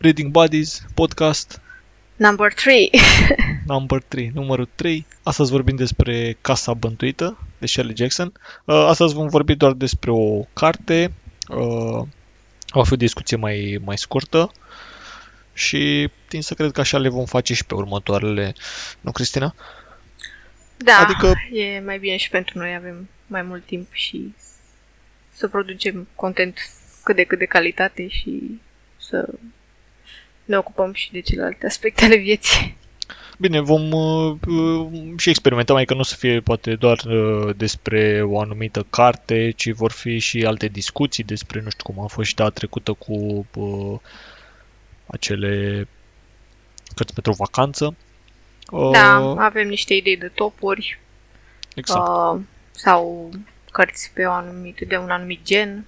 Reading 0.00 0.30
Buddies, 0.30 0.82
podcast 0.94 1.60
Number 2.16 2.52
3. 2.54 2.90
number 3.66 4.02
3, 4.02 4.30
numărul 4.34 4.68
3. 4.74 5.06
Astăzi 5.22 5.50
vorbim 5.50 5.76
despre 5.76 6.36
Casa 6.40 6.74
Bântuită 6.74 7.38
de 7.58 7.66
Shirley 7.66 7.96
Jackson. 7.96 8.32
Uh, 8.64 8.74
Astăzi 8.74 9.14
vom 9.14 9.28
vorbi 9.28 9.54
doar 9.54 9.72
despre 9.72 10.10
o 10.10 10.42
carte. 10.52 11.12
Uh, 11.48 12.02
Va 12.72 12.84
fi 12.84 12.92
o 12.92 12.96
discuție 12.96 13.36
mai, 13.36 13.80
mai 13.84 13.98
scurtă 13.98 14.52
și 15.52 16.10
tind 16.28 16.42
să 16.42 16.54
cred 16.54 16.70
că 16.70 16.80
așa 16.80 16.98
le 16.98 17.08
vom 17.08 17.24
face 17.24 17.54
și 17.54 17.64
pe 17.66 17.74
următoarele. 17.74 18.52
Nu, 19.00 19.12
Cristina? 19.12 19.54
Da, 20.76 20.92
Adică- 21.02 21.26
adică... 21.26 21.56
e 21.56 21.80
mai 21.80 21.98
bine 21.98 22.16
și 22.16 22.30
pentru 22.30 22.58
noi, 22.58 22.74
avem 22.74 23.08
mai 23.26 23.42
mult 23.42 23.64
timp 23.66 23.86
și 23.92 24.34
să 25.32 25.48
producem 25.48 26.08
content 26.14 26.58
cât 27.04 27.16
de 27.16 27.24
cât 27.24 27.38
de 27.38 27.44
calitate 27.44 28.08
și 28.08 28.60
să 28.96 29.28
ne 30.50 30.56
ocupăm 30.56 30.92
și 30.92 31.12
de 31.12 31.20
celelalte 31.20 31.66
aspecte 31.66 32.04
ale 32.04 32.16
vieții. 32.16 32.76
Bine, 33.38 33.60
vom 33.60 33.92
uh, 33.92 34.36
uh, 34.46 34.86
și 35.16 35.28
experimenta, 35.28 35.72
mai 35.72 35.84
că 35.84 35.94
nu 35.94 36.00
o 36.00 36.02
să 36.02 36.16
fie 36.16 36.40
poate 36.40 36.74
doar 36.74 36.98
uh, 36.98 37.56
despre 37.56 38.22
o 38.22 38.40
anumită 38.40 38.86
carte, 38.90 39.50
ci 39.50 39.72
vor 39.72 39.92
fi 39.92 40.18
și 40.18 40.44
alte 40.44 40.66
discuții 40.66 41.24
despre, 41.24 41.60
nu 41.60 41.70
știu 41.70 41.92
cum 41.92 42.04
a 42.04 42.06
fost 42.06 42.28
și 42.28 42.34
data 42.34 42.50
trecută 42.50 42.92
cu 42.92 43.46
uh, 43.54 43.98
acele 45.06 45.86
cărți 46.94 47.14
pentru 47.14 47.32
vacanță. 47.32 47.94
Uh, 48.70 48.90
Da, 48.92 49.16
avem 49.38 49.68
niște 49.68 49.94
idei 49.94 50.16
de 50.16 50.28
topuri 50.28 51.00
Exact. 51.74 52.08
uh, 52.08 52.40
sau 52.70 53.30
cărți 53.70 54.10
pe 54.14 54.24
o 54.24 54.32
anumit, 54.32 54.84
de 54.88 54.96
un 54.96 55.10
anumit 55.10 55.40
gen. 55.44 55.84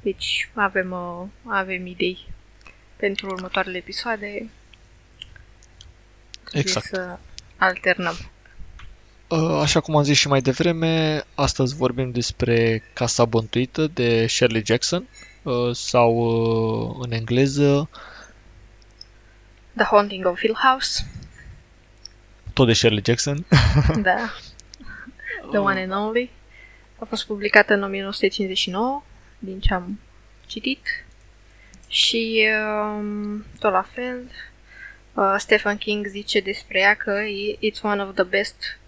Deci 0.00 0.50
avem, 0.54 0.90
uh, 0.90 1.52
avem 1.52 1.86
idei 1.86 2.18
pentru 3.00 3.26
următoarele 3.26 3.76
episoade. 3.76 4.50
Trebuie 6.44 6.62
Exact. 6.62 6.86
să 6.86 7.18
alternăm. 7.56 8.14
Uh, 9.28 9.60
Așa 9.62 9.80
cum 9.80 9.96
am 9.96 10.02
zis 10.02 10.18
și 10.18 10.28
mai 10.28 10.40
devreme, 10.40 11.24
astăzi 11.34 11.74
vorbim 11.76 12.10
despre 12.10 12.82
Casa 12.92 13.24
Bântuită 13.24 13.86
de 13.86 14.26
Shirley 14.26 14.62
Jackson 14.66 15.08
uh, 15.42 15.74
sau 15.74 16.14
uh, 16.16 16.96
în 17.04 17.12
engleză 17.12 17.88
The 19.76 19.84
Haunting 19.84 20.26
of 20.26 20.38
Hill 20.38 20.56
House. 20.62 21.06
tot 22.52 22.66
de 22.66 22.72
Shirley 22.72 23.02
Jackson. 23.04 23.46
Da. 24.02 24.30
The 25.50 25.58
One 25.58 25.80
and 25.80 25.92
Only. 25.92 26.30
A 26.98 27.04
fost 27.04 27.26
publicată 27.26 27.74
în 27.74 27.82
1959, 27.82 29.02
din 29.38 29.60
ce 29.60 29.74
am 29.74 30.00
citit. 30.46 30.86
Și 31.92 32.46
um, 32.72 33.44
tot 33.58 33.72
la 33.72 33.86
fel, 33.92 34.20
uh, 35.14 35.34
Stephen 35.38 35.76
King 35.76 36.06
zice 36.06 36.40
despre 36.40 36.78
ea 36.80 36.94
că 36.94 37.10
e- 37.10 37.58
it's 37.70 37.80
one 37.82 38.02
of 38.02 38.14
the 38.14 38.24
best 38.24 38.78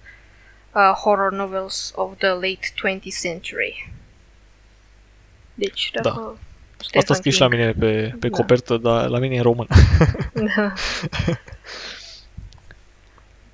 uh, 0.72 0.90
horror 1.02 1.32
novels 1.32 1.92
of 1.94 2.12
the 2.18 2.28
late 2.28 2.58
20th 2.58 3.20
century. 3.20 3.92
Deci, 5.54 5.90
dacă 5.92 6.08
Da. 6.08 6.34
Stephen 6.76 7.00
Asta 7.00 7.14
scris 7.14 7.34
și 7.34 7.40
la 7.40 7.46
King- 7.46 7.50
mine 7.50 7.72
pe, 7.72 8.14
pe 8.20 8.28
Da. 8.28 8.36
copertă, 8.36 8.76
dar 8.76 9.08
la 9.08 9.18
mine 9.18 9.34
e 9.34 9.36
în 9.36 9.42
român. 9.42 9.66
Da. 10.56 10.72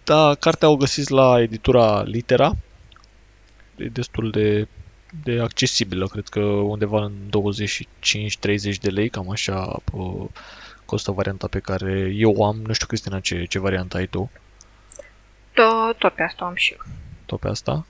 Da, 0.05 0.35
cartea 0.35 0.69
o 0.69 0.77
găsiți 0.77 1.13
la 1.13 1.41
editura 1.41 2.03
Litera. 2.03 2.57
E 3.77 3.85
destul 3.85 4.31
de, 4.31 4.69
de 5.25 5.41
accesibilă, 5.41 6.07
cred 6.07 6.29
că 6.29 6.41
undeva 6.41 7.05
în 7.05 7.13
25-30 8.75 8.79
de 8.81 8.91
lei, 8.91 9.09
cam 9.09 9.31
așa 9.31 9.83
uh, 9.93 10.27
costă 10.85 11.11
varianta 11.11 11.47
pe 11.47 11.59
care 11.59 12.13
eu 12.15 12.35
o 12.37 12.45
am. 12.45 12.63
Nu 12.67 12.73
știu, 12.73 12.87
Cristina, 12.87 13.21
ce, 13.21 13.45
ce 13.45 13.59
variantă 13.59 13.97
ai 13.97 14.07
tu? 14.07 14.31
tot, 15.59 15.99
tot 15.99 16.13
pe 16.13 16.23
asta 16.23 16.45
am 16.45 16.55
și 16.55 16.73
eu. 16.73 16.93
tot 17.27 17.41
pe 17.41 17.49
asta. 17.49 17.87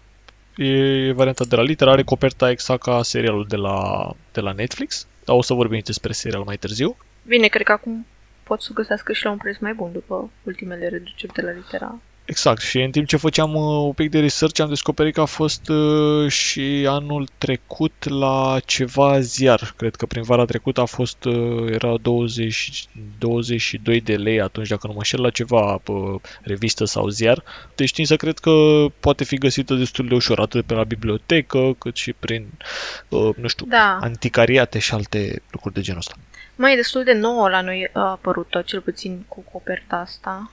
E 0.57 1.13
varianta 1.13 1.45
de 1.45 1.57
la 1.57 1.63
Litera, 1.63 1.91
are 1.91 2.03
coperta 2.03 2.51
exact 2.51 2.83
ca 2.83 3.03
serialul 3.03 3.47
de 3.49 3.57
la, 3.57 4.11
de 4.33 4.41
la 4.41 4.53
Netflix, 4.53 5.07
dar 5.25 5.37
o 5.37 5.43
să 5.43 5.55
vorbim 5.55 5.81
despre 5.85 6.13
serial 6.13 6.43
mai 6.43 6.57
târziu. 6.57 6.97
Bine, 7.27 7.47
cred 7.47 7.67
că 7.67 7.73
acum 7.73 8.07
pot 8.43 8.63
să 8.63 8.73
găsească 8.73 9.13
și 9.13 9.25
la 9.25 9.31
un 9.31 9.37
preț 9.37 9.59
mai 9.59 9.75
bun 9.75 9.93
după 9.93 10.31
ultimele 10.43 10.89
reduceri 10.89 11.33
de 11.33 11.43
la 11.43 11.51
litera. 11.51 11.99
Exact, 12.29 12.61
și 12.61 12.81
în 12.81 12.91
timp 12.91 13.07
ce 13.07 13.17
făceam 13.17 13.55
uh, 13.55 13.85
un 13.87 13.93
pic 13.93 14.11
de 14.11 14.21
research 14.21 14.61
am 14.61 14.69
descoperit 14.69 15.15
că 15.15 15.21
a 15.21 15.25
fost 15.25 15.69
uh, 15.69 16.31
și 16.31 16.87
anul 16.89 17.29
trecut 17.39 18.09
la 18.09 18.59
ceva 18.65 19.21
ziar. 19.21 19.75
Cred 19.77 19.95
că 19.95 20.07
prin 20.07 20.23
vara 20.23 20.45
trecută 20.45 20.81
a 20.81 20.85
fost, 20.85 21.25
uh, 21.25 21.71
era 21.71 21.95
20, 22.03 22.85
22 23.19 24.01
de 24.01 24.17
lei 24.17 24.41
atunci, 24.41 24.69
dacă 24.69 24.87
nu 24.87 24.93
mă 24.93 25.03
șel, 25.03 25.21
la 25.21 25.31
ceva 25.31 25.81
uh, 25.87 26.21
revistă 26.43 26.85
sau 26.85 27.09
ziar. 27.09 27.43
Deci 27.75 27.89
știm 27.89 28.05
să 28.05 28.17
cred 28.17 28.39
că 28.39 28.87
poate 29.01 29.25
fi 29.25 29.37
găsită 29.37 29.75
destul 29.75 30.09
de 30.09 30.15
ușor, 30.15 30.41
atât 30.41 30.67
pe 30.67 30.75
la 30.75 30.85
bibliotecă, 30.85 31.75
cât 31.79 31.97
și 31.97 32.13
prin, 32.13 32.47
uh, 33.09 33.35
nu 33.37 33.49
știu, 33.49 33.67
Da, 33.67 33.99
anticariate 34.01 34.79
și 34.79 34.95
alte 34.95 35.43
lucruri 35.51 35.75
de 35.75 35.81
genul 35.81 36.01
ăsta. 36.01 36.15
mai 36.57 36.73
e 36.73 36.77
destul 36.77 37.05
de 37.05 37.13
nouă 37.13 37.49
la 37.49 37.61
noi 37.61 37.91
a 37.93 38.11
apărut, 38.11 38.63
cel 38.65 38.81
puțin 38.81 39.25
cu 39.29 39.45
coperta 39.53 39.97
asta. 39.97 40.51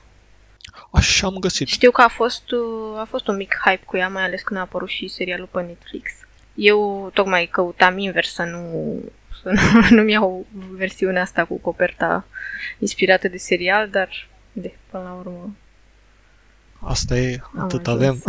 Așa 0.90 1.26
am 1.26 1.36
găsit. 1.38 1.68
Știu 1.68 1.90
că 1.90 2.02
a 2.02 2.08
fost, 2.08 2.50
uh, 2.50 2.98
a 2.98 3.04
fost 3.04 3.28
un 3.28 3.36
mic 3.36 3.56
hype 3.64 3.84
cu 3.84 3.96
ea, 3.96 4.08
mai 4.08 4.22
ales 4.22 4.42
când 4.42 4.58
a 4.58 4.62
apărut 4.62 4.88
și 4.88 5.08
serialul 5.08 5.48
pe 5.50 5.60
Netflix. 5.62 6.10
Eu 6.54 7.10
tocmai 7.14 7.46
căutam 7.46 7.98
invers 7.98 8.32
să 8.32 8.42
nu, 8.42 8.94
să 9.42 9.50
nu, 9.50 9.96
nu-mi 9.96 10.12
iau 10.12 10.46
versiunea 10.70 11.22
asta 11.22 11.44
cu 11.44 11.56
coperta 11.58 12.24
inspirată 12.78 13.28
de 13.28 13.36
serial, 13.36 13.88
dar 13.88 14.28
de, 14.52 14.74
până 14.90 15.02
la 15.02 15.12
urmă 15.12 15.56
Asta 16.80 17.16
e, 17.18 17.40
am 17.56 17.64
atât 17.64 17.86
ajuns. 17.86 18.02
avem. 18.02 18.22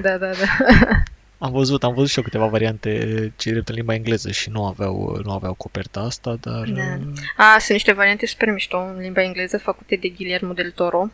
Da, 0.00 0.18
da, 0.18 0.30
da. 0.30 0.46
Am 1.44 1.52
văzut, 1.52 1.84
am 1.84 1.94
văzut 1.94 2.10
și 2.10 2.16
eu 2.18 2.24
câteva 2.24 2.46
variante 2.46 3.32
ce 3.36 3.50
drept 3.50 3.68
în 3.68 3.74
limba 3.74 3.94
engleză 3.94 4.30
și 4.30 4.50
nu 4.50 4.66
aveau, 4.66 5.20
nu 5.24 5.32
aveau 5.32 5.54
coperta 5.54 6.00
asta, 6.00 6.36
dar... 6.40 6.64
Da. 6.68 6.82
uh, 6.82 7.18
A, 7.36 7.58
sunt 7.58 7.70
niște 7.72 7.92
variante 7.92 8.26
super 8.26 8.50
mișto 8.50 8.78
în 8.78 8.98
limba 9.00 9.22
engleză 9.22 9.58
făcute 9.58 9.96
de 9.96 10.08
Guillermo 10.08 10.52
del 10.52 10.70
Toro. 10.70 11.10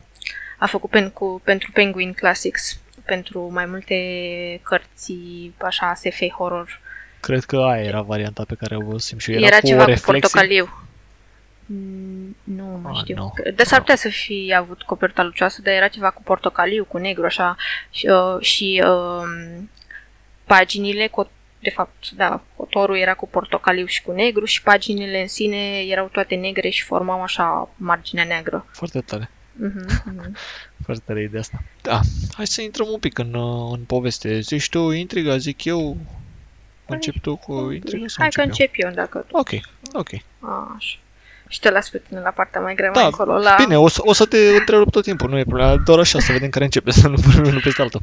A 0.58 0.66
făcut 0.66 0.90
pen, 0.90 1.10
cu, 1.10 1.40
pentru 1.44 1.70
Penguin 1.72 2.12
Classics, 2.12 2.80
pentru 3.04 3.50
mai 3.52 3.66
multe 3.66 3.94
cărți 4.62 5.12
așa 5.58 5.94
SF 5.94 6.20
horror. 6.36 6.80
Cred 7.20 7.44
că 7.44 7.56
aia 7.56 7.82
era 7.84 8.00
varianta 8.02 8.44
pe 8.48 8.54
care 8.54 8.76
o 8.76 8.80
văzusem 8.80 9.18
și 9.18 9.32
eu. 9.32 9.36
Era, 9.42 9.46
Era, 9.46 9.56
era 9.56 9.60
cu 9.62 9.66
ceva 9.68 9.82
cu 9.84 9.88
reflexii. 9.90 10.20
portocaliu. 10.20 10.82
Mm, 11.66 12.36
Nu 12.44 12.80
mai 12.82 12.92
Ah, 12.94 13.00
știu. 13.02 13.14
nu. 13.16 13.32
Dar 13.56 13.66
s-ar 13.66 13.78
putea 13.78 13.96
să 13.96 14.08
fi 14.08 14.54
avut 14.56 14.82
coperta 14.82 15.22
lucioasă, 15.22 15.60
dar 15.62 15.74
era 15.74 15.88
ceva 15.88 16.10
cu 16.10 16.22
portocaliu, 16.22 16.84
cu 16.84 16.98
negru, 16.98 17.24
așa. 17.24 17.56
Și, 17.90 18.06
uh, 18.06 18.40
și 18.40 18.82
uh, 18.86 19.58
paginile, 20.48 21.08
co- 21.08 21.30
de 21.62 21.70
fapt, 21.70 22.10
da, 22.10 22.40
cotorul 22.56 22.96
era 22.98 23.14
cu 23.14 23.28
portocaliu 23.28 23.86
și 23.86 24.02
cu 24.02 24.12
negru 24.12 24.44
și 24.44 24.62
paginile 24.62 25.20
în 25.20 25.28
sine 25.28 25.80
erau 25.88 26.08
toate 26.12 26.34
negre 26.34 26.68
și 26.68 26.82
formau 26.84 27.22
așa 27.22 27.68
marginea 27.76 28.24
neagră. 28.24 28.66
Foarte 28.70 29.00
tare. 29.00 29.30
Mhm, 29.52 30.02
mhm. 30.04 30.36
Foarte 30.84 31.02
tare 31.06 31.22
ideea 31.22 31.40
asta. 31.40 31.62
Da, 31.82 32.00
hai 32.36 32.46
să 32.46 32.62
intrăm 32.62 32.86
un 32.90 32.98
pic 32.98 33.18
în, 33.18 33.34
uh, 33.34 33.70
în 33.78 33.80
poveste. 33.86 34.40
Zici 34.40 34.68
tu 34.68 34.90
intriga, 34.90 35.36
zic 35.36 35.64
eu. 35.64 35.96
Încep 36.86 37.14
tu 37.22 37.36
cu 37.36 37.70
intriga 37.70 38.04
sau 38.06 38.16
Hai 38.22 38.28
că 38.30 38.40
încep 38.40 38.70
eu? 38.76 38.88
încep 38.88 38.96
eu, 38.96 39.04
dacă 39.04 39.18
tu. 39.28 39.36
Ok, 39.36 39.48
ok. 39.92 40.08
Așa. 40.76 40.98
Și 41.48 41.60
te 41.60 41.70
las 41.70 41.88
pe 41.88 42.02
tine 42.08 42.20
la 42.20 42.30
partea 42.30 42.60
mai 42.60 42.74
grea 42.74 42.90
Da, 42.90 43.00
mai 43.00 43.08
încolo. 43.08 43.38
La... 43.38 43.54
Bine, 43.58 43.78
o 43.78 43.88
să, 43.88 44.00
o 44.04 44.12
să 44.12 44.26
te 44.26 44.38
întrerup 44.58 44.90
tot 44.90 45.02
timpul, 45.02 45.30
nu 45.30 45.38
e 45.38 45.44
problema. 45.44 45.76
Doar 45.76 45.98
așa, 45.98 46.18
să 46.18 46.32
vedem 46.32 46.48
care 46.48 46.64
începe, 46.64 46.90
să 46.90 47.08
nu 47.08 47.14
punem 47.24 47.46
unul 47.46 47.60
peste 47.60 47.82
altul. 47.82 48.00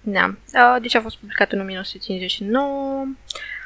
Da. 0.00 0.34
Uh, 0.54 0.80
Deci 0.80 0.94
a 0.94 1.00
fost 1.00 1.16
publicat 1.16 1.52
în 1.52 1.60
1959. 1.60 3.06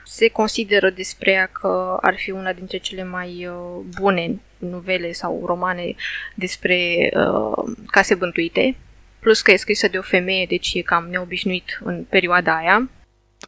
Se 0.04 0.28
consideră 0.28 0.90
despre 0.90 1.30
ea 1.30 1.46
că 1.46 1.98
ar 2.00 2.14
fi 2.16 2.30
una 2.30 2.52
dintre 2.52 2.76
cele 2.76 3.04
mai 3.04 3.46
uh, 3.46 3.84
bune 4.00 4.40
novele 4.58 5.12
sau 5.12 5.42
romane 5.46 5.94
despre 6.34 7.10
uh, 7.14 7.74
case 7.86 8.14
bântuite. 8.14 8.76
Plus 9.18 9.40
că 9.40 9.50
e 9.50 9.56
scrisă 9.56 9.88
de 9.88 9.98
o 9.98 10.02
femeie, 10.02 10.46
deci 10.46 10.74
e 10.74 10.80
cam 10.80 11.06
neobișnuit 11.10 11.80
în 11.84 12.04
perioada 12.08 12.56
aia. 12.56 12.90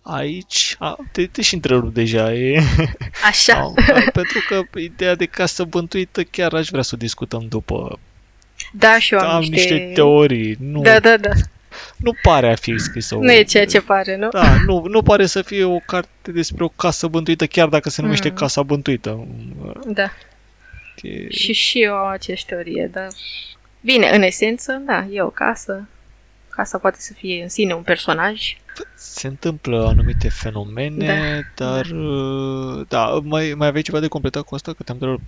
Aici, 0.03 0.77
a, 0.79 0.97
te, 1.13 1.27
te 1.27 1.43
și 1.43 1.55
întrerup 1.55 1.95
deja, 1.95 2.33
e... 2.33 2.63
Așa. 3.29 3.55
Au, 3.55 3.75
pentru 4.13 4.39
că 4.49 4.79
ideea 4.79 5.15
de 5.15 5.27
casă 5.27 5.65
bântuită 5.65 6.23
chiar 6.23 6.53
aș 6.55 6.69
vrea 6.69 6.83
să 6.83 6.91
o 6.95 6.99
discutăm 6.99 7.47
după. 7.49 7.99
Da, 8.73 8.99
și 8.99 9.15
eu 9.15 9.21
am, 9.21 9.29
Am 9.29 9.41
niște... 9.41 9.55
niște 9.55 9.91
teorii. 9.95 10.57
Nu, 10.61 10.81
Da, 10.81 11.01
da, 11.01 11.17
da. 11.17 11.31
Nu 11.97 12.13
pare 12.23 12.51
a 12.53 12.55
fi 12.55 12.79
scrisă 12.79 13.15
o... 13.17 13.21
Nu 13.21 13.33
e 13.33 13.43
ceea 13.43 13.67
ce 13.67 13.81
pare, 13.81 14.17
nu? 14.17 14.29
Da, 14.29 14.57
nu, 14.67 14.85
nu 14.89 15.03
pare 15.03 15.27
să 15.27 15.43
fie 15.43 15.65
o 15.65 15.79
carte 15.79 16.33
despre 16.33 16.65
o 16.65 16.69
casă 16.69 17.07
bântuită, 17.07 17.47
chiar 17.47 17.69
dacă 17.69 17.89
se 17.91 18.03
numește 18.03 18.29
Mm. 18.29 18.35
Casa 18.35 18.63
Bântuită. 18.63 19.27
Da. 19.87 20.11
E... 21.03 21.31
Și 21.31 21.53
și 21.53 21.83
eu 21.83 21.95
am 21.95 22.07
aceeași 22.09 22.47
teorie, 22.47 22.91
dar... 22.93 23.09
Bine, 23.81 24.11
în 24.15 24.23
esență, 24.23 24.83
da, 24.87 25.07
e 25.11 25.23
o 25.23 25.29
casă. 25.29 25.89
Casa 26.49 26.79
poate 26.79 26.97
să 27.01 27.13
fie 27.13 27.43
în 27.43 27.49
sine 27.49 27.75
un 27.75 27.83
personaj. 27.83 28.57
se 28.95 29.27
întâmplă 29.27 29.87
anumite 29.87 30.29
fenomene, 30.29 31.07
Da, 31.55 31.65
dar 31.67 31.87
uh, 31.87 32.87
da, 32.89 33.05
mai, 33.23 33.53
mai 33.57 33.67
aveai 33.67 33.83
ceva 33.83 34.01
de 34.01 34.09
completat 34.09 34.43
cu 34.43 34.55
asta? 34.55 34.73
Că 34.73 34.83
te-am 34.83 34.99
întrebat. 35.01 35.21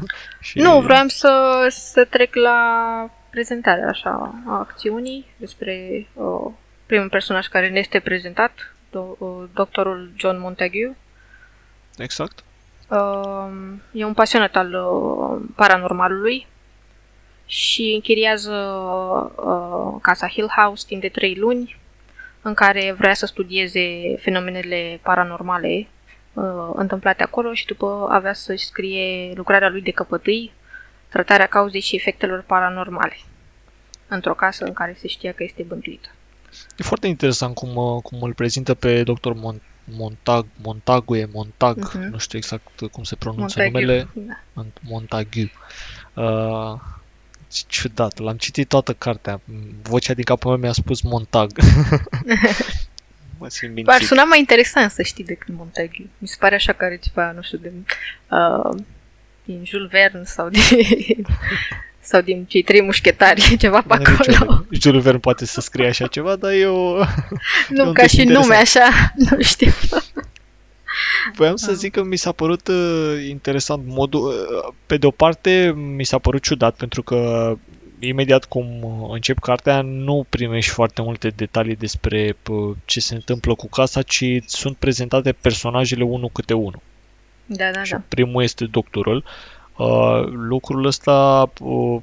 Și- 0.40 0.58
Nu, 0.58 0.80
vreau 0.80 1.08
să, 1.08 1.30
să 1.70 2.04
trec 2.10 2.34
la 2.34 2.56
prezentarea 3.30 3.88
așa 3.88 4.42
a 4.46 4.58
acțiunii 4.58 5.26
despre 5.36 6.06
uh, 6.12 6.52
primul 6.86 7.08
personaj 7.08 7.46
care 7.46 7.68
ne 7.68 7.78
este 7.78 8.00
prezentat, 8.00 8.74
do- 8.88 9.18
uh, 9.18 9.44
doctorul 9.54 10.10
John 10.16 10.38
Montague. 10.38 10.96
Exact. 11.96 12.44
Uh, 12.88 13.48
e 13.92 14.04
un 14.04 14.14
pasionat 14.14 14.56
al 14.56 14.74
uh, 14.74 15.48
paranormalului 15.56 16.46
și 17.46 17.92
închiriază 17.94 18.52
uh, 19.36 19.98
casa 20.02 20.28
Hill 20.28 20.48
House 20.56 20.84
timp 20.86 21.00
de 21.00 21.08
trei 21.08 21.34
luni 21.34 21.76
în 22.42 22.54
care 22.54 22.94
vrea 22.98 23.14
să 23.14 23.26
studieze 23.26 24.16
fenomenele 24.18 25.00
paranormale 25.02 25.88
uh, 26.32 26.70
întâmplate 26.74 27.22
acolo 27.22 27.54
și 27.54 27.66
după 27.66 28.06
avea 28.10 28.32
să-și 28.32 28.66
scrie 28.66 29.32
lucrarea 29.34 29.68
lui 29.68 29.80
de 29.80 29.90
căpătâi, 29.90 30.52
tratarea 31.08 31.46
cauzei 31.46 31.80
și 31.80 31.96
efectelor 31.96 32.42
paranormale, 32.46 33.16
într-o 34.08 34.34
casă 34.34 34.64
în 34.64 34.72
care 34.72 34.96
se 35.00 35.08
știa 35.08 35.32
că 35.32 35.42
este 35.42 35.62
bântuită. 35.62 36.08
E 36.78 36.82
foarte 36.84 37.06
interesant 37.06 37.54
cum, 37.54 37.76
uh, 37.76 38.02
cum 38.02 38.22
îl 38.22 38.34
prezintă 38.34 38.74
pe 38.74 39.02
dr. 39.02 39.30
Mon- 39.32 39.62
Montag, 39.90 40.46
Montague, 40.62 41.28
Montag, 41.32 41.78
Mhm. 41.78 41.98
nu 42.10 42.18
știu 42.18 42.38
exact 42.38 42.66
cum 42.92 43.02
se 43.02 43.16
pronunță 43.16 43.60
Montague. 43.62 43.84
numele, 43.86 44.08
Da. 44.14 44.40
Mont- 44.62 44.80
Montague. 44.82 45.50
Uh, 46.14 46.74
ce 47.52 47.62
ciudat, 47.66 48.18
l-am 48.18 48.36
citit 48.36 48.68
toată 48.68 48.92
cartea, 48.92 49.40
vocea 49.82 50.14
din 50.14 50.24
capul 50.24 50.50
meu 50.50 50.58
mi-a 50.60 50.72
spus 50.72 51.00
Montag. 51.00 51.50
mă 53.38 53.48
simt 53.48 53.70
Ar 53.70 53.84
mințit. 53.84 54.06
suna 54.06 54.24
mai 54.24 54.38
interesant 54.38 54.90
să 54.90 55.02
știi 55.02 55.24
decât 55.24 55.54
Montague. 55.54 56.06
Mi 56.18 56.28
se 56.28 56.36
pare 56.38 56.54
așa 56.54 56.72
că 56.72 56.84
are 56.84 56.96
ceva, 56.96 57.32
nu 57.32 57.42
știu, 57.42 57.58
din, 57.58 57.86
uh, 58.30 58.76
din 59.48 59.62
Jules 59.64 59.90
Verne 59.90 60.22
sau 60.24 60.48
din, 60.48 60.62
sau 62.10 62.20
din 62.20 62.44
cei 62.44 62.62
trei 62.62 62.82
mușchetari, 62.82 63.56
ceva 63.58 63.80
pe 63.80 63.86
N-are 63.88 64.10
nicio 64.10 64.34
acolo. 64.34 64.64
idee. 64.66 64.78
Jules 64.80 65.02
Verne 65.02 65.18
poate 65.18 65.46
să 65.46 65.60
scrie 65.60 65.86
așa 65.86 66.06
ceva, 66.06 66.36
dar 66.36 66.52
eu 66.52 66.96
Nu, 67.68 67.86
un 67.86 67.92
ca 67.92 68.02
tip 68.02 68.10
și 68.18 68.24
nume 68.24 68.36
interesant. 68.38 68.86
așa, 68.86 69.12
nu 69.30 69.42
știu. 69.42 69.70
Voiam 71.34 71.56
să 71.56 71.72
zic 71.72 71.92
că 71.92 72.02
mi 72.02 72.16
s-a 72.16 72.32
părut 72.32 72.68
uh, 72.68 73.26
interesant 73.28 73.82
modul... 73.86 74.26
Uh, 74.26 74.72
pe 74.86 74.96
de 74.96 75.06
o 75.06 75.10
parte, 75.10 75.74
mi 75.76 76.04
s-a 76.04 76.18
părut 76.18 76.42
ciudat 76.42 76.74
pentru 76.76 77.02
că 77.02 77.52
imediat 77.98 78.44
cum 78.44 78.66
uh, 78.82 79.08
încep 79.12 79.38
cartea 79.38 79.80
nu 79.80 80.26
primești 80.28 80.70
foarte 80.70 81.02
multe 81.02 81.28
detalii 81.28 81.76
despre 81.76 82.36
uh, 82.48 82.76
ce 82.84 83.00
se 83.00 83.14
întâmplă 83.14 83.54
cu 83.54 83.68
casa, 83.68 84.02
ci 84.02 84.24
sunt 84.46 84.76
prezentate 84.76 85.32
personajele 85.32 86.04
unul 86.04 86.30
câte 86.32 86.54
unul. 86.54 86.80
Da, 87.48 87.70
da, 87.70 87.82
Și 87.84 87.90
da. 87.90 88.02
primul 88.08 88.42
este 88.42 88.64
doctorul. 88.64 89.24
Uh, 89.76 90.24
lucrul 90.26 90.84
ăsta, 90.84 91.50
uh, 91.60 92.00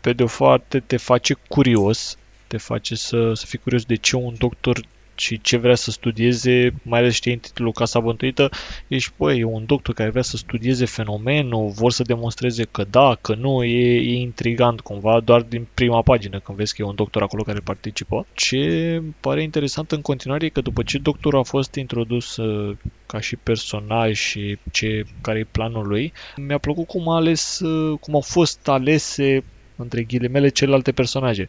pe 0.00 0.12
de 0.12 0.22
o 0.22 0.26
parte, 0.38 0.80
te 0.80 0.96
face 0.96 1.34
curios, 1.48 2.16
te 2.46 2.56
face 2.56 2.94
să, 2.94 3.34
să 3.34 3.46
fii 3.46 3.58
curios 3.58 3.84
de 3.84 3.94
ce 3.94 4.16
un 4.16 4.34
doctor 4.38 4.80
și 5.22 5.40
ce 5.40 5.56
vrea 5.56 5.74
să 5.74 5.90
studieze, 5.90 6.74
mai 6.82 6.98
ales 6.98 7.14
știi 7.14 7.32
în 7.32 7.38
titlul 7.38 7.72
Casa 7.72 8.00
Bântuită, 8.00 8.50
ești, 8.88 9.12
băi, 9.16 9.38
e 9.38 9.44
un 9.44 9.64
doctor 9.66 9.94
care 9.94 10.10
vrea 10.10 10.22
să 10.22 10.36
studieze 10.36 10.84
fenomenul, 10.84 11.68
vor 11.68 11.92
să 11.92 12.02
demonstreze 12.02 12.64
că 12.64 12.84
da, 12.90 13.18
că 13.20 13.34
nu, 13.34 13.64
e, 13.64 13.94
e 13.94 14.20
intrigant 14.20 14.80
cumva, 14.80 15.20
doar 15.20 15.42
din 15.42 15.66
prima 15.74 16.02
pagină, 16.02 16.40
când 16.40 16.58
vezi 16.58 16.74
că 16.74 16.82
e 16.82 16.84
un 16.84 16.94
doctor 16.94 17.22
acolo 17.22 17.42
care 17.42 17.58
participă. 17.58 18.26
Ce 18.32 18.94
îmi 18.94 19.14
pare 19.20 19.42
interesant 19.42 19.92
în 19.92 20.00
continuare 20.00 20.44
e 20.44 20.48
că 20.48 20.60
după 20.60 20.82
ce 20.82 20.98
doctorul 20.98 21.38
a 21.38 21.42
fost 21.42 21.74
introdus 21.74 22.36
uh, 22.36 22.76
ca 23.06 23.20
și 23.20 23.36
personaj 23.36 24.18
și 24.18 24.58
ce, 24.72 25.04
care 25.20 25.38
e 25.38 25.46
planul 25.50 25.86
lui, 25.86 26.12
mi-a 26.36 26.58
plăcut 26.58 26.86
cum 26.86 27.08
a 27.08 27.16
ales, 27.16 27.60
uh, 27.60 27.98
cum 28.00 28.14
au 28.14 28.20
fost 28.20 28.68
alese, 28.68 29.44
între 29.76 30.02
ghilimele, 30.02 30.48
celelalte 30.48 30.92
personaje, 30.92 31.48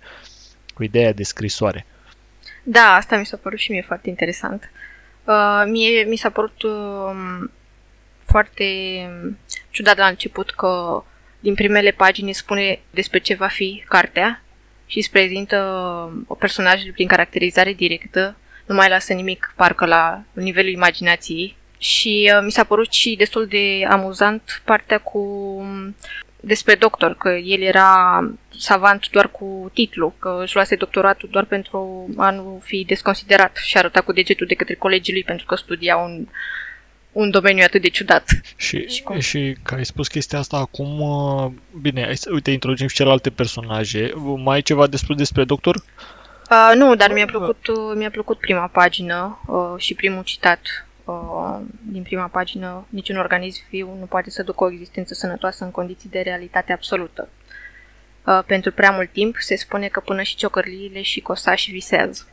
cu 0.73 0.83
ideea 0.83 1.13
de 1.13 1.23
scrisoare. 1.23 1.85
Da, 2.63 2.95
asta 2.95 3.17
mi 3.17 3.25
s-a 3.25 3.37
părut 3.37 3.59
și 3.59 3.71
mie 3.71 3.81
foarte 3.81 4.09
interesant. 4.09 4.71
Uh, 5.23 5.63
mie 5.65 6.03
mi 6.03 6.15
s-a 6.15 6.29
părut 6.29 6.61
uh, 6.61 7.49
foarte 8.25 8.65
ciudat 9.69 9.97
la 9.97 10.07
început 10.07 10.51
că 10.51 11.03
din 11.39 11.53
primele 11.53 11.91
pagini 11.91 12.33
spune 12.33 12.79
despre 12.89 13.19
ce 13.19 13.35
va 13.35 13.47
fi 13.47 13.83
cartea 13.87 14.41
și 14.85 14.97
îți 14.97 15.11
prezintă 15.11 15.57
o 16.27 16.35
personajele 16.35 16.91
prin 16.91 17.07
caracterizare 17.07 17.73
directă, 17.73 18.35
nu 18.65 18.75
mai 18.75 18.89
lasă 18.89 19.13
nimic 19.13 19.53
parcă 19.55 19.85
la 19.85 20.23
nivelul 20.33 20.71
imaginației. 20.71 21.55
Și 21.77 22.31
uh, 22.35 22.41
mi 22.43 22.51
s-a 22.51 22.63
părut 22.63 22.91
și 22.91 23.15
destul 23.15 23.45
de 23.45 23.85
amuzant 23.89 24.61
partea 24.65 24.97
cu 24.97 25.19
um, 25.19 25.95
despre 26.45 26.75
doctor, 26.75 27.15
că 27.15 27.29
el 27.29 27.61
era 27.61 28.19
savant 28.57 29.09
doar 29.09 29.27
cu 29.31 29.71
titlu, 29.73 30.13
că 30.19 30.39
își 30.43 30.55
luase 30.55 30.75
doctoratul 30.75 31.29
doar 31.31 31.45
pentru 31.45 32.09
a 32.17 32.29
nu 32.31 32.61
fi 32.63 32.83
desconsiderat 32.87 33.55
și 33.55 33.77
arăta 33.77 34.01
cu 34.01 34.11
degetul 34.13 34.47
de 34.47 34.53
către 34.53 34.73
colegii 34.75 35.13
lui 35.13 35.23
pentru 35.23 35.45
că 35.45 35.55
studia 35.55 35.95
un, 35.95 36.27
un 37.11 37.29
domeniu 37.29 37.63
atât 37.63 37.81
de 37.81 37.89
ciudat. 37.89 38.23
Și, 38.55 38.87
Și 38.87 39.01
cum? 39.01 39.19
și 39.19 39.57
că 39.63 39.75
ai 39.75 39.85
spus 39.85 40.07
chestia 40.07 40.39
asta 40.39 40.57
acum, 40.57 40.99
uh, 41.01 41.51
bine, 41.81 42.03
hai 42.03 42.17
să- 42.17 42.29
uite, 42.33 42.51
introducem 42.51 42.87
și 42.87 42.95
celelalte 42.95 43.29
personaje. 43.29 44.11
Mai 44.43 44.55
ai 44.55 44.61
ceva 44.61 44.87
de 44.87 44.97
spus 44.97 45.15
despre 45.15 45.43
doctor? 45.43 45.75
Uh, 45.75 46.71
nu, 46.75 46.95
dar 46.95 47.11
mi-a 47.13 47.25
plăcut, 47.25 47.67
uh, 47.67 47.75
mi-a 47.95 48.09
plăcut 48.09 48.37
prima 48.39 48.67
pagină 48.67 49.39
uh, 49.47 49.73
și 49.77 49.93
primul 49.93 50.23
citat 50.23 50.59
uh, 51.03 51.59
din 51.91 52.03
prima 52.03 52.27
pagină. 52.27 52.85
Niciun 52.89 53.17
organism 53.17 53.61
viu 53.69 53.95
nu 53.99 54.05
poate 54.05 54.29
să 54.29 54.43
ducă 54.43 54.63
o 54.63 54.71
existență 54.71 55.13
sănătoasă 55.13 55.63
în 55.63 55.71
condiții 55.71 56.09
de 56.09 56.19
realitate 56.19 56.73
absolută. 56.73 57.29
Uh, 58.25 58.39
pentru 58.45 58.71
prea 58.71 58.91
mult 58.91 59.11
timp 59.11 59.35
se 59.39 59.55
spune 59.55 59.87
că 59.87 59.99
până 59.99 60.21
și 60.21 60.35
ciocărliile 60.35 61.01
și 61.01 61.21
cosași 61.21 61.71
visează. 61.71 62.27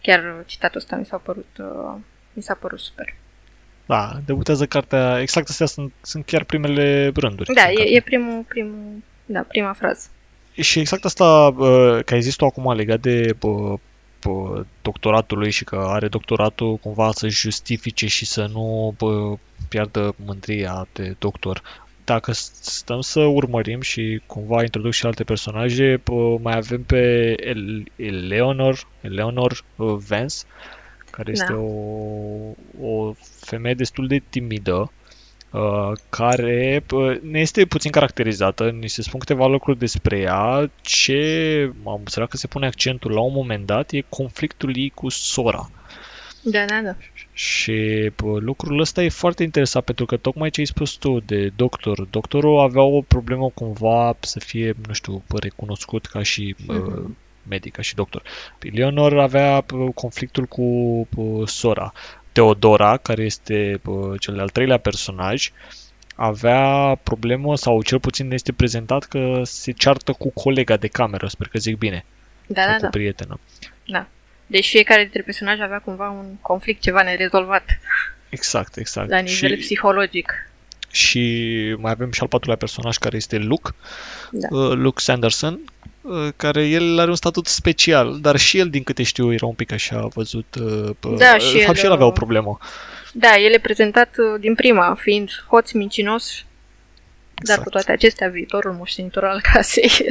Chiar 0.00 0.18
uh, 0.18 0.46
citatul 0.46 0.80
ăsta 0.80 0.96
mi 0.96 1.04
s-a 1.04 1.16
părut, 1.16 1.48
uh, 1.58 1.94
mi 2.32 2.42
s-a 2.42 2.54
părut 2.54 2.78
super. 2.78 3.14
Da, 3.86 4.20
debutează 4.24 4.66
cartea, 4.66 5.20
exact 5.20 5.48
astea 5.48 5.66
sunt, 5.66 5.92
sunt 6.00 6.24
chiar 6.24 6.44
primele 6.44 7.12
rânduri. 7.14 7.54
Da, 7.54 7.64
din 7.66 7.76
carte. 7.76 7.90
e, 7.90 7.96
e 7.96 8.00
primul, 8.00 8.44
primul, 8.48 9.02
da, 9.24 9.40
prima 9.40 9.72
frază. 9.72 10.08
Și 10.52 10.78
exact 10.78 11.04
asta, 11.04 11.24
uh, 11.24 12.04
că 12.04 12.14
ai 12.14 12.20
zis 12.20 12.34
tu 12.34 12.44
acum 12.44 12.72
legat 12.72 13.00
de 13.00 13.36
uh, 13.40 13.50
uh, 13.50 13.78
doctoratul 14.82 15.38
lui 15.38 15.50
și 15.50 15.64
că 15.64 15.76
are 15.76 16.08
doctoratul 16.08 16.76
cumva 16.76 17.10
să 17.12 17.28
justifice 17.28 18.06
și 18.06 18.26
să 18.26 18.46
nu 18.52 18.94
uh, 19.00 19.38
piardă 19.68 20.14
mândria 20.24 20.86
de 20.92 21.14
doctor. 21.18 21.62
Dacă 22.04 22.32
s- 22.32 22.50
stăm 22.60 23.00
să 23.00 23.20
urmărim 23.20 23.80
și 23.80 24.22
cumva 24.26 24.62
introduc 24.62 24.92
și 24.92 25.06
alte 25.06 25.24
personaje, 25.24 26.02
uh, 26.10 26.38
mai 26.42 26.56
avem 26.56 26.82
pe 26.82 27.34
El- 27.46 27.90
Eleanor, 27.96 28.88
Eleanor 29.00 29.64
uh, 29.76 29.94
Vance, 30.08 30.36
care 31.10 31.30
este 31.30 31.52
Da. 31.52 31.58
o, 31.58 31.66
o 32.80 33.12
femeie 33.40 33.74
destul 33.74 34.06
de 34.06 34.22
timidă, 34.28 34.74
uh, 34.74 34.88
care 36.08 36.84
uh, 36.92 37.20
ne 37.20 37.40
este 37.40 37.64
puțin 37.64 37.90
caracterizată, 37.90 38.70
ni 38.70 38.88
se 38.88 39.02
spun 39.02 39.18
câteva 39.20 39.46
lucruri 39.46 39.78
despre 39.78 40.18
ea, 40.18 40.70
ce 40.80 41.70
am 41.84 41.92
observat 41.92 42.30
că 42.30 42.36
se 42.36 42.46
pune 42.46 42.66
accentul 42.66 43.12
la 43.12 43.20
un 43.20 43.32
moment 43.34 43.66
dat 43.66 43.90
e 43.90 44.00
conflictul 44.08 44.76
ei 44.76 44.90
cu 44.94 45.08
sora. 45.08 45.70
Da, 46.44 46.64
da, 46.64 46.80
da. 46.84 46.96
Și 47.32 48.10
bă, 48.16 48.38
lucrul 48.38 48.80
ăsta 48.80 49.02
e 49.02 49.08
foarte 49.08 49.42
interesant 49.42 49.84
pentru 49.84 50.06
că 50.06 50.16
tocmai 50.16 50.50
ce 50.50 50.60
ai 50.60 50.66
spus 50.66 50.92
tu 50.92 51.20
de 51.20 51.48
doctor, 51.56 52.06
doctorul 52.10 52.58
avea 52.58 52.82
o 52.82 53.00
problemă 53.00 53.50
cumva 53.54 54.16
să 54.20 54.38
fie, 54.38 54.74
nu 54.86 54.92
știu, 54.92 55.22
bă, 55.28 55.38
recunoscut 55.38 56.06
ca 56.06 56.22
și 56.22 56.56
uh, 56.68 56.76
Mhm. 56.76 57.16
medic, 57.48 57.72
ca 57.72 57.82
și 57.82 57.94
doctor. 57.94 58.22
Leonor 58.58 59.18
avea 59.18 59.64
bă, 59.66 59.90
conflictul 59.94 60.44
cu 60.44 60.62
bă, 61.14 61.46
sora. 61.46 61.92
Teodora, 62.32 62.96
care 62.96 63.22
este 63.22 63.80
bă, 63.82 64.14
cel 64.18 64.34
de-al 64.34 64.48
treilea 64.48 64.78
personaj, 64.78 65.50
avea 66.14 66.94
problemă, 67.02 67.56
sau 67.56 67.82
cel 67.82 68.00
puțin 68.00 68.28
ne 68.28 68.34
este 68.34 68.52
prezentat 68.52 69.04
că 69.04 69.40
se 69.44 69.72
ceartă 69.72 70.12
cu 70.12 70.30
colega 70.30 70.76
de 70.76 70.88
cameră, 70.88 71.26
sper 71.26 71.48
că 71.48 71.58
zic 71.58 71.78
bine, 71.78 72.04
Da, 72.46 72.60
sau 72.62 72.70
da, 72.70 72.76
cu 72.76 72.82
da. 72.82 72.88
prietenă. 72.88 73.40
Deci 74.46 74.68
fiecare 74.68 75.02
dintre 75.02 75.22
personaje 75.22 75.62
avea 75.62 75.78
cumva 75.78 76.10
un 76.10 76.34
conflict, 76.40 76.80
ceva 76.80 77.02
nerezolvat 77.02 77.64
Exact, 78.28 78.76
exact. 78.76 79.08
la 79.10 79.18
nivel 79.18 79.56
psihologic. 79.56 80.32
Și 80.90 81.74
mai 81.78 81.90
avem 81.90 82.12
și 82.12 82.20
al 82.20 82.28
patrulea 82.28 82.56
personaj 82.56 82.96
care 82.96 83.16
este 83.16 83.38
Luke, 83.38 83.70
Da. 84.30 84.56
uh, 84.56 84.72
Luke 84.74 85.00
Sanderson, 85.00 85.52
uh, 85.52 85.91
care 86.36 86.66
el 86.68 86.98
are 86.98 87.10
un 87.10 87.16
statut 87.16 87.46
special, 87.46 88.18
dar 88.20 88.36
și 88.36 88.58
el, 88.58 88.68
din 88.70 88.82
câte 88.82 89.02
știu, 89.02 89.32
era 89.32 89.46
un 89.46 89.54
pic 89.54 89.72
așa 89.72 90.08
văzut. 90.14 90.54
uh, 90.60 90.90
p- 90.90 91.16
Da, 91.18 91.34
uh, 91.34 91.40
și 91.40 91.52
de 91.52 91.58
fapt, 91.58 91.68
el, 91.68 91.74
și 91.74 91.84
el 91.84 91.92
avea 91.92 92.04
o 92.04 92.08
uh, 92.08 92.14
problemă. 92.14 92.58
Da, 93.12 93.36
el 93.36 93.52
e 93.52 93.58
prezentat 93.58 94.14
uh, 94.18 94.40
din 94.40 94.54
prima, 94.54 94.94
fiind 95.00 95.30
hoț, 95.48 95.70
mincinos, 95.70 96.44
dar 97.34 97.40
Exact. 97.40 97.62
cu 97.62 97.68
toate 97.68 97.92
acestea, 97.92 98.28
viitorul 98.28 98.72
moștenitor 98.72 99.24
al 99.24 99.40
casei. 99.52 99.90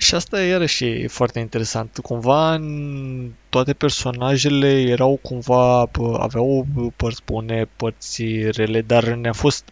Și 0.00 0.14
asta 0.14 0.42
iarăși 0.42 0.84
e 0.84 1.06
foarte 1.08 1.38
interesant. 1.38 1.98
Cumva 2.02 2.54
în 2.54 3.30
toate 3.48 3.72
personajele 3.72 4.80
erau 4.80 5.18
cumva, 5.22 5.78
aveau 6.18 6.66
părți 6.96 7.22
bune, 7.24 7.68
părți 7.76 8.24
rele, 8.50 8.80
dar 8.80 9.04
ne-a 9.04 9.32
fost, 9.32 9.64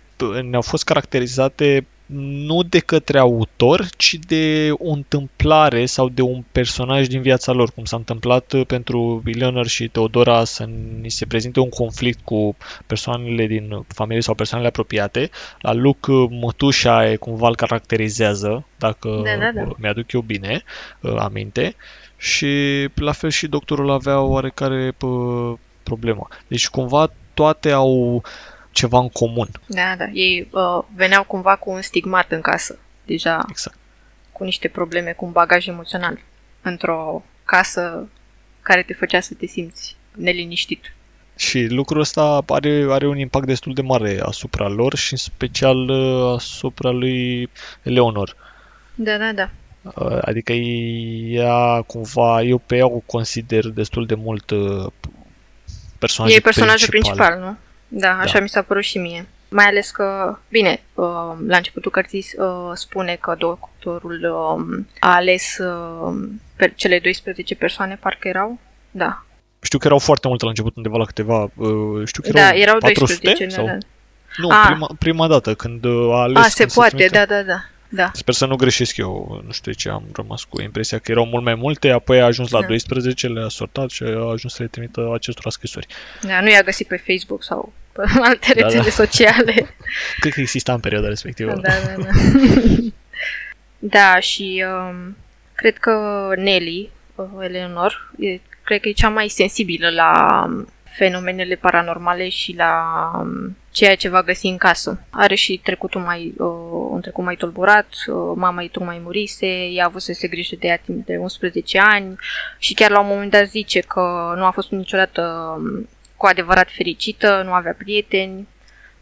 ne-au 0.51 0.63
fost 0.63 0.85
caracterizate 0.85 1.87
nu 2.07 2.63
de 2.63 2.79
către 2.79 3.19
autor, 3.19 3.87
ci 3.97 4.15
de 4.27 4.71
o 4.73 4.91
întâmplare 4.91 5.87
sau 5.87 6.09
de 6.09 6.23
un 6.23 6.45
personaj 6.53 7.07
din 7.07 7.23
viața 7.23 7.53
lor, 7.53 7.71
cum 7.71 7.85
s-a 7.85 7.97
întâmplat 7.97 8.55
pentru 8.67 9.23
Eleanor 9.25 9.67
și 9.67 9.89
Teodora 9.89 10.45
să 10.45 10.69
ni 11.01 11.11
se 11.11 11.27
prezinte 11.27 11.61
un 11.61 11.69
conflict 11.69 12.19
cu 12.25 12.57
persoanele 12.87 13.47
din 13.47 13.85
familie 13.89 14.23
sau 14.23 14.35
persoanele 14.35 14.69
apropiate. 14.69 15.31
La 15.61 15.73
Luke, 15.73 16.13
mătușa 16.31 17.11
e 17.11 17.17
cumva 17.17 17.49
îl 17.49 17.57
caracterizează, 17.57 18.67
dacă 18.79 19.09
Da, 19.25 19.37
da, 19.45 19.63
da. 19.63 19.73
mi-aduc 19.79 20.13
eu 20.13 20.21
bine 20.21 20.63
uh, 21.01 21.15
aminte. 21.19 21.75
Și 22.17 22.49
la 22.95 23.13
fel 23.13 23.31
și 23.31 23.47
doctorul 23.47 23.91
avea 23.91 24.21
oarecare 24.21 24.93
pă, 24.97 25.09
problemă. 25.83 26.29
Deci 26.49 26.69
cumva 26.69 27.11
toate 27.35 27.71
au 27.71 28.23
ceva 28.77 28.99
în 28.99 29.09
comun. 29.09 29.49
Da, 29.67 29.95
da. 29.99 30.07
Ei 30.13 30.49
uh, 30.51 30.83
veneau 30.95 31.25
cumva 31.25 31.57
cu 31.57 31.71
un 31.71 31.83
stigmat 31.83 32.33
în 32.33 32.41
casă. 32.41 32.79
Deja 33.05 33.45
Exact. 33.49 33.77
cu 34.33 34.45
niște 34.45 34.69
probleme, 34.69 35.13
cu 35.13 35.25
un 35.25 35.33
bagaj 35.33 35.67
emoțional. 35.67 36.19
Într-o 36.63 37.25
casă 37.45 38.09
care 38.63 38.83
te 38.83 38.95
făcea 38.95 39.21
să 39.21 39.35
te 39.35 39.47
simți 39.47 39.97
neliniștit. 40.15 40.95
Și 41.37 41.67
lucrul 41.67 42.01
ăsta 42.01 42.45
are, 42.49 42.87
are 42.91 43.07
un 43.07 43.19
impact 43.19 43.47
destul 43.47 43.75
de 43.75 43.83
mare 43.83 44.19
asupra 44.23 44.69
lor 44.69 44.95
și 44.97 45.13
în 45.13 45.19
special 45.19 45.89
uh, 45.89 46.35
asupra 46.35 46.91
lui 46.91 47.49
Leonor. 47.83 48.37
Da, 48.95 49.17
da, 49.17 49.33
da. 49.33 49.51
Uh, 49.83 50.19
Adică 50.21 50.53
ea 50.53 51.83
cumva, 51.87 52.43
eu 52.43 52.59
pe 52.59 52.77
ea 52.77 52.87
o 52.87 52.99
consider 52.99 53.69
destul 53.69 54.07
de 54.07 54.15
mult 54.15 54.51
uh, 54.51 54.87
personaj 55.99 56.35
E 56.35 56.41
personajul 56.41 56.89
principal, 56.89 57.39
nu? 57.39 57.57
Da, 57.89 58.19
așa 58.19 58.33
Da. 58.39 58.41
mi 58.41 58.49
s-a 58.49 58.63
părut 58.63 58.83
și 58.83 58.99
mie. 58.99 59.27
Mai 59.49 59.65
ales 59.65 59.91
că, 59.91 60.39
bine, 60.49 60.83
uh, 60.95 61.05
la 61.47 61.57
începutul 61.57 61.91
cărții 61.91 62.27
uh, 62.39 62.71
spune 62.75 63.17
că 63.21 63.35
doctorul 63.39 64.25
um, 64.25 64.87
a 64.99 65.15
ales 65.15 65.59
uh, 65.59 66.29
pe 66.57 66.73
cele 66.77 66.99
12 66.99 67.55
persoane, 67.55 67.99
parcă 68.01 68.29
erau. 68.29 68.59
Da, 68.91 69.21
Știu 69.61 69.79
că 69.79 69.87
erau 69.87 69.99
foarte 69.99 70.29
multe 70.29 70.45
la 70.45 70.51
început, 70.51 70.77
undeva 70.77 70.97
la 70.97 71.05
câteva, 71.05 71.43
uh, 71.55 72.03
știu 72.07 72.23
că 72.23 72.31
da, 72.33 72.41
erau, 72.41 72.57
erau 72.61 72.79
400 72.79 73.19
12. 73.23 73.49
sau... 73.57 73.65
Da, 73.67 73.73
da. 73.73 73.79
Nu, 74.37 74.49
Ah. 74.51 74.63
prima, 74.67 74.91
prima 74.99 75.27
dată 75.29 75.55
când 75.55 75.85
uh, 75.85 76.13
a 76.13 76.21
ales... 76.23 76.45
A, 76.45 76.49
se 76.49 76.59
când 76.59 76.73
poate, 76.73 76.95
trimite. 76.95 77.17
da, 77.17 77.25
da, 77.27 77.43
da. 77.43 77.59
Da, 77.89 78.11
Sper 78.15 78.35
să 78.35 78.47
nu 78.47 78.57
greșesc 78.57 78.97
eu, 78.97 79.43
nu 79.47 79.53
știu 79.53 79.73
de 79.73 79.79
ce 79.79 79.89
am 79.89 80.05
rămas 80.15 80.45
cu 80.45 80.61
impresia 80.61 80.99
că 80.99 81.11
erau 81.11 81.27
mult 81.27 81.45
mai 81.45 81.55
multe, 81.55 81.91
apoi 81.91 82.21
a 82.21 82.25
ajuns 82.25 82.51
la 82.51 82.61
Da. 82.61 82.67
12, 82.67 83.27
le-a 83.29 83.49
sortat 83.49 83.91
și 83.91 84.03
a 84.03 84.31
ajuns 84.31 84.55
să 84.55 84.63
le 84.63 84.69
trimită 84.69 85.11
acestora 85.15 85.51
scrisori. 85.51 85.87
da 86.23 86.41
nu 86.41 86.51
i-a 86.51 86.63
găsit 86.63 86.87
pe 86.87 87.03
Facebook 87.07 87.43
sau 87.43 87.73
pe 87.93 88.03
alte 88.29 88.53
Da, 88.55 88.63
rețele 88.63 88.83
da. 88.83 88.91
sociale. 88.91 89.53
Cred 90.21 90.33
că 90.33 90.41
exista 90.41 90.73
în 90.73 90.81
perioada 90.81 91.09
respectivă. 91.09 91.51
Da, 91.55 91.73
da, 91.87 92.03
da. 92.03 92.11
da, 93.99 94.21
și 94.21 94.65
um, 94.89 95.17
cred 95.55 95.79
că 95.79 96.29
Nelly, 96.37 96.91
uh, 97.15 97.27
Eleanor, 97.41 98.13
e, 98.19 98.41
cred 98.63 98.81
că 98.81 98.89
e 98.89 98.93
cea 98.93 99.09
mai 99.09 99.29
sensibilă 99.29 99.91
la 99.91 100.43
um, 100.47 100.69
fenomenele 100.97 101.55
paranormale 101.55 102.29
și 102.29 102.55
la 102.57 102.83
um, 103.19 103.57
ceea 103.71 103.95
ce 103.95 104.09
va 104.09 104.23
găsi 104.23 104.47
în 104.47 104.57
casă. 104.57 105.01
Are 105.11 105.35
și 105.35 105.61
trecutul 105.65 106.01
mai, 106.01 106.35
uh, 106.39 106.47
un 106.91 107.01
trecut 107.01 107.25
mai 107.25 107.37
tulburat, 107.37 107.87
uh, 108.07 108.33
mama 108.35 108.63
ei 108.63 108.69
tocmai 108.69 109.01
murise, 109.03 109.47
ea 109.47 109.83
a 109.85 109.87
avut 109.87 110.03
să 110.03 110.13
se 110.13 110.29
grijă 110.29 110.57
de 110.59 110.67
ea 110.67 110.77
timp 110.77 111.07
de 111.07 111.17
11 111.17 111.79
ani 111.81 112.17
și 112.59 112.75
chiar 112.75 112.91
la 112.91 113.01
un 113.01 113.07
moment 113.07 113.31
dat 113.31 113.47
zice 113.47 113.81
că 113.81 114.35
nu 114.37 114.45
a 114.45 114.51
fost 114.51 114.71
niciodată 114.71 115.23
um, 115.59 115.89
cu 116.17 116.27
adevărat 116.27 116.71
fericită, 116.71 117.43
nu 117.45 117.53
avea 117.53 117.75
prieteni, 117.79 118.49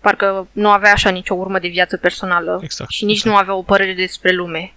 parcă 0.01 0.49
nu 0.53 0.71
avea 0.71 0.93
așa 0.93 1.11
nicio 1.11 1.35
urmă 1.35 1.59
de 1.59 1.69
viață 1.69 1.97
personală 1.97 2.61
Exact. 2.63 2.91
și 2.91 3.05
nici 3.05 3.17
exact, 3.17 3.35
nu 3.35 3.41
avea 3.41 3.55
o 3.55 3.63
părere 3.63 3.93
despre 3.93 4.33
lume. 4.33 4.73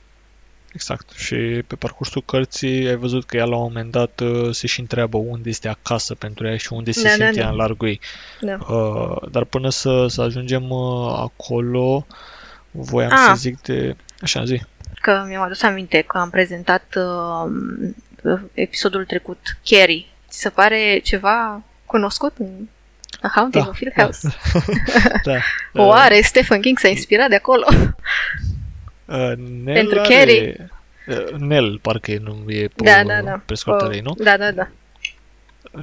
Exact. 0.77 1.11
Și 1.15 1.35
pe 1.67 1.75
parcursul 1.75 2.23
cărții 2.25 2.87
ai 2.87 2.95
văzut 2.95 3.25
că 3.25 3.37
ea 3.37 3.45
la 3.45 3.55
un 3.55 3.61
moment 3.61 3.91
dat 3.91 4.19
uh, 4.19 4.49
se 4.55 4.67
și 4.67 4.79
întreabă 4.79 5.17
unde 5.17 5.49
este 5.49 5.67
acasă 5.67 6.15
pentru 6.15 6.47
ea 6.47 6.57
și 6.57 6.73
unde 6.73 6.91
se 6.91 7.01
Da, 7.01 7.07
da, 7.07 7.13
simte 7.13 7.31
da. 7.39 7.41
ea 7.41 7.49
în 7.49 7.55
largul 7.55 7.87
ei. 7.87 7.99
Da. 8.41 8.57
Uh, 8.73 9.29
dar 9.31 9.43
până 9.43 9.69
să, 9.69 10.05
să 10.07 10.21
ajungem 10.21 10.69
uh, 10.69 11.13
acolo, 11.15 12.05
voiam 12.71 13.11
Ah. 13.11 13.25
să 13.27 13.33
zic 13.35 13.61
de... 13.61 13.95
Așa, 14.21 14.45
zi. 14.45 14.61
Că 15.01 15.25
mi-am 15.27 15.41
adus 15.41 15.61
aminte 15.61 16.01
că 16.01 16.17
am 16.17 16.29
prezentat 16.29 16.95
uh, 16.95 18.39
episodul 18.53 19.05
trecut 19.05 19.57
Carrie. 19.65 20.05
Ți 20.29 20.39
se 20.39 20.49
pare 20.49 20.99
ceva 21.03 21.63
cunoscut 21.85 22.33
în 22.37 22.67
A 23.21 23.31
Haunting 23.35 23.63
Da, 23.63 23.69
of 23.69 23.77
Hill 23.77 23.93
da. 23.97 24.03
House? 24.03 24.35
da. 25.23 25.37
Oare 25.73 26.21
Stephen 26.21 26.61
King 26.61 26.79
s-a 26.79 26.87
inspirat 26.87 27.29
de 27.29 27.35
acolo? 27.35 27.65
Uh, 29.07 29.33
Nel 29.63 29.73
Pentru 29.73 29.99
are... 29.99 30.13
Carrie? 30.13 30.69
Uh, 31.07 31.29
Nel, 31.39 31.79
parcă 31.79 32.11
e, 32.11 32.17
nu, 32.17 32.43
e 32.47 32.67
pe, 32.67 32.83
da, 32.83 33.03
da, 33.03 33.21
da. 33.21 33.41
pe 33.45 33.53
scurtarea 33.55 33.95
ei, 33.95 34.01
Uh, 34.05 34.15
nu? 34.17 34.23
Da, 34.23 34.37
da, 34.37 34.51
da. 34.51 34.69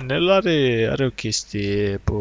Nel 0.06 0.30
are, 0.30 0.88
are 0.90 1.04
o 1.04 1.10
chestie 1.10 2.00
pe, 2.04 2.12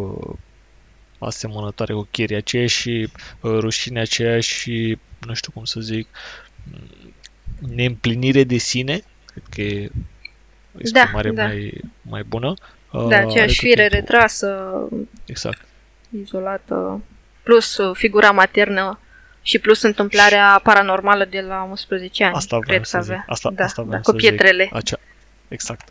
asemănătoare 1.20 1.94
cu 1.94 2.08
Carrie, 2.12 2.38
aceeași 2.38 2.90
uh, 2.90 3.08
rușine, 3.42 4.00
aceeași, 4.00 4.98
nu 5.20 5.34
știu 5.34 5.52
cum 5.52 5.64
să 5.64 5.80
zic, 5.80 6.08
m, 6.64 6.78
neîmplinire 7.76 8.44
de 8.44 8.58
sine, 8.58 9.02
cred 9.26 9.44
că 9.50 9.62
e 9.62 9.90
o 10.76 10.80
exprimare 10.80 11.32
da. 11.32 11.46
mai, 11.46 11.82
mai 12.02 12.24
bună. 12.24 12.54
Da, 12.92 13.00
Uh, 13.00 13.06
are 13.06 13.16
aceeași 13.16 13.46
tot 13.46 13.50
șfire 13.56 13.88
timpul- 13.88 13.98
retrasă, 14.00 14.74
Exact. 15.26 15.66
izolată, 16.22 17.02
plus 17.44 17.78
uh, 17.78 17.96
figura 17.96 18.32
maternă 18.32 19.00
și 19.46 19.60
plus 19.60 19.82
întâmplarea 19.82 20.60
paranormală 20.64 21.26
de 21.26 21.40
la 21.42 21.68
11 21.70 22.24
ani. 22.24 22.34
Asta 22.36 22.60
cred 22.60 22.66
vreau 22.66 22.82
că 22.82 22.88
să 22.88 23.00
zic. 23.02 23.12
avea. 23.12 23.26
Asta, 23.28 23.50
da, 23.54 23.64
asta 23.64 23.82
da, 23.82 23.88
vreau 23.88 24.02
cu 24.02 24.12
să 24.12 24.18
zic. 24.20 24.28
pietrele. 24.30 24.70
Acea, 24.74 25.00
exact. 25.48 25.88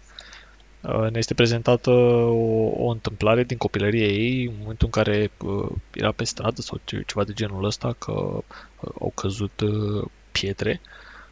Uh, 0.80 1.10
Ne 1.10 1.18
este 1.18 1.34
prezentată 1.34 1.90
o, 1.90 2.84
o 2.86 2.90
întâmplare 2.90 3.42
din 3.44 3.56
copilăria 3.56 4.06
ei, 4.06 4.44
în 4.46 4.52
momentul 4.60 4.88
în 4.92 5.02
care 5.02 5.30
uh, 5.38 5.68
era 5.94 6.12
pe 6.12 6.24
stradă 6.24 6.60
sau 6.60 6.80
ce- 6.84 7.02
ceva 7.06 7.24
de 7.24 7.32
genul 7.32 7.64
ăsta, 7.64 7.94
că 7.98 8.12
uh, 8.12 8.90
au 9.00 9.12
căzut 9.14 9.60
uh, 9.60 10.04
pietre 10.32 10.80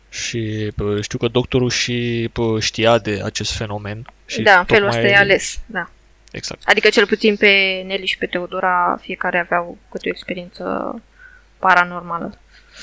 și 0.08 0.70
uh, 0.78 1.02
știu 1.02 1.18
că 1.18 1.28
doctorul 1.28 1.70
și 1.70 2.30
uh, 2.36 2.62
știa 2.62 2.98
de 2.98 3.20
acest 3.24 3.56
fenomen. 3.56 4.06
Și 4.26 4.42
da, 4.42 4.58
în 4.58 4.64
felul 4.64 4.88
ăsta 4.88 5.00
tocmai- 5.00 5.16
e 5.18 5.22
ales. 5.22 5.58
Da. 5.66 5.90
Exact. 6.32 6.62
Adică 6.64 6.88
cel 6.88 7.06
puțin 7.06 7.36
pe 7.36 7.82
Nelly 7.86 8.06
și 8.06 8.18
pe 8.18 8.26
Teodora 8.26 8.98
fiecare 9.00 9.38
aveau 9.38 9.78
câte 9.90 10.08
o 10.08 10.12
experiență 10.12 10.94
paranormală. 11.60 12.38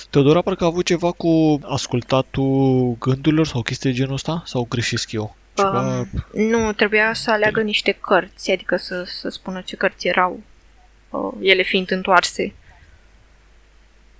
Teodora 0.09 0.41
parcă 0.41 0.63
a 0.63 0.67
avut 0.67 0.85
ceva 0.85 1.11
cu 1.11 1.59
ascultatul 1.63 2.95
gândurilor 2.99 3.45
sau 3.45 3.61
chestii 3.61 3.89
de 3.89 3.95
genul 3.95 4.13
ăsta? 4.13 4.43
Sau 4.45 4.65
greșesc 4.69 5.11
eu? 5.11 5.35
Ceva... 5.53 5.81
Um, 5.81 6.07
nu, 6.33 6.73
trebuia 6.73 7.13
să 7.13 7.31
aleagă 7.31 7.61
niște 7.61 7.91
cărți, 7.91 8.51
adică 8.51 8.75
să, 8.75 9.03
să 9.03 9.29
spună 9.29 9.61
ce 9.61 9.75
cărți 9.75 10.07
erau, 10.07 10.43
uh, 11.09 11.33
ele 11.41 11.61
fiind 11.61 11.91
întoarse. 11.91 12.53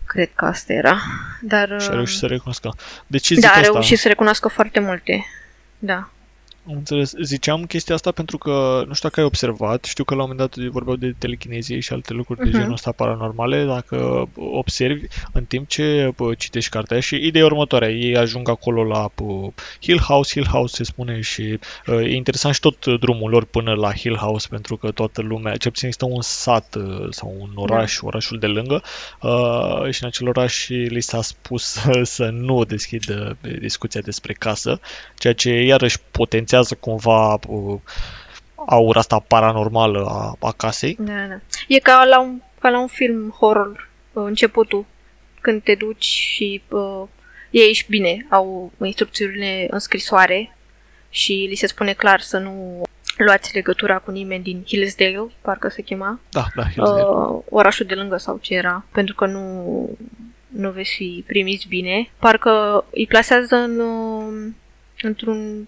Cred 0.06 0.30
că 0.36 0.46
asta 0.46 0.74
era. 0.74 1.02
Dar 1.42 1.68
și 1.68 1.88
a 1.88 1.90
uh, 1.90 1.96
reușit 1.96 2.18
să 2.18 2.26
recunoască. 2.26 2.76
De 3.08 3.18
ce 3.18 3.34
zic 3.34 3.44
da, 3.44 3.50
a 3.50 3.52
asta? 3.52 3.72
reușit 3.72 4.00
să 4.00 4.08
recunoască 4.08 4.48
foarte 4.48 4.80
multe. 4.80 5.26
Da. 5.80 6.10
Am 6.68 6.74
înțeles. 6.76 7.14
Ziceam 7.22 7.66
chestia 7.66 7.96
asta 7.96 8.12
pentru 8.12 8.38
că, 8.38 8.84
nu 8.88 8.94
știu 8.94 9.08
dacă 9.08 9.20
ai 9.20 9.26
observat, 9.26 9.84
știu 9.84 10.04
că 10.04 10.16
la 10.16 10.24
un 10.24 10.30
moment 10.30 10.56
dat 10.56 10.66
vorbeau 10.66 10.96
de 10.96 11.16
telechinezie 11.18 11.80
și 11.80 11.94
alte 11.94 12.14
lucruri 12.14 12.40
de 12.40 12.46
Mhm. 12.50 12.58
genul 12.58 12.74
ăsta 12.74 12.92
paranormale, 12.92 13.64
dacă 13.66 14.30
observi 14.36 15.06
în 15.34 15.46
timp 15.46 15.68
ce 15.68 16.12
bă, 16.16 16.34
citești 16.34 16.70
cartea 16.70 17.00
și 17.00 17.16
ideea 17.16 17.44
e 17.44 17.48
următoarea, 17.48 17.90
ei 17.90 18.18
ajung 18.18 18.50
acolo 18.50 18.84
la 18.84 19.10
bă, 19.16 19.50
Hill 19.82 20.00
House, 20.00 20.32
Hill 20.34 20.48
House 20.52 20.76
se 20.76 20.84
spune 20.84 21.22
și 21.22 21.60
uh, 21.88 21.96
e 22.00 22.16
interesant 22.16 22.54
și 22.54 22.60
tot 22.60 22.86
drumul 23.00 23.30
lor 23.30 23.46
până 23.46 23.74
la 23.74 23.94
Hill 23.94 24.16
House 24.16 24.48
pentru 24.50 24.78
că 24.78 24.92
toată 24.92 25.22
lumea, 25.22 25.56
cel 25.56 25.72
puțin 25.72 25.88
există 25.88 26.06
un 26.16 26.22
sat 26.22 26.76
uh, 26.76 27.08
sau 27.10 27.36
un 27.40 27.50
oraș, 27.56 27.98
orașul 28.02 28.40
de 28.40 28.48
lângă 28.48 28.84
uh, 29.22 29.92
și 29.92 30.02
în 30.04 30.08
acel 30.08 30.28
oraș 30.28 30.68
li 30.68 31.02
s-a 31.02 31.22
spus 31.22 31.64
să, 31.64 32.02
să 32.04 32.30
nu 32.30 32.64
deschidă 32.64 33.38
discuția 33.60 34.02
despre 34.02 34.34
casă, 34.34 34.80
ceea 35.18 35.34
ce 35.34 35.50
iarăși 35.50 35.98
potențiază 36.58 36.76
cumva 36.80 37.40
uh, 37.48 37.80
aura 38.56 39.00
asta 39.00 39.20
paranormală 39.20 40.06
a, 40.06 40.48
a 40.48 40.52
casei. 40.52 40.96
Da, 41.00 41.14
da. 41.14 41.40
E 41.68 41.80
ca 41.80 42.04
la 42.04 42.20
un, 42.22 42.42
ca 42.60 42.70
la 42.70 42.80
un 42.80 42.88
film 42.88 43.30
horror, 43.30 43.90
uh, 44.14 44.24
începutul, 44.26 44.86
când 45.42 45.64
te 45.64 45.76
duci 45.76 46.04
și 46.06 46.62
uh, 46.68 47.04
ei 47.50 47.74
și 47.74 47.86
bine, 47.90 48.26
au 48.30 48.72
instrucțiunile 48.84 49.68
în 49.70 49.80
scrisoare 49.80 50.56
și 51.10 51.46
li 51.50 51.56
se 51.56 51.68
spune 51.68 51.94
clar 51.94 52.20
să 52.20 52.38
nu 52.38 52.82
luați 53.18 53.54
legătura 53.54 53.98
cu 53.98 54.12
nimeni 54.12 54.44
din 54.44 54.64
Hillsdale, 54.68 55.28
parcă 55.42 55.68
se 55.68 55.82
chema, 55.82 56.20
Da, 56.30 56.46
da, 56.56 56.64
Hillsdale. 56.64 57.04
uh, 57.04 57.42
orașul 57.50 57.86
de 57.86 57.96
lângă 57.96 58.18
sau 58.18 58.38
ce 58.42 58.54
era, 58.54 58.86
pentru 58.92 59.16
că 59.16 59.26
nu 59.26 59.98
nu 60.48 60.72
veți 60.72 60.90
fi 60.96 61.24
primiți 61.28 61.68
bine. 61.68 62.10
Parcă 62.20 62.86
îi 62.92 63.08
plasează 63.08 63.56
în, 63.56 63.80
uh, 63.80 64.52
într-un 65.02 65.68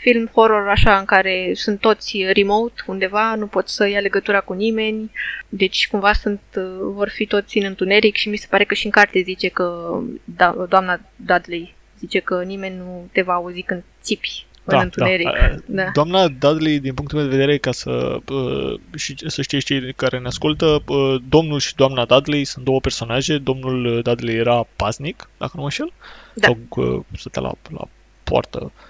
film 0.00 0.30
horror 0.32 0.68
așa 0.68 0.98
în 0.98 1.04
care 1.04 1.50
sunt 1.54 1.80
toți 1.80 2.24
remote 2.32 2.82
undeva, 2.86 3.34
nu 3.34 3.46
pot 3.46 3.68
să 3.68 3.88
ia 3.88 4.00
legătura 4.00 4.40
cu 4.40 4.52
nimeni, 4.52 5.10
deci 5.48 5.88
cumva 5.88 6.12
sunt, 6.12 6.40
uh, 6.56 6.62
vor 6.80 7.08
fi 7.08 7.26
toți 7.26 7.58
în 7.58 7.64
întuneric 7.64 8.16
și 8.16 8.28
mi 8.28 8.36
se 8.36 8.46
pare 8.50 8.64
că 8.64 8.74
și 8.74 8.84
în 8.84 8.90
carte 8.90 9.20
zice 9.20 9.48
că 9.48 9.98
da, 10.24 10.66
doamna 10.68 11.00
Dudley 11.16 11.74
zice 11.98 12.18
că 12.18 12.42
nimeni 12.42 12.76
nu 12.76 13.08
te 13.12 13.22
va 13.22 13.32
auzi 13.32 13.62
când 13.62 13.82
țipi 14.02 14.46
da, 14.64 14.76
în 14.76 14.82
întuneric. 14.82 15.28
Da. 15.28 15.54
Da. 15.66 15.90
Doamna 15.92 16.28
Dudley, 16.28 16.78
din 16.78 16.94
punctul 16.94 17.18
meu 17.18 17.28
de 17.28 17.36
vedere, 17.36 17.58
ca 17.58 17.72
să, 17.72 18.18
uh, 18.32 18.80
și, 18.96 19.14
să 19.26 19.42
știe 19.42 19.58
cei 19.58 19.92
care 19.92 20.18
ne 20.18 20.26
ascultă, 20.26 20.82
uh, 20.86 21.20
domnul 21.28 21.58
și 21.58 21.74
doamna 21.74 22.04
Dudley 22.04 22.44
sunt 22.44 22.64
două 22.64 22.80
personaje. 22.80 23.38
Domnul 23.38 24.00
Dudley 24.02 24.36
era 24.36 24.66
pasnic, 24.76 25.28
dacă 25.38 25.52
nu 25.54 25.62
mă 25.62 25.70
șel, 25.70 25.92
da. 26.34 26.46
sau 26.46 26.58
uh, 26.68 27.04
stătea 27.16 27.42
la, 27.42 27.52
la 27.70 27.88
poartă 28.24 28.58
Uh, 28.62 28.87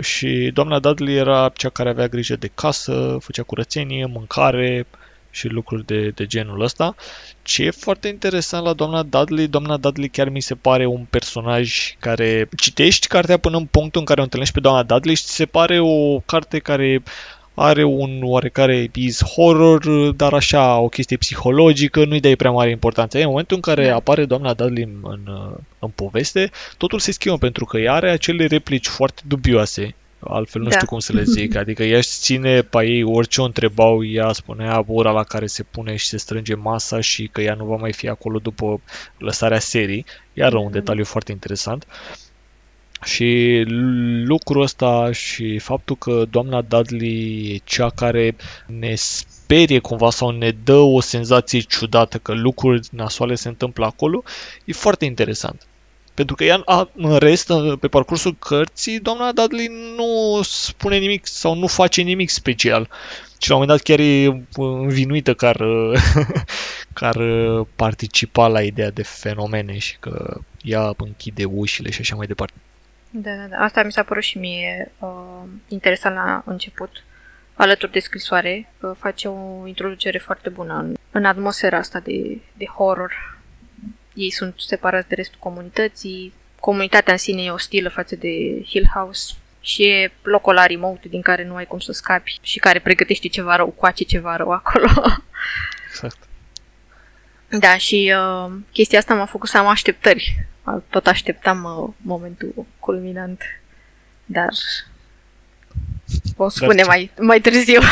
și 0.00 0.50
doamna 0.54 0.78
Dudley 0.78 1.14
era 1.14 1.52
cea 1.56 1.68
care 1.68 1.88
avea 1.88 2.06
grijă 2.06 2.36
de 2.36 2.50
casă, 2.54 3.16
făcea 3.20 3.42
curățenie, 3.42 4.06
mâncare 4.06 4.86
și 5.30 5.46
lucruri 5.48 5.86
de, 5.86 6.08
de 6.08 6.26
genul 6.26 6.60
ăsta. 6.60 6.94
Ce 7.42 7.62
e 7.64 7.70
foarte 7.70 8.08
interesant 8.08 8.64
la 8.64 8.72
doamna 8.72 9.02
Dudley, 9.02 9.46
doamna 9.46 9.76
Dudley 9.76 10.08
chiar 10.08 10.28
mi 10.28 10.40
se 10.40 10.54
pare 10.54 10.86
un 10.86 11.06
personaj 11.10 11.94
care 11.98 12.48
citești 12.56 13.06
cartea 13.06 13.36
până 13.36 13.56
în 13.56 13.66
punctul 13.66 14.00
în 14.00 14.06
care 14.06 14.20
o 14.20 14.22
întâlnești 14.22 14.54
pe 14.54 14.60
doamna 14.60 14.82
Dudley 14.82 15.14
și 15.14 15.22
ți 15.22 15.34
se 15.34 15.46
pare 15.46 15.80
o 15.80 16.18
carte 16.18 16.58
care 16.58 17.02
are 17.54 17.84
un 17.84 18.20
oarecare 18.22 18.90
is 18.94 19.22
horror, 19.24 20.10
dar 20.16 20.32
așa, 20.32 20.78
o 20.78 20.88
chestie 20.88 21.16
psihologică, 21.16 22.04
nu-i 22.04 22.20
dai 22.20 22.36
prea 22.36 22.50
mare 22.50 22.70
importanță. 22.70 23.18
în 23.18 23.26
momentul 23.26 23.56
în 23.56 23.62
care 23.62 23.86
da. 23.86 23.94
apare 23.94 24.24
doamna 24.24 24.54
Dudley 24.54 24.82
în, 24.82 24.98
în, 25.02 25.52
în 25.78 25.88
poveste, 25.88 26.50
totul 26.76 26.98
se 26.98 27.12
schimbă 27.12 27.38
pentru 27.38 27.64
că 27.64 27.78
ea 27.78 27.92
are 27.92 28.10
acele 28.10 28.46
replici 28.46 28.86
foarte 28.86 29.22
dubioase 29.26 29.94
altfel 30.24 30.62
nu 30.62 30.68
da. 30.68 30.74
știu 30.74 30.86
cum 30.86 30.98
să 30.98 31.12
le 31.12 31.22
zic, 31.22 31.54
adică 31.54 31.82
ea 31.82 32.00
ține 32.00 32.62
pe 32.62 32.84
ei 32.84 33.02
orice 33.02 33.40
o 33.40 33.44
întrebau, 33.44 34.04
ea 34.04 34.32
spunea 34.32 34.84
ora 34.86 35.10
la 35.10 35.22
care 35.22 35.46
se 35.46 35.62
pune 35.62 35.96
și 35.96 36.06
se 36.06 36.16
strânge 36.16 36.54
masa 36.54 37.00
și 37.00 37.28
că 37.32 37.40
ea 37.40 37.54
nu 37.54 37.64
va 37.64 37.76
mai 37.76 37.92
fi 37.92 38.08
acolo 38.08 38.38
după 38.38 38.80
lăsarea 39.18 39.58
serii, 39.58 40.04
iar 40.32 40.52
un 40.52 40.68
mm-hmm. 40.68 40.72
detaliu 40.72 41.04
foarte 41.04 41.32
interesant. 41.32 41.86
Și 43.04 43.62
lucrul 44.24 44.62
ăsta 44.62 45.12
și 45.12 45.58
faptul 45.58 45.96
că 45.96 46.24
doamna 46.30 46.60
Dudley 46.60 47.52
e 47.54 47.60
cea 47.64 47.90
care 47.90 48.36
ne 48.66 48.94
sperie 48.94 49.78
cumva 49.78 50.10
sau 50.10 50.30
ne 50.30 50.50
dă 50.64 50.76
o 50.76 51.00
senzație 51.00 51.60
ciudată 51.60 52.18
că 52.18 52.32
lucruri 52.32 52.88
nasoale 52.90 53.34
se 53.34 53.48
întâmplă 53.48 53.84
acolo, 53.84 54.22
e 54.64 54.72
foarte 54.72 55.04
interesant. 55.04 55.66
Pentru 56.14 56.34
că 56.34 56.44
ea, 56.44 56.62
a, 56.64 56.90
în 56.94 57.16
rest, 57.16 57.52
pe 57.80 57.88
parcursul 57.88 58.36
cărții, 58.38 59.00
doamna 59.00 59.32
Dudley 59.32 59.94
nu 59.96 60.40
spune 60.42 60.98
nimic 60.98 61.26
sau 61.26 61.54
nu 61.54 61.66
face 61.66 62.02
nimic 62.02 62.30
special. 62.30 62.88
Și 63.38 63.48
la 63.48 63.56
un 63.56 63.60
moment 63.60 63.78
dat 63.78 63.86
chiar 63.86 63.98
e 64.06 64.44
învinuită 64.56 65.34
că 65.34 65.46
ar, 65.46 65.56
că 66.94 67.04
ar 67.04 67.16
participa 67.76 68.48
la 68.48 68.62
ideea 68.62 68.90
de 68.90 69.02
fenomene 69.02 69.78
și 69.78 69.96
că 70.00 70.40
ea 70.62 70.94
închide 70.96 71.44
ușile 71.44 71.90
și 71.90 72.00
așa 72.00 72.16
mai 72.16 72.26
departe. 72.26 72.54
Da, 73.14 73.34
da, 73.34 73.46
da. 73.46 73.56
Asta 73.56 73.82
mi 73.82 73.92
s-a 73.92 74.02
părut 74.02 74.22
și 74.22 74.38
mie 74.38 74.92
uh, 74.98 75.42
interesant 75.68 76.14
la 76.14 76.42
început. 76.46 77.04
Alături 77.54 77.92
de 77.92 77.98
scrisoare, 77.98 78.72
uh, 78.80 78.90
face 78.98 79.28
o 79.28 79.66
introducere 79.66 80.18
foarte 80.18 80.48
bună 80.48 80.74
în, 80.74 80.94
în 81.10 81.24
atmosfera 81.24 81.76
asta 81.76 82.00
de, 82.00 82.40
de 82.52 82.64
horror. 82.64 83.38
Ei 84.14 84.30
sunt 84.30 84.54
separați 84.56 85.08
de 85.08 85.14
restul 85.14 85.38
comunității, 85.40 86.32
comunitatea 86.60 87.12
în 87.12 87.18
sine 87.18 87.42
e 87.42 87.50
ostilă 87.50 87.88
față 87.88 88.16
de 88.16 88.62
Hill 88.66 88.90
House 88.94 89.34
și 89.60 89.82
e 89.82 90.12
locul 90.22 90.54
la 90.54 90.66
remote 90.66 91.08
din 91.08 91.20
care 91.20 91.44
nu 91.44 91.54
ai 91.54 91.66
cum 91.66 91.78
să 91.78 91.92
scapi 91.92 92.38
și 92.42 92.58
care 92.58 92.78
pregătește 92.78 93.28
ceva 93.28 93.56
rău, 93.56 93.66
coace 93.68 94.04
ceva 94.04 94.36
rău 94.36 94.50
acolo. 94.50 94.88
Exact. 95.88 96.16
Da, 97.58 97.76
și 97.76 98.14
uh, 98.16 98.52
chestia 98.72 98.98
asta 98.98 99.14
m-a 99.14 99.26
făcut 99.26 99.48
să 99.48 99.58
am 99.58 99.66
așteptări 99.66 100.46
tot 100.90 101.06
așteptam 101.06 101.64
uh, 101.64 101.94
momentul 101.96 102.66
culminant, 102.78 103.42
dar 104.24 104.48
o 106.36 106.48
spune 106.48 106.82
mai, 106.82 107.10
mai 107.20 107.40
târziu. 107.40 107.80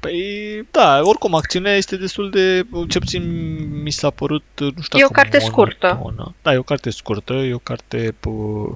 Păi, 0.00 0.68
da, 0.70 1.00
oricum, 1.02 1.34
acțiunea 1.34 1.76
este 1.76 1.96
destul 1.96 2.30
de, 2.30 2.66
ce 2.88 2.98
puțin 2.98 3.22
mi 3.82 3.90
s-a 3.90 4.10
părut, 4.10 4.44
nu 4.58 4.82
știu 4.82 4.98
E 4.98 5.04
o 5.04 5.08
carte 5.08 5.38
scurtă. 5.38 6.14
Da, 6.42 6.52
e 6.52 6.56
o 6.56 6.62
carte 6.62 6.90
scurtă, 6.90 7.32
e 7.32 7.54
o 7.54 7.58
carte 7.58 8.10
p- 8.12 8.74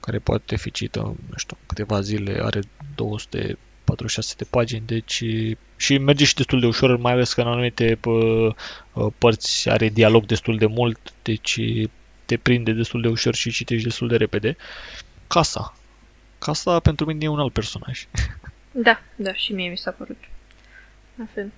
care 0.00 0.18
poate 0.18 0.56
fi 0.56 0.70
cită, 0.70 1.00
nu 1.00 1.36
știu, 1.36 1.56
câteva 1.66 2.00
zile, 2.00 2.40
are 2.42 2.60
200 2.94 3.58
46 3.94 4.34
de 4.36 4.46
pagini, 4.50 4.86
deci 4.86 5.22
și 5.76 5.98
merge 5.98 6.24
și 6.24 6.34
destul 6.34 6.60
de 6.60 6.66
ușor, 6.66 6.96
mai 6.96 7.12
ales 7.12 7.32
că 7.32 7.40
în 7.40 7.46
anumite 7.46 7.98
părți 9.18 9.68
are 9.68 9.88
dialog 9.88 10.24
destul 10.24 10.58
de 10.58 10.66
mult, 10.66 10.98
deci 11.22 11.60
te 12.24 12.36
prinde 12.36 12.72
destul 12.72 13.00
de 13.00 13.08
ușor 13.08 13.34
și 13.34 13.50
citești 13.50 13.84
destul 13.84 14.08
de 14.08 14.16
repede. 14.16 14.56
Casa. 15.26 15.74
Casa 16.38 16.80
pentru 16.80 17.06
mine 17.06 17.24
e 17.24 17.28
un 17.28 17.40
alt 17.40 17.52
personaj. 17.52 18.06
Da, 18.74 19.00
da, 19.16 19.34
și 19.34 19.52
mie 19.52 19.68
mi 19.68 19.76
s-a 19.76 19.90
părut. 19.90 20.18
La 21.14 21.24
fel. 21.32 21.52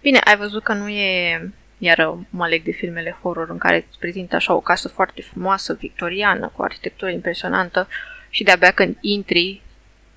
Bine, 0.00 0.18
ai 0.18 0.36
văzut 0.36 0.62
că 0.62 0.72
nu 0.72 0.88
e 0.88 1.52
iar 1.78 2.18
mă 2.30 2.46
leg 2.48 2.62
de 2.62 2.70
filmele 2.70 3.16
horror 3.22 3.50
în 3.50 3.58
care 3.58 3.86
îți 3.88 3.98
prezintă 3.98 4.36
așa 4.36 4.54
o 4.54 4.60
casă 4.60 4.88
foarte 4.88 5.22
frumoasă, 5.22 5.74
victoriană, 5.74 6.52
cu 6.56 6.62
arhitectură 6.62 7.10
impresionantă 7.10 7.88
și 8.30 8.44
de-abia 8.44 8.70
când 8.70 8.96
intri 9.00 9.62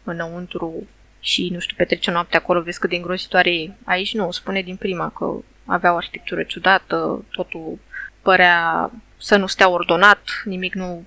înăuntru 0.04 0.88
și, 1.28 1.50
nu 1.52 1.60
știu, 1.60 1.76
petrece 1.76 2.12
noaptea 2.12 2.40
acolo, 2.40 2.62
vezi 2.62 2.80
cât 2.80 2.90
de 2.90 2.96
îngrozitoare 2.96 3.54
e. 3.54 3.72
Aici 3.84 4.14
nu, 4.14 4.32
spune 4.32 4.62
din 4.62 4.76
prima 4.76 5.10
că 5.10 5.34
avea 5.66 5.94
o 5.94 5.96
arhitectură 5.96 6.44
ciudată, 6.44 7.26
totul 7.32 7.80
părea 8.22 8.92
să 9.18 9.36
nu 9.36 9.48
stea 9.48 9.70
ordonat, 9.70 10.22
nimic 10.46 10.74
nu, 10.74 11.06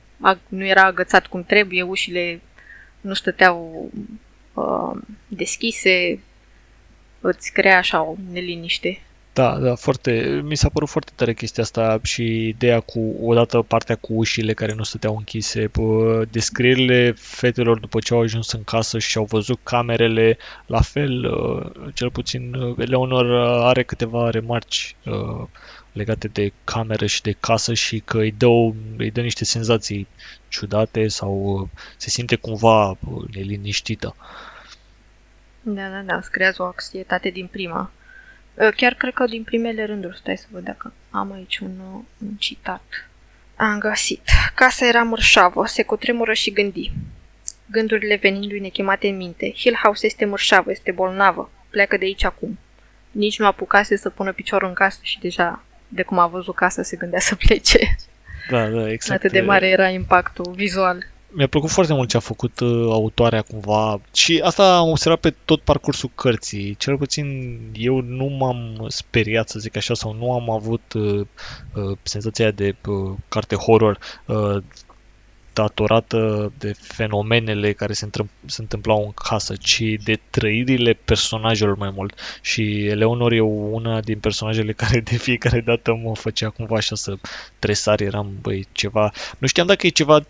nu 0.48 0.64
era 0.64 0.82
agățat 0.82 1.26
cum 1.26 1.44
trebuie, 1.44 1.82
ușile 1.82 2.40
nu 3.00 3.14
stăteau 3.14 3.90
uh, 4.54 5.02
deschise, 5.28 6.20
îți 7.20 7.52
crea 7.52 7.78
așa 7.78 8.02
o 8.02 8.14
neliniște. 8.32 9.00
Da, 9.32 9.58
da, 9.58 9.74
foarte, 9.74 10.40
mi 10.44 10.54
s-a 10.56 10.68
părut 10.68 10.88
foarte 10.88 11.12
tare 11.14 11.34
chestia 11.34 11.62
asta 11.62 12.00
și 12.02 12.48
ideea 12.48 12.80
cu, 12.80 13.16
odată 13.22 13.62
partea 13.62 13.96
cu 13.96 14.12
ușile 14.12 14.52
care 14.52 14.74
nu 14.74 14.82
stăteau 14.82 15.16
închise, 15.16 15.70
descrierile 16.30 17.12
fetelor 17.16 17.78
după 17.78 17.98
ce 17.98 18.14
au 18.14 18.20
ajuns 18.20 18.52
în 18.52 18.64
casă 18.64 18.98
și 18.98 19.18
au 19.18 19.24
văzut 19.24 19.58
camerele, 19.62 20.36
la 20.66 20.80
fel, 20.80 21.24
uh, 21.24 21.90
cel 21.94 22.10
puțin 22.10 22.54
uh, 22.54 22.76
Leonor 22.76 23.26
are 23.66 23.82
câteva 23.82 24.30
remarci 24.30 24.96
uh, 25.04 25.46
legate 25.92 26.28
de 26.28 26.52
cameră 26.64 27.06
și 27.06 27.22
de 27.22 27.36
casă 27.40 27.74
și 27.74 27.98
că 27.98 28.18
îi 28.18 28.34
dă, 28.38 28.46
îi 28.96 29.10
dă 29.10 29.20
niște 29.20 29.44
senzații 29.44 30.06
ciudate 30.48 31.08
sau 31.08 31.68
se 31.96 32.10
simte 32.10 32.36
cumva 32.36 32.96
neliniștită. 33.32 34.16
Da, 35.62 35.88
da, 35.88 36.02
da, 36.06 36.16
îți 36.16 36.30
creează 36.30 36.62
o 36.62 36.64
anxietate 36.66 37.28
din 37.28 37.46
prima. 37.46 37.90
Ă, 38.58 38.70
chiar 38.70 38.94
cred 38.94 39.14
că 39.14 39.24
din 39.24 39.42
primele 39.42 39.84
rânduri, 39.84 40.16
stai 40.16 40.36
să 40.36 40.46
văd 40.50 40.64
dacă 40.64 40.92
am 41.10 41.32
aici 41.32 41.58
un, 41.58 41.78
un 42.18 42.34
citat. 42.38 43.08
Am 43.56 43.78
găsit. 43.78 44.22
Casa 44.54 44.86
era 44.86 45.02
mărșavă, 45.02 45.66
se 45.66 45.82
cutremură 45.82 46.32
și 46.32 46.52
gândi. 46.52 46.92
Gândurile 47.66 48.16
venindu-i 48.16 48.60
nechemate 48.60 49.08
în 49.08 49.16
minte. 49.16 49.52
Hill 49.56 49.76
House 49.82 50.06
este 50.06 50.24
mărșavă, 50.24 50.70
este 50.70 50.90
bolnavă. 50.92 51.50
Pleacă 51.70 51.96
de 51.96 52.04
aici 52.04 52.24
acum. 52.24 52.58
Nici 53.10 53.38
nu 53.38 53.46
apucase 53.46 53.96
să 53.96 54.10
pună 54.10 54.32
piciorul 54.32 54.68
în 54.68 54.74
casă 54.74 54.98
și 55.02 55.18
deja, 55.18 55.64
de 55.88 56.02
cum 56.02 56.18
a 56.18 56.26
văzut 56.26 56.54
casa, 56.54 56.82
se 56.82 56.96
gândea 56.96 57.20
să 57.20 57.34
plece. 57.34 57.96
Da, 58.50 58.68
da, 58.68 58.90
exact. 58.90 59.18
Atât 59.18 59.32
de 59.32 59.40
mare 59.40 59.68
era 59.68 59.88
impactul 59.88 60.52
vizual 60.54 61.06
mi-a 61.32 61.46
plăcut 61.46 61.70
foarte 61.70 61.92
mult 61.92 62.08
ce 62.08 62.16
a 62.16 62.20
făcut 62.20 62.60
uh, 62.60 62.86
autoarea 62.90 63.42
cumva 63.42 64.00
și 64.14 64.40
asta 64.44 64.76
am 64.76 64.88
observat 64.88 65.20
pe 65.20 65.34
tot 65.44 65.60
parcursul 65.60 66.10
cărții. 66.14 66.74
Cel 66.74 66.96
puțin 66.96 67.58
eu 67.72 68.00
nu 68.00 68.24
m-am 68.24 68.84
speriat, 68.88 69.48
să 69.48 69.58
zic 69.58 69.76
așa, 69.76 69.94
sau 69.94 70.12
nu 70.12 70.32
am 70.32 70.50
avut 70.50 70.92
uh, 70.92 71.26
uh, 71.74 71.96
senzația 72.02 72.50
de 72.50 72.76
uh, 72.86 73.16
carte 73.28 73.54
horror 73.54 73.98
uh, 74.26 74.56
datorată 75.52 76.52
de 76.58 76.72
fenomenele 76.80 77.72
care 77.72 77.92
se, 77.92 78.04
întâmpl- 78.04 78.32
se 78.46 78.60
întâmplau 78.60 79.04
în 79.04 79.12
casă, 79.12 79.54
ci 79.56 79.82
de 80.04 80.20
trăirile 80.30 80.92
personajelor 80.92 81.76
mai 81.76 81.90
mult. 81.94 82.18
Și 82.42 82.86
Eleonor 82.86 83.32
e 83.32 83.40
una 83.40 84.00
din 84.00 84.18
personajele 84.18 84.72
care 84.82 85.00
de 85.00 85.16
fiecare 85.16 85.60
dată 85.60 85.94
mă 85.94 86.14
făcea 86.16 86.48
cumva 86.48 86.76
așa 86.76 86.94
să 86.94 87.14
tresar, 87.58 88.00
eram, 88.00 88.32
băi, 88.40 88.66
ceva... 88.72 89.12
Nu 89.38 89.46
știam 89.46 89.66
dacă 89.66 89.86
e 89.86 89.90
ceva 89.90 90.20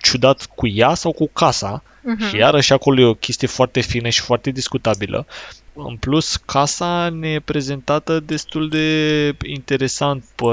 ciudat 0.00 0.48
cu 0.54 0.66
ea 0.66 0.94
sau 0.94 1.12
cu 1.12 1.28
casa. 1.32 1.82
Uh-huh. 1.82 2.28
Și 2.28 2.36
iarăși 2.36 2.72
acolo 2.72 3.00
e 3.00 3.04
o 3.04 3.14
chestie 3.14 3.48
foarte 3.48 3.80
fină 3.80 4.08
și 4.08 4.20
foarte 4.20 4.50
discutabilă. 4.50 5.26
În 5.72 5.96
plus, 5.96 6.36
casa 6.36 7.08
ne 7.08 7.28
e 7.28 7.40
prezentată 7.40 8.20
destul 8.20 8.68
de 8.68 9.36
interesant 9.46 10.24
pe 10.34 10.44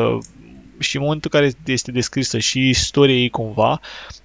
și 0.79 0.95
în 0.95 1.01
momentul 1.01 1.29
în 1.33 1.39
care 1.39 1.53
este 1.65 1.91
descrisă 1.91 2.37
și 2.37 2.69
istoria 2.69 3.15
ei 3.15 3.29
cumva, 3.29 3.79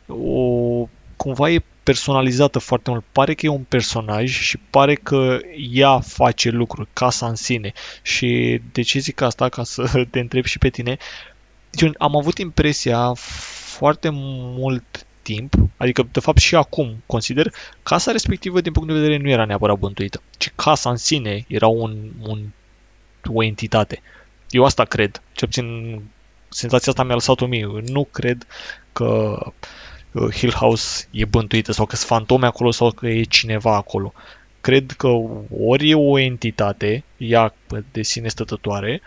o, 0.07 0.89
cumva 1.17 1.51
e 1.51 1.65
personalizată 1.83 2.59
foarte 2.59 2.91
mult. 2.91 3.05
Pare 3.13 3.35
că 3.35 3.47
e 3.47 3.49
un 3.49 3.65
personaj 3.69 4.41
și 4.41 4.59
pare 4.71 4.95
că 4.95 5.39
ea 5.71 6.01
face 6.01 6.51
lucruri, 6.51 6.89
casa 6.93 7.27
în 7.27 7.35
sine. 7.35 7.73
Și 8.03 8.61
de 8.73 8.83
ce 8.83 8.99
zic 8.99 9.21
asta, 9.21 9.49
ca 9.49 9.65
să 9.65 10.07
te 10.11 10.21
întreb 10.21 10.45
și 10.45 10.59
pe 10.59 10.69
tine, 10.69 10.97
eu 11.71 11.93
am 11.99 12.17
avut 12.17 12.39
impresia 12.39 13.13
foarte 13.15 14.09
mult 14.13 15.07
timp, 15.23 15.55
adică 15.77 16.09
de 16.13 16.21
fapt 16.21 16.39
și 16.39 16.55
acum 16.55 17.03
consider, 17.07 17.53
casa 17.83 18.13
respectivă 18.13 18.61
din 18.61 18.73
punct 18.73 18.89
de 18.89 18.95
vedere 18.95 19.17
nu 19.17 19.29
era 19.29 19.45
neapărat 19.45 19.79
bântuită, 19.79 20.23
ci 20.39 20.53
casa 20.55 20.91
în 20.91 20.97
sine 20.97 21.45
era 21.49 21.67
un, 21.67 21.97
un, 22.23 22.39
o 23.27 23.43
entitate. 23.43 24.03
Eu 24.51 24.65
asta 24.65 24.85
cred, 24.85 25.23
cel 25.33 25.49
puțin 25.49 26.01
senzația 26.49 26.93
asta 26.93 27.05
mi-a 27.05 27.15
lăsat-o 27.15 27.47
mie. 27.47 27.69
Nu 27.87 28.05
cred 28.05 28.47
că 28.93 29.39
uh, 30.13 30.35
Hill 30.35 30.53
House 30.53 31.09
e 31.11 31.25
bântuită 31.25 31.73
sau 31.73 31.87
că 31.87 31.97
sunt 31.97 32.09
fantome 32.09 32.47
acolo 32.47 32.71
sau 32.71 32.91
că 32.91 33.07
e 33.07 33.23
cineva 33.23 33.75
acolo. 33.75 34.13
Cred 34.61 34.91
că 34.91 35.09
ori 35.59 35.91
e 35.91 35.95
o 35.95 36.19
entitate, 36.19 37.05
ea 37.17 37.55
de 37.93 38.03
sine 38.03 38.29
stătătoare, 38.29 39.03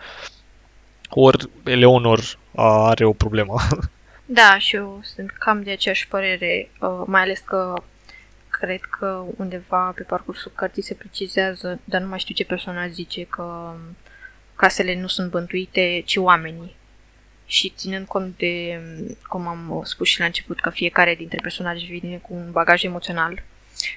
ori 1.10 1.48
Eleonor 1.64 2.38
are 2.54 3.04
o 3.04 3.12
problemă. 3.12 3.54
Da, 4.28 4.58
și 4.58 4.76
eu 4.76 5.00
sunt 5.02 5.30
cam 5.30 5.62
de 5.62 5.70
aceeași 5.70 6.08
părere, 6.08 6.70
uh, 6.80 7.02
mai 7.06 7.20
ales 7.20 7.38
că 7.38 7.74
cred 8.48 8.80
că 8.80 9.24
undeva 9.36 9.90
pe 9.90 10.02
parcursul 10.02 10.52
cărții 10.54 10.82
se 10.82 10.94
precizează, 10.94 11.80
dar 11.84 12.00
nu 12.00 12.08
mai 12.08 12.18
știu 12.18 12.34
ce 12.34 12.44
personaj 12.44 12.90
zice 12.90 13.24
că 13.24 13.74
casele 14.56 15.00
nu 15.00 15.06
sunt 15.06 15.30
bântuite, 15.30 16.02
ci 16.04 16.16
oamenii. 16.16 16.76
Și 17.46 17.72
ținând 17.76 18.06
cont 18.06 18.36
de, 18.36 18.80
cum 19.26 19.46
am 19.46 19.82
spus 19.84 20.08
și 20.08 20.18
la 20.18 20.24
început, 20.26 20.60
că 20.60 20.70
fiecare 20.70 21.14
dintre 21.14 21.38
personaje 21.42 21.86
vine 21.86 22.16
cu 22.16 22.34
un 22.34 22.50
bagaj 22.50 22.84
emoțional 22.84 23.42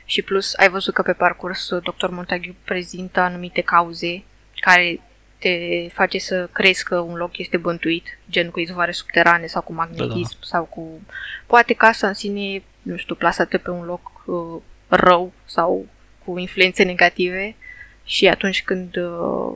și 0.05 0.21
plus 0.21 0.53
ai 0.53 0.69
văzut 0.69 0.93
că 0.93 1.01
pe 1.01 1.13
parcurs 1.13 1.69
Dr. 1.69 2.07
Montague 2.09 2.55
prezintă 2.63 3.19
anumite 3.19 3.61
cauze 3.61 4.23
care 4.55 4.99
te 5.39 5.87
face 5.93 6.17
să 6.17 6.49
crezi 6.51 6.83
că 6.83 6.99
un 6.99 7.15
loc 7.15 7.37
este 7.37 7.57
bântuit, 7.57 8.17
gen 8.29 8.49
cu 8.49 8.59
izvoare 8.59 8.91
subterane 8.91 9.45
sau 9.45 9.61
cu 9.61 9.73
magnetism 9.73 10.33
da, 10.33 10.37
da. 10.39 10.47
sau 10.47 10.63
cu... 10.63 11.01
Poate 11.47 11.73
casa 11.73 12.07
în 12.07 12.13
sine, 12.13 12.63
nu 12.81 12.95
știu, 12.95 13.15
plasată 13.15 13.57
pe 13.57 13.69
un 13.69 13.85
loc 13.85 14.23
uh, 14.25 14.61
rău 14.87 15.33
sau 15.45 15.85
cu 16.25 16.37
influențe 16.37 16.83
negative 16.83 17.55
și 18.03 18.27
atunci 18.27 18.63
când 18.63 18.95
uh, 18.95 19.55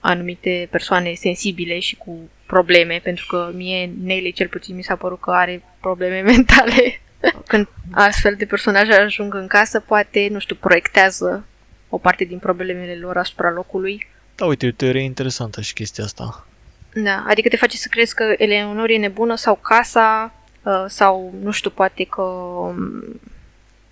anumite 0.00 0.68
persoane 0.70 1.14
sensibile 1.14 1.78
și 1.78 1.96
cu 1.96 2.18
probleme, 2.46 3.00
pentru 3.02 3.26
că 3.28 3.50
mie 3.54 3.90
Nelly 4.02 4.32
cel 4.32 4.48
puțin 4.48 4.76
mi 4.76 4.82
s-a 4.82 4.96
părut 4.96 5.20
că 5.20 5.30
are 5.30 5.62
probleme 5.80 6.20
mentale. 6.32 7.00
Când 7.46 7.68
astfel 7.92 8.34
de 8.34 8.44
personaje 8.44 8.92
ajung 8.92 9.34
în 9.34 9.46
casă, 9.46 9.80
poate, 9.80 10.28
nu 10.30 10.38
știu, 10.38 10.54
proiectează 10.54 11.44
o 11.88 11.98
parte 11.98 12.24
din 12.24 12.38
problemele 12.38 12.94
lor 12.94 13.16
asupra 13.16 13.50
locului 13.50 14.06
da, 14.38 14.46
uite, 14.46 14.66
o 14.66 14.70
teorie 14.70 15.02
interesantă 15.02 15.60
și 15.60 15.72
chestia 15.72 16.04
asta. 16.04 16.46
Da, 16.94 17.24
adică 17.26 17.48
te 17.48 17.56
face 17.56 17.76
să 17.76 17.88
crezi 17.90 18.14
că 18.14 18.34
Eleonor 18.36 18.90
e 18.90 18.96
nebună 18.96 19.34
sau 19.34 19.54
casa 19.54 20.34
uh, 20.62 20.84
sau, 20.86 21.34
nu 21.42 21.50
știu, 21.50 21.70
poate 21.70 22.04
că 22.04 22.22
um, 22.22 23.20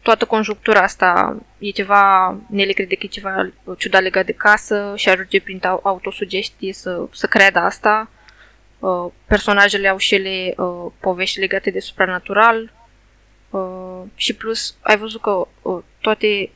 toată 0.03 0.25
conjunctura 0.25 0.81
asta 0.81 1.37
e 1.59 1.71
ceva, 1.71 2.37
Nele 2.51 2.73
crede 2.73 2.95
că 2.95 3.01
e 3.05 3.09
ceva 3.09 3.51
ciudat 3.79 4.03
legat 4.03 4.27
de 4.27 4.33
casă 4.33 4.93
și 4.97 5.09
ajunge 5.09 5.41
prin 5.41 5.61
autosugestie 5.83 6.73
să, 6.73 7.07
să 7.13 7.27
creadă 7.27 7.59
asta. 7.59 8.11
Uh, 8.79 9.07
personajele 9.25 9.89
au 9.89 9.97
și 9.97 10.15
ele 10.15 10.55
uh, 10.57 10.93
povești 11.01 11.39
legate 11.39 11.71
de 11.71 11.81
supranatural 11.81 12.73
și 14.15 14.35
plus 14.35 14.77
ai 14.81 14.97
văzut 14.97 15.21
că 15.21 15.49
toate 16.01 16.51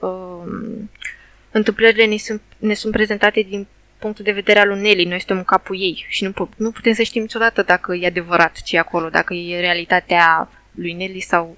întâmplările 1.50 2.05
ne 2.05 2.16
sunt, 2.16 2.42
ne 2.59 2.74
sunt 2.74 2.92
prezentate 2.92 3.40
din 3.40 3.66
punctul 4.00 4.24
de 4.24 4.32
vedere 4.32 4.58
al 4.58 4.70
unelii, 4.70 5.04
noi 5.04 5.18
suntem 5.18 5.36
în 5.36 5.44
capul 5.44 5.80
ei 5.80 6.06
și 6.08 6.24
nu, 6.24 6.48
nu 6.56 6.70
putem 6.70 6.92
să 6.92 7.02
știm 7.02 7.22
niciodată 7.22 7.62
dacă 7.62 7.94
e 7.94 8.06
adevărat 8.06 8.62
ce 8.62 8.76
e 8.76 8.78
acolo, 8.78 9.08
dacă 9.08 9.34
e 9.34 9.60
realitatea 9.60 10.48
lui 10.74 10.92
Nelly 10.92 11.20
sau, 11.20 11.56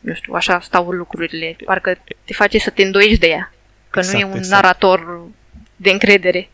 nu 0.00 0.14
știu, 0.14 0.34
așa 0.34 0.60
stau 0.60 0.90
lucrurile. 0.90 1.56
Parcă 1.64 1.98
te 2.24 2.32
face 2.32 2.58
să 2.58 2.70
te 2.70 2.82
îndoiești 2.82 3.18
de 3.18 3.26
ea, 3.26 3.52
că 3.90 3.98
exact, 3.98 4.18
nu 4.18 4.28
e 4.28 4.30
un 4.30 4.36
exact. 4.36 4.62
narator 4.62 5.22
de 5.76 5.90
încredere. 5.90 6.48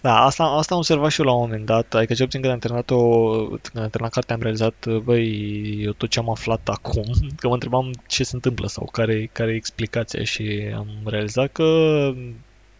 Da, 0.00 0.24
asta, 0.24 0.44
asta 0.44 0.74
am 0.74 0.80
observat 0.80 1.10
și 1.10 1.20
eu 1.20 1.26
la 1.26 1.32
un 1.32 1.40
moment 1.40 1.66
dat, 1.66 1.94
adică 1.94 2.14
cel 2.14 2.24
puțin 2.24 2.40
când 2.40 2.52
am 2.52 2.58
terminat, 2.58 2.90
o, 2.90 3.30
când 3.46 3.84
am 3.84 3.88
terminat 3.88 4.12
cartea 4.12 4.34
am 4.34 4.42
realizat, 4.42 4.86
băi, 5.02 5.82
eu 5.82 5.92
tot 5.92 6.10
ce 6.10 6.18
am 6.18 6.30
aflat 6.30 6.68
acum, 6.68 7.04
că 7.40 7.48
mă 7.48 7.54
întrebam 7.54 7.90
ce 8.06 8.24
se 8.24 8.34
întâmplă 8.34 8.66
sau 8.66 8.88
care, 8.92 9.30
care 9.32 9.52
e 9.52 9.54
explicația 9.54 10.24
și 10.24 10.72
am 10.74 10.88
realizat 11.04 11.52
că 11.52 11.64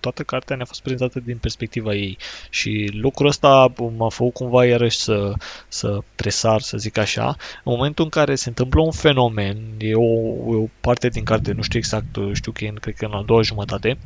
toată 0.03 0.23
cartea 0.23 0.57
ne-a 0.57 0.65
fost 0.65 0.83
prezentată 0.83 1.21
din 1.21 1.39
perspectiva 1.39 1.95
ei 1.95 2.19
și 2.51 2.91
lucrul 2.93 3.27
ăsta 3.29 3.73
m-a 3.97 4.09
făcut 4.09 4.33
cumva 4.33 4.65
iarăși 4.65 4.99
să, 4.99 5.33
să 5.69 5.99
tresar, 6.15 6.61
să 6.61 6.77
zic 6.77 6.99
așa. 6.99 7.27
În 7.65 7.73
momentul 7.73 8.05
în 8.05 8.11
care 8.11 8.35
se 8.35 8.49
întâmplă 8.49 8.83
un 8.83 8.91
fenomen, 8.91 9.57
e 9.79 9.95
o, 9.95 10.13
e 10.53 10.63
o 10.63 10.67
parte 10.81 11.09
din 11.09 11.25
carte, 11.25 11.53
nu 11.53 11.63
știu 11.63 11.79
exact, 11.79 12.17
știu 12.33 12.53
că 12.53 12.65
e 12.65 12.69
în, 12.69 12.75
cred 12.75 12.95
că 12.95 13.05
în 13.05 13.13
a 13.13 13.23
doua 13.23 13.43
jumătate, 13.43 13.99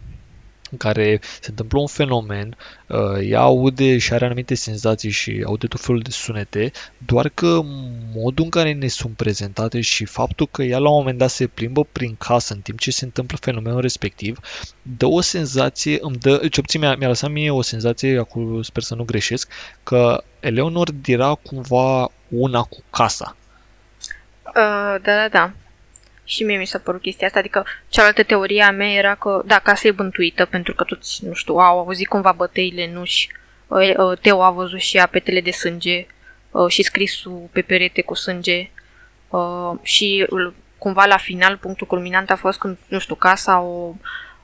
în 0.71 0.79
care 0.79 1.21
se 1.41 1.51
întâmplă 1.51 1.79
un 1.79 1.87
fenomen, 1.87 2.57
uh, 2.87 3.29
ea 3.29 3.41
aude 3.41 3.99
și 3.99 4.13
are 4.13 4.25
anumite 4.25 4.55
senzații 4.55 5.11
și 5.11 5.43
aude 5.47 5.67
tot 5.67 5.81
felul 5.81 6.01
de 6.01 6.11
sunete, 6.11 6.71
doar 6.99 7.29
că 7.29 7.61
modul 8.15 8.45
în 8.45 8.51
care 8.51 8.73
ne 8.73 8.89
sunt 8.89 9.17
prezentate 9.17 9.81
și 9.81 10.05
faptul 10.05 10.49
că 10.51 10.63
ea 10.63 10.79
la 10.79 10.89
un 10.91 10.97
moment 10.97 11.19
dat 11.19 11.31
se 11.31 11.47
plimbă 11.47 11.85
prin 11.93 12.17
casă 12.19 12.55
în 12.55 12.61
timp 12.61 12.79
ce 12.79 12.91
se 12.91 13.05
întâmplă 13.05 13.39
fenomenul 13.41 13.81
respectiv, 13.81 14.39
dă 14.83 15.07
o 15.07 15.21
senzație, 15.21 15.99
îmi 16.01 16.17
dă, 16.17 16.49
ce 16.51 16.61
obțin, 16.61 16.81
mi-a, 16.81 16.97
mi-a 16.97 17.09
lăsat 17.09 17.31
mie 17.31 17.51
o 17.51 17.63
senzație, 17.63 18.19
acum 18.19 18.63
sper 18.63 18.83
să 18.83 18.95
nu 18.95 19.05
greșesc, 19.05 19.51
că 19.83 20.23
Eleonor 20.41 20.89
era 21.05 21.35
cumva 21.35 22.09
una 22.29 22.63
cu 22.63 22.79
casa. 22.91 23.37
Uh, 24.47 24.97
da, 25.03 25.15
da, 25.15 25.29
da. 25.31 25.53
Și 26.29 26.45
mie 26.45 26.57
mi 26.57 26.67
s-a 26.67 26.79
părut 26.79 27.01
chestia 27.01 27.27
asta, 27.27 27.39
adică 27.39 27.67
cealaltă 27.89 28.23
teorie 28.23 28.63
a 28.63 28.71
mea 28.71 28.93
era 28.93 29.15
că, 29.15 29.43
da, 29.45 29.59
casa 29.59 29.89
e 29.89 29.91
bântuită, 29.91 30.45
pentru 30.45 30.75
că 30.75 30.85
toți, 30.85 31.25
nu 31.25 31.33
știu, 31.33 31.55
au 31.55 31.79
auzit 31.79 32.09
cumva 32.09 32.33
bătăile 32.33 32.91
nuși, 32.93 33.29
Teo 34.21 34.43
a 34.43 34.51
văzut 34.51 34.81
și 34.81 34.99
apetele 34.99 35.41
de 35.41 35.51
sânge 35.51 36.07
și 36.69 36.83
scrisul 36.83 37.49
pe 37.53 37.63
perete 37.63 38.03
cu 38.03 38.15
sânge 38.15 38.71
și 39.83 40.27
cumva 40.79 41.05
la 41.05 41.17
final, 41.17 41.57
punctul 41.57 41.87
culminant 41.87 42.31
a 42.31 42.37
fost 42.37 42.59
când, 42.59 42.77
nu 42.89 42.99
știu, 42.99 43.15
casa 43.15 43.61
o, 43.61 43.95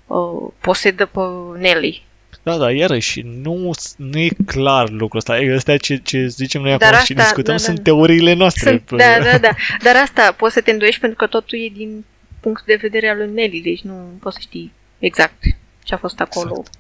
o 0.07 0.19
posedă 0.61 1.07
pe 1.07 1.21
Nelly, 1.59 2.05
da, 2.43 2.57
da, 2.57 2.73
iarăși, 2.73 3.21
nu, 3.21 3.71
nu 3.97 4.19
e 4.19 4.29
clar 4.47 4.91
lucrul 4.91 5.19
ăsta. 5.19 5.55
Astea 5.57 5.77
ce, 5.77 5.97
ce 5.97 6.27
zicem 6.27 6.63
noi 6.63 6.73
acum 6.73 6.87
asta, 6.87 7.05
și 7.05 7.15
discutăm 7.15 7.57
da, 7.57 7.63
sunt 7.63 7.77
da, 7.77 7.83
teoriile 7.83 8.33
noastre. 8.33 8.69
Sunt, 8.69 9.01
da, 9.01 9.19
da, 9.31 9.39
da. 9.39 9.51
Dar 9.83 9.97
asta 9.97 10.33
poți 10.33 10.55
să 10.55 10.61
te 10.61 10.71
îndoiești 10.71 11.01
pentru 11.01 11.19
că 11.19 11.27
totul 11.27 11.59
e 11.59 11.69
din 11.69 12.05
punct 12.41 12.65
de 12.65 12.79
vedere 12.81 13.09
al 13.09 13.17
lui 13.17 13.31
Nelly, 13.33 13.61
deci 13.61 13.81
nu 13.81 14.19
poți 14.21 14.35
să 14.35 14.41
știi 14.41 14.73
exact 14.99 15.43
ce 15.83 15.95
a 15.95 15.97
fost 15.97 16.21
acolo. 16.21 16.51
Exact. 16.51 16.79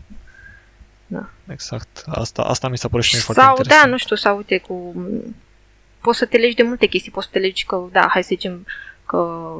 Da. 1.06 1.28
Exact. 1.52 2.02
Asta, 2.06 2.42
asta 2.42 2.68
mi 2.68 2.78
s-a 2.78 2.88
părut 2.88 3.04
și 3.04 3.14
mie 3.14 3.22
foarte 3.22 3.42
Sau, 3.42 3.62
da, 3.62 3.86
nu 3.86 3.96
știu, 3.96 4.16
sau 4.16 4.36
uite, 4.36 4.58
cu... 4.58 4.94
Poți 6.00 6.18
să 6.18 6.24
te 6.24 6.36
legi 6.36 6.54
de 6.54 6.62
multe 6.62 6.86
chestii. 6.86 7.10
Poți 7.10 7.26
să 7.26 7.32
te 7.32 7.38
legi 7.38 7.64
că, 7.64 7.88
da, 7.92 8.08
hai 8.10 8.22
să 8.22 8.28
zicem 8.32 8.66
că 9.06 9.52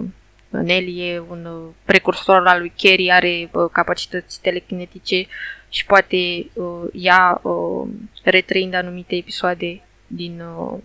Nelly 0.49 1.09
e 1.09 1.23
un 1.29 1.49
precursor 1.85 2.47
al 2.47 2.59
lui 2.59 2.73
Kerry, 2.77 3.11
are 3.11 3.51
capacități 3.73 4.41
telekinetice 4.41 5.27
și 5.73 5.87
poate 5.87 6.47
uh, 6.53 6.89
ea 6.93 7.41
uh, 7.43 7.89
retrăind 8.23 8.75
anumite 8.75 9.15
episoade 9.15 9.81
din 10.07 10.43
uh, 10.59 10.79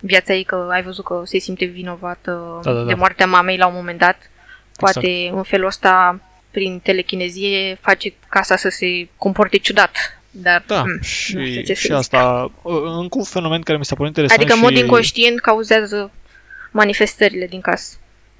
viața 0.00 0.34
ei, 0.34 0.44
că 0.44 0.68
ai 0.70 0.82
văzut 0.82 1.04
că 1.04 1.22
se 1.24 1.38
simte 1.38 1.64
vinovată 1.64 2.60
da, 2.62 2.72
da, 2.72 2.78
da. 2.78 2.84
de 2.84 2.94
moartea 2.94 3.26
mamei 3.26 3.56
la 3.56 3.66
un 3.66 3.74
moment 3.74 3.98
dat. 3.98 4.30
Poate 4.76 5.08
exact. 5.08 5.36
în 5.36 5.42
felul 5.42 5.66
ăsta, 5.66 6.20
prin 6.50 6.80
telechinezie, 6.82 7.78
face 7.80 8.14
casa 8.28 8.56
să 8.56 8.68
se 8.68 9.08
comporte 9.16 9.56
ciudat. 9.56 9.96
Dar, 10.30 10.64
da, 10.66 10.82
m- 10.82 11.04
și, 11.04 11.34
nu 11.36 11.44
știu 11.44 11.62
ce 11.62 11.74
și 11.74 11.92
asta, 11.92 12.52
uh, 12.62 12.82
încă 12.84 13.18
un 13.18 13.24
fenomen 13.24 13.60
care 13.60 13.78
mi 13.78 13.84
s-a 13.84 13.94
părut 13.94 14.08
interesant 14.08 14.40
Adică, 14.40 14.54
în 14.54 14.72
mod 14.72 14.82
inconștient, 14.82 15.40
cauzează 15.40 16.10
manifestările 16.70 17.46
din 17.46 17.60
casă. 17.60 17.96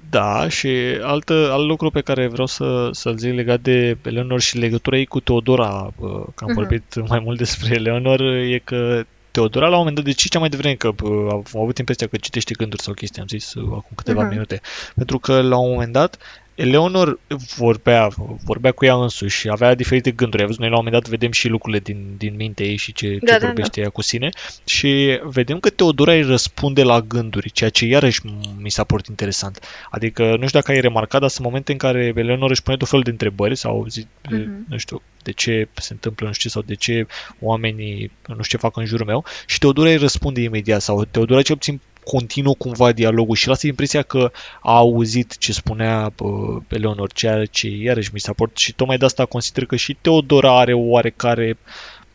Da, 0.09 0.49
și 0.49 0.69
altă, 1.01 1.49
alt 1.51 1.67
lucru 1.67 1.89
pe 1.89 2.01
care 2.01 2.27
vreau 2.27 2.47
să, 2.47 2.89
să-l 2.91 3.17
zic 3.17 3.33
legat 3.33 3.59
de 3.59 3.97
Eleonor 4.01 4.41
și 4.41 4.57
legătura 4.57 4.97
ei 4.97 5.05
cu 5.05 5.19
Teodora, 5.19 5.93
că 5.99 6.05
am 6.35 6.49
uh-huh. 6.49 6.53
vorbit 6.53 7.07
mai 7.07 7.19
mult 7.19 7.37
despre 7.37 7.75
Eleonor, 7.75 8.21
e 8.21 8.61
că 8.63 9.03
Teodora 9.31 9.67
la 9.67 9.71
un 9.71 9.77
moment 9.77 9.95
dat, 9.95 10.05
deci 10.05 10.29
cea 10.29 10.39
mai 10.39 10.49
devreme 10.49 10.75
că 10.75 10.87
am 11.31 11.43
avut 11.53 11.77
impresia 11.77 12.07
că 12.07 12.17
citește 12.17 12.53
gânduri 12.57 12.81
sau 12.81 12.93
chestii, 12.93 13.21
am 13.21 13.27
zis 13.27 13.53
uh, 13.53 13.63
acum 13.63 13.91
câteva 13.95 14.25
uh-huh. 14.25 14.29
minute, 14.29 14.61
pentru 14.95 15.19
că 15.19 15.41
la 15.41 15.57
un 15.57 15.71
moment 15.71 15.91
dat 15.91 16.17
Eleonor 16.55 17.19
vorbea, 17.55 18.09
vorbea 18.43 18.71
cu 18.71 18.85
ea 18.85 18.95
însuși 18.95 19.39
și 19.39 19.49
avea 19.49 19.75
diferite 19.75 20.11
gânduri. 20.11 20.41
Ai 20.41 20.47
văzut, 20.47 20.61
noi 20.61 20.69
la 20.69 20.77
un 20.77 20.83
moment 20.85 21.03
dat 21.03 21.11
vedem 21.11 21.31
și 21.31 21.47
lucrurile 21.47 21.81
din, 21.83 22.13
din 22.17 22.35
mintea 22.35 22.65
ei 22.65 22.75
și 22.75 22.93
ce, 22.93 23.17
Da, 23.21 23.33
ce 23.33 23.39
da, 23.39 23.45
vorbește 23.45 23.81
ea 23.81 23.89
cu 23.89 24.01
sine 24.01 24.29
și 24.65 25.19
vedem 25.23 25.59
că 25.59 25.69
Teodora 25.69 26.13
îi 26.13 26.21
răspunde 26.21 26.83
la 26.83 27.01
gânduri, 27.01 27.49
ceea 27.51 27.69
ce 27.69 27.85
iarăși 27.85 28.21
mi 28.57 28.71
s-a 28.71 28.83
părut 28.83 29.07
interesant. 29.07 29.59
Adică, 29.89 30.23
nu 30.23 30.47
știu 30.47 30.59
dacă 30.59 30.71
ai 30.71 30.79
remarcat, 30.79 31.21
dar 31.21 31.29
sunt 31.29 31.45
momente 31.45 31.71
în 31.71 31.77
care 31.77 32.13
Eleonor 32.15 32.49
își 32.49 32.63
pune 32.63 32.77
tot 32.77 32.87
felul 32.87 33.03
de 33.03 33.09
întrebări 33.09 33.55
sau 33.55 33.85
zi, 33.89 34.07
Mhm. 34.31 34.65
nu 34.69 34.77
știu, 34.77 35.01
de 35.23 35.31
ce 35.31 35.67
se 35.73 35.93
întâmplă 35.93 36.27
nu 36.27 36.33
știu 36.33 36.49
ce 36.49 36.55
sau 36.55 36.63
de 36.65 36.75
ce 36.75 37.07
oamenii 37.39 38.11
nu 38.27 38.43
știu 38.43 38.57
ce 38.57 38.63
fac 38.65 38.77
în 38.77 38.85
jurul 38.85 39.05
meu 39.05 39.25
și 39.45 39.59
Teodora 39.59 39.89
îi 39.89 39.95
răspunde 39.97 40.41
imediat 40.41 40.81
sau 40.81 41.05
Teodora 41.05 41.41
cel 41.41 41.55
puțin 41.55 41.79
continuă 42.03 42.53
cumva 42.53 42.91
dialogul 42.91 43.35
și 43.35 43.47
lasă 43.47 43.67
impresia 43.67 44.01
că 44.01 44.31
a 44.61 44.75
auzit 44.75 45.37
ce 45.37 45.53
spunea 45.53 46.13
uh, 46.19 46.61
Eleonor, 46.67 47.13
ceea 47.13 47.45
ce 47.45 47.67
iarăși 47.67 48.09
mi 48.13 48.19
s-a 48.19 48.33
părut 48.33 48.57
și 48.57 48.73
tocmai 48.73 48.97
de 48.97 49.05
asta 49.05 49.25
consider 49.25 49.65
că 49.65 49.75
și 49.75 49.97
Teodora 50.01 50.59
are 50.59 50.73
o 50.73 50.79
oarecare, 50.79 51.57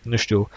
nu 0.02 0.16
știu, 0.16 0.50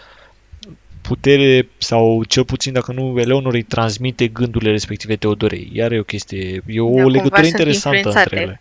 putere 1.00 1.68
sau 1.78 2.24
cel 2.24 2.44
puțin 2.44 2.72
dacă 2.72 2.92
nu 2.92 3.18
Eleonor 3.18 3.54
îi 3.54 3.62
transmite 3.62 4.28
gândurile 4.28 4.70
respective 4.70 5.16
Teodorei. 5.16 5.70
Iar 5.72 5.92
e 5.92 5.98
o 5.98 6.02
chestie, 6.02 6.62
e 6.66 6.80
o 6.80 6.86
Da, 6.86 7.02
cumva 7.02 7.08
legătură 7.08 7.42
sunt 7.42 7.58
interesantă 7.58 8.08
între 8.08 8.20
influențate. 8.20 8.36
ele. 8.40 8.60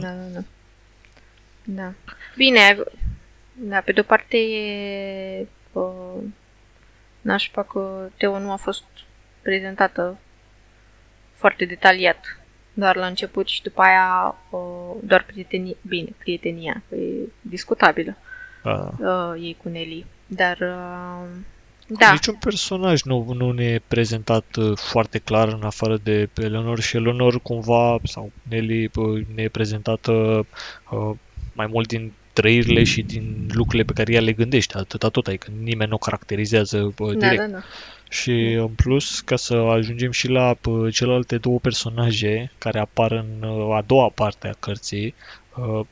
Da, 0.00 0.08
da, 0.08 0.28
da. 0.32 0.44
Da. 1.68 1.92
Bine, 2.36 2.78
da, 3.52 3.78
pe 3.78 3.92
de-o 3.92 4.02
parte 4.02 4.36
e 4.36 5.46
uh, 5.72 6.22
nașpa 7.20 7.62
că 7.62 8.08
Teo 8.16 8.38
nu 8.38 8.50
a 8.50 8.56
fost 8.56 8.84
prezentată 9.46 10.18
foarte 11.34 11.64
detaliat, 11.64 12.40
doar 12.74 12.96
la 12.96 13.06
început 13.06 13.46
și 13.48 13.62
după 13.62 13.82
aia 13.82 14.34
uh, 14.50 14.96
doar 15.02 15.24
prietenie, 15.24 15.76
bine, 15.80 16.08
prietenia, 16.18 16.82
că 16.88 16.94
e 16.94 17.28
discutabilă 17.40 18.16
Da. 18.62 18.90
uh, 18.98 19.42
ei 19.42 19.56
cu 19.62 19.68
Nelly, 19.68 20.06
dar 20.26 20.58
uh, 20.60 21.28
Da. 21.88 21.96
da, 21.98 22.12
Niciun 22.12 22.34
personaj 22.34 23.02
nu, 23.02 23.32
nu 23.32 23.50
ne 23.50 23.64
e 23.64 23.82
prezentat 23.88 24.56
uh, 24.56 24.76
foarte 24.76 25.18
clar 25.18 25.48
în 25.48 25.62
afară 25.62 25.96
de 26.02 26.28
pe 26.32 26.42
Eleanor 26.42 26.80
și 26.80 26.96
Eleanor 26.96 27.40
cumva, 27.40 27.98
sau 28.02 28.32
Nelly, 28.48 28.90
uh, 28.94 29.26
ne 29.34 29.42
e 29.42 29.48
prezentată 29.48 30.12
uh, 30.90 31.10
mai 31.52 31.66
mult 31.66 31.88
din 31.88 32.12
trăirile 32.40 32.82
și 32.84 33.02
din 33.02 33.46
lucrurile 33.52 33.84
pe 33.84 33.92
care 33.92 34.12
ea 34.12 34.20
le 34.20 34.32
gândește, 34.32 34.78
atâta 34.78 35.08
tot, 35.08 35.26
adică 35.26 35.46
nimeni 35.62 35.88
nu 35.90 35.94
o 35.94 35.98
caracterizează 35.98 36.94
uh, 36.98 37.12
da, 37.12 37.28
direct. 37.28 37.40
da, 37.40 37.46
da. 37.46 37.62
Și 38.08 38.32
în 38.52 38.68
plus, 38.68 39.20
ca 39.20 39.36
să 39.36 39.54
ajungem 39.54 40.10
și 40.10 40.28
la 40.28 40.54
p- 40.54 40.92
celelalte 40.92 41.36
două 41.36 41.58
personaje 41.58 42.52
care 42.58 42.78
apar 42.78 43.12
în 43.12 43.48
uh, 43.48 43.76
a 43.76 43.82
doua 43.86 44.08
parte 44.14 44.48
a 44.48 44.56
cărții, 44.58 45.14
uh, 45.56 45.86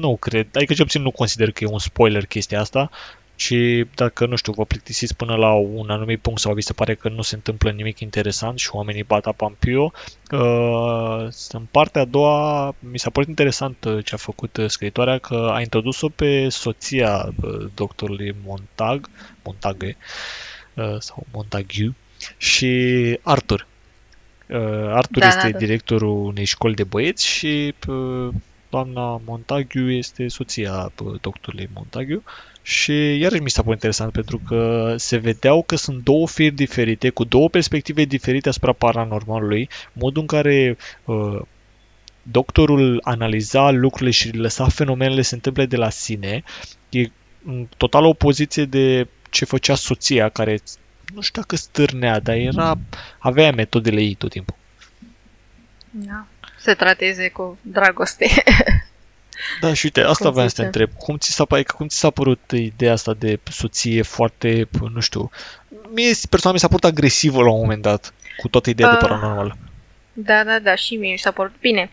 nu 0.00 0.16
cred, 0.16 0.46
adică 0.54 0.74
cel 0.74 0.84
puțin 0.84 1.02
nu 1.02 1.10
consider 1.10 1.50
că 1.50 1.64
e 1.64 1.72
un 1.72 1.78
spoiler 1.78 2.26
chestia 2.26 2.60
asta, 2.60 2.90
ci 3.40 3.86
dacă, 3.94 4.26
nu 4.26 4.36
știu, 4.36 4.52
vă 4.52 4.64
plictisiți 4.64 5.16
până 5.16 5.34
la 5.34 5.52
un 5.52 5.90
anumit 5.90 6.20
punct 6.20 6.40
sau 6.40 6.54
vi 6.54 6.60
se 6.60 6.72
pare 6.72 6.94
că 6.94 7.08
nu 7.08 7.22
se 7.22 7.34
întâmplă 7.34 7.70
nimic 7.70 8.00
interesant 8.00 8.58
și 8.58 8.68
oamenii 8.72 9.02
bat 9.02 9.26
apa 9.26 9.46
în 9.46 9.54
pio, 9.58 9.92
uh, 10.30 11.28
în 11.50 11.66
partea 11.70 12.00
a 12.00 12.04
doua 12.04 12.74
mi 12.78 12.98
s-a 12.98 13.10
părut 13.10 13.28
interesant 13.28 13.84
uh, 13.84 14.04
ce 14.04 14.14
a 14.14 14.16
făcut 14.16 14.56
uh, 14.56 14.68
scriitoarea, 14.68 15.18
că 15.18 15.50
a 15.52 15.60
introdus-o 15.60 16.08
pe 16.08 16.48
soția 16.48 17.34
uh, 17.42 17.66
doctorului 17.74 18.34
Montag, 18.44 19.08
Montague, 19.42 19.96
uh, 20.74 20.96
sau 20.98 21.26
Montague 21.32 21.94
și 22.36 22.72
Arthur. 23.22 23.66
Uh, 24.48 24.58
Arthur 24.92 25.18
Da, 25.18 25.26
este 25.26 25.46
da, 25.46 25.50
da. 25.50 25.58
directorul 25.58 26.24
unei 26.24 26.44
școli 26.44 26.74
de 26.74 26.84
băieți 26.84 27.26
și 27.26 27.74
uh, 27.88 28.28
doamna 28.70 29.20
Montague 29.24 29.94
este 29.94 30.28
soția 30.28 30.92
uh, 31.02 31.20
doctorului 31.20 31.68
Montague 31.74 32.22
și 32.62 33.18
iarăși 33.18 33.42
mi 33.42 33.50
s-a 33.50 33.62
părut 33.62 33.74
interesant 33.74 34.12
pentru 34.12 34.40
că 34.46 34.94
se 34.98 35.16
vedeau 35.16 35.62
că 35.62 35.76
sunt 35.76 36.04
două 36.04 36.28
firi 36.28 36.54
diferite, 36.54 37.10
cu 37.10 37.24
două 37.24 37.48
perspective 37.48 38.04
diferite 38.04 38.48
asupra 38.48 38.72
paranormalului, 38.72 39.68
modul 39.92 40.20
în 40.20 40.26
care 40.26 40.76
uh, 41.04 41.40
doctorul 42.22 43.00
analiza 43.04 43.70
lucrurile 43.70 44.10
și 44.10 44.36
lăsa 44.36 44.68
fenomenele 44.68 45.22
să 45.22 45.28
se 45.28 45.34
întâmple 45.34 45.66
de 45.66 45.76
la 45.76 45.90
sine, 45.90 46.42
e 46.88 47.10
în 47.44 47.66
totală 47.76 48.06
opoziție 48.06 48.64
de 48.64 49.08
ce 49.30 49.44
făcea 49.44 49.74
soția, 49.74 50.28
care 50.28 50.58
nu 51.14 51.20
știu 51.20 51.40
dacă 51.40 51.56
stârnea, 51.56 52.20
dar 52.20 52.36
era, 52.36 52.78
avea 53.18 53.52
metodele 53.52 54.00
ei 54.00 54.14
tot 54.14 54.30
timpul. 54.30 54.56
da. 55.90 56.26
Se 56.58 56.74
trateze 56.74 57.28
cu 57.28 57.58
dragoste. 57.62 58.26
Da, 59.60 59.74
și 59.74 59.84
uite, 59.84 60.00
asta 60.00 60.24
Cum 60.24 60.32
vreau 60.32 60.48
să 60.48 60.54
te 60.54 60.62
zice? 60.62 60.78
întreb. 60.80 60.98
Cum 60.98 61.16
ți 61.18 61.32
s-a, 61.32 61.44
adică 61.48 61.74
cum 61.76 61.86
ți 61.88 61.98
s-a 61.98 62.10
părut 62.10 62.40
ideea 62.50 62.92
asta 62.92 63.14
de 63.14 63.38
soție 63.50 64.02
foarte, 64.02 64.68
nu 64.92 65.00
știu, 65.00 65.30
mie 65.94 66.12
personal 66.28 66.54
mi 66.54 66.60
s-a 66.60 66.66
părut 66.68 66.84
agresivă 66.84 67.42
la 67.42 67.50
un 67.50 67.60
moment 67.60 67.82
dat, 67.82 68.14
cu 68.36 68.48
toată 68.48 68.70
ideea 68.70 68.88
de 68.90 68.94
Ah. 68.94 69.00
paranormal. 69.02 69.56
Da, 70.12 70.44
da, 70.44 70.58
da, 70.58 70.74
și 70.74 70.96
mie 70.96 71.10
mi 71.12 71.18
s-a 71.18 71.30
părut 71.30 71.54
bine. 71.60 71.90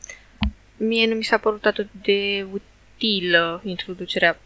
Mie 0.78 1.08
nu 1.08 1.16
mi 1.16 1.24
s-a 1.24 1.38
părut 1.38 1.66
atât 1.66 1.88
de 2.02 2.46
utilă 2.52 3.62
introducerea 3.64 4.38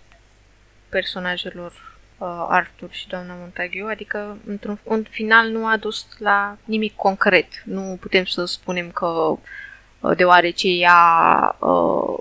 personajelor 0.90 1.72
uh, 2.18 2.46
Arthur 2.50 2.90
și 2.92 3.08
doamna 3.08 3.34
Montague, 3.40 3.86
adică 3.92 4.38
într-un 4.46 4.80
în 4.84 5.06
final 5.10 5.48
nu 5.50 5.66
a 5.68 5.78
dus 5.78 6.06
la 6.18 6.58
nimic 6.66 6.96
concret. 6.96 7.48
Nu 7.66 7.98
putem 8.00 8.26
să 8.26 8.46
spunem 8.46 8.90
că 8.92 9.06
uh, 9.06 10.16
deoarece 10.18 10.68
ea 10.68 11.56
uh, 11.60 12.18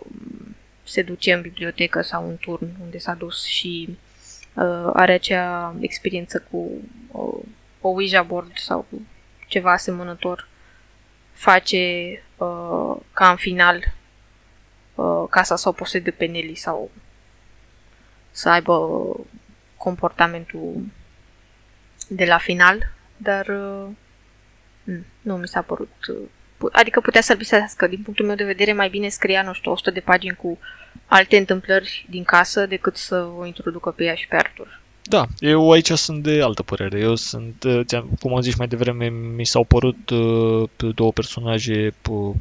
se 0.90 1.02
duce 1.02 1.32
în 1.32 1.40
bibliotecă 1.40 2.02
sau 2.02 2.28
în 2.28 2.36
turn 2.36 2.68
unde 2.82 2.98
s-a 2.98 3.14
dus 3.14 3.44
și 3.44 3.98
uh, 4.54 4.90
are 4.92 5.12
acea 5.12 5.74
experiență 5.80 6.46
cu 6.50 6.70
uh, 7.10 7.44
o 7.80 7.88
Ouija 7.88 8.22
board 8.22 8.58
sau 8.58 8.86
cu 8.90 9.02
ceva 9.46 9.72
asemănător 9.72 10.48
face 11.32 11.76
uh, 12.36 12.96
ca 13.12 13.30
în 13.30 13.36
final 13.36 13.94
uh, 14.94 15.24
casa 15.30 15.56
să 15.56 15.68
o 15.68 15.72
posede 15.72 16.10
pe 16.10 16.26
Nelly 16.26 16.54
sau 16.54 16.90
să 18.30 18.48
aibă 18.48 18.98
comportamentul 19.76 20.86
de 22.08 22.24
la 22.24 22.38
final, 22.38 22.92
dar 23.16 23.46
uh, 23.46 23.88
mm, 24.84 25.04
nu 25.20 25.36
mi 25.36 25.48
s-a 25.48 25.62
părut... 25.62 26.06
Uh, 26.08 26.16
pu- 26.16 26.39
adică 26.72 27.00
putea 27.00 27.20
să-l 27.20 27.36
visească. 27.36 27.86
Din 27.86 28.00
punctul 28.04 28.26
meu 28.26 28.34
de 28.34 28.44
vedere, 28.44 28.72
mai 28.72 28.88
bine 28.88 29.08
scria, 29.08 29.42
nu 29.42 29.52
știu, 29.52 29.70
100 29.70 29.90
de 29.90 30.00
pagini 30.00 30.36
cu 30.36 30.58
alte 31.06 31.36
întâmplări 31.36 32.06
din 32.10 32.24
casă 32.24 32.66
decât 32.66 32.96
să 32.96 33.26
o 33.38 33.46
introducă 33.46 33.90
pe 33.90 34.04
ea 34.04 34.14
și 34.14 34.28
pe 34.28 34.36
Arthur. 34.36 34.80
Da, 35.02 35.26
eu 35.38 35.70
aici 35.70 35.90
sunt 35.90 36.22
de 36.22 36.42
altă 36.42 36.62
părere. 36.62 36.98
Eu 36.98 37.14
sunt, 37.14 37.62
uh, 37.64 37.80
ți-am- 37.84 38.10
cum 38.20 38.34
am 38.34 38.40
zis 38.40 38.54
mai 38.56 38.68
devreme, 38.68 39.08
mi 39.08 39.46
s-au 39.46 39.64
părut 39.64 40.10
uh, 40.10 40.68
două 40.94 41.12
personaje, 41.12 41.94
uh, 42.10 42.34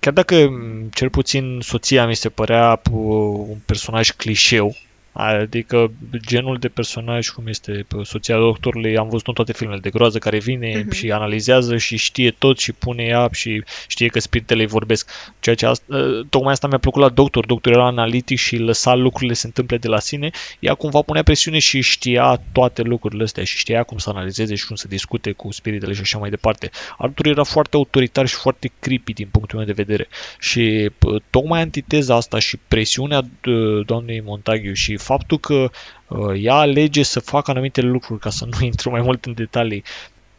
chiar 0.00 0.12
dacă 0.12 0.48
m, 0.48 0.88
cel 0.94 1.10
puțin 1.10 1.58
soția 1.62 2.06
mi 2.06 2.14
se 2.14 2.28
părea 2.28 2.80
uh, 2.92 3.44
un 3.48 3.58
personaj 3.66 4.10
clișeu, 4.10 4.74
adică 5.16 5.92
genul 6.26 6.56
de 6.58 6.68
personaj 6.68 7.28
cum 7.28 7.46
este 7.46 7.86
uh, 7.96 8.06
soția 8.06 8.36
doctorului, 8.36 8.96
am 8.98 9.08
văzut 9.08 9.26
în 9.26 9.34
toate 9.34 9.52
filmele 9.52 9.80
de 9.80 9.90
groază 9.90 10.18
care 10.18 10.38
vine 10.38 10.72
Mhm. 10.78 10.92
și 10.94 11.10
analizează 11.12 11.76
și 11.76 11.96
știe 11.96 12.30
tot 12.30 12.58
și 12.58 12.72
pune 12.72 13.02
ea 13.04 13.28
și 13.32 13.62
știe 13.88 14.06
că 14.06 14.18
spiritele 14.20 14.60
îi 14.60 14.66
vorbesc. 14.68 15.10
Ceea 15.40 15.54
ce 15.54 15.66
asta, 15.66 15.96
uh, 15.96 16.26
tocmai 16.30 16.52
asta 16.52 16.66
mi-a 16.66 16.78
plăcut 16.78 17.02
la 17.02 17.08
doctor. 17.08 17.46
Doctor 17.46 17.72
era 17.72 17.86
analitic 17.86 18.38
și 18.38 18.56
lăsa 18.56 18.94
lucrurile 18.94 19.34
să 19.34 19.40
se 19.40 19.46
întâmple 19.46 19.76
de 19.76 19.88
la 19.88 19.98
sine 19.98 20.30
ea 20.60 20.74
cumva 20.74 21.00
punea 21.00 21.22
presiune 21.22 21.58
și 21.58 21.80
știa 21.80 22.40
toate 22.52 22.82
lucrurile 22.82 23.22
astea 23.22 23.44
și 23.44 23.56
știa 23.58 23.82
cum 23.82 23.98
să 23.98 24.10
analizeze 24.10 24.54
și 24.54 24.66
cum 24.66 24.76
să 24.76 24.88
discute 24.88 25.32
cu 25.32 25.52
spiritele 25.52 25.92
și 25.92 26.00
așa 26.00 26.18
mai 26.18 26.30
departe. 26.30 26.70
Arthur 26.98 27.26
era 27.26 27.42
foarte 27.42 27.76
autoritar 27.76 28.26
și 28.26 28.34
foarte 28.34 28.70
creepy 28.78 29.12
din 29.12 29.28
punctul 29.30 29.58
meu 29.58 29.66
de 29.66 29.72
vedere 29.72 30.08
și 30.40 30.90
p- 30.90 31.22
tocmai 31.30 31.60
antiteza 31.60 32.14
asta 32.14 32.38
și 32.38 32.58
presiunea 32.68 33.22
d- 33.22 33.84
doamnei 33.86 34.20
Montague 34.24 34.72
și 34.72 34.96
faptul 35.04 35.38
că 35.38 35.70
uh, 36.08 36.42
ea 36.42 36.54
alege 36.54 37.02
să 37.02 37.20
facă 37.20 37.50
anumite 37.50 37.80
lucruri 37.80 38.20
ca 38.20 38.30
să 38.30 38.44
nu 38.44 38.64
intru 38.66 38.90
mai 38.90 39.00
mult 39.00 39.24
în 39.24 39.34
detalii 39.34 39.82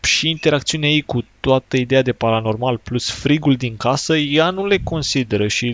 și 0.05 0.29
interacțiunea 0.29 0.89
ei 0.89 1.01
cu 1.01 1.23
toată 1.39 1.77
ideea 1.77 2.01
de 2.01 2.11
paranormal 2.11 2.77
plus 2.77 3.09
frigul 3.09 3.55
din 3.55 3.77
casă, 3.77 4.17
ea 4.17 4.49
nu 4.49 4.65
le 4.65 4.77
consideră 4.83 5.47
și 5.47 5.65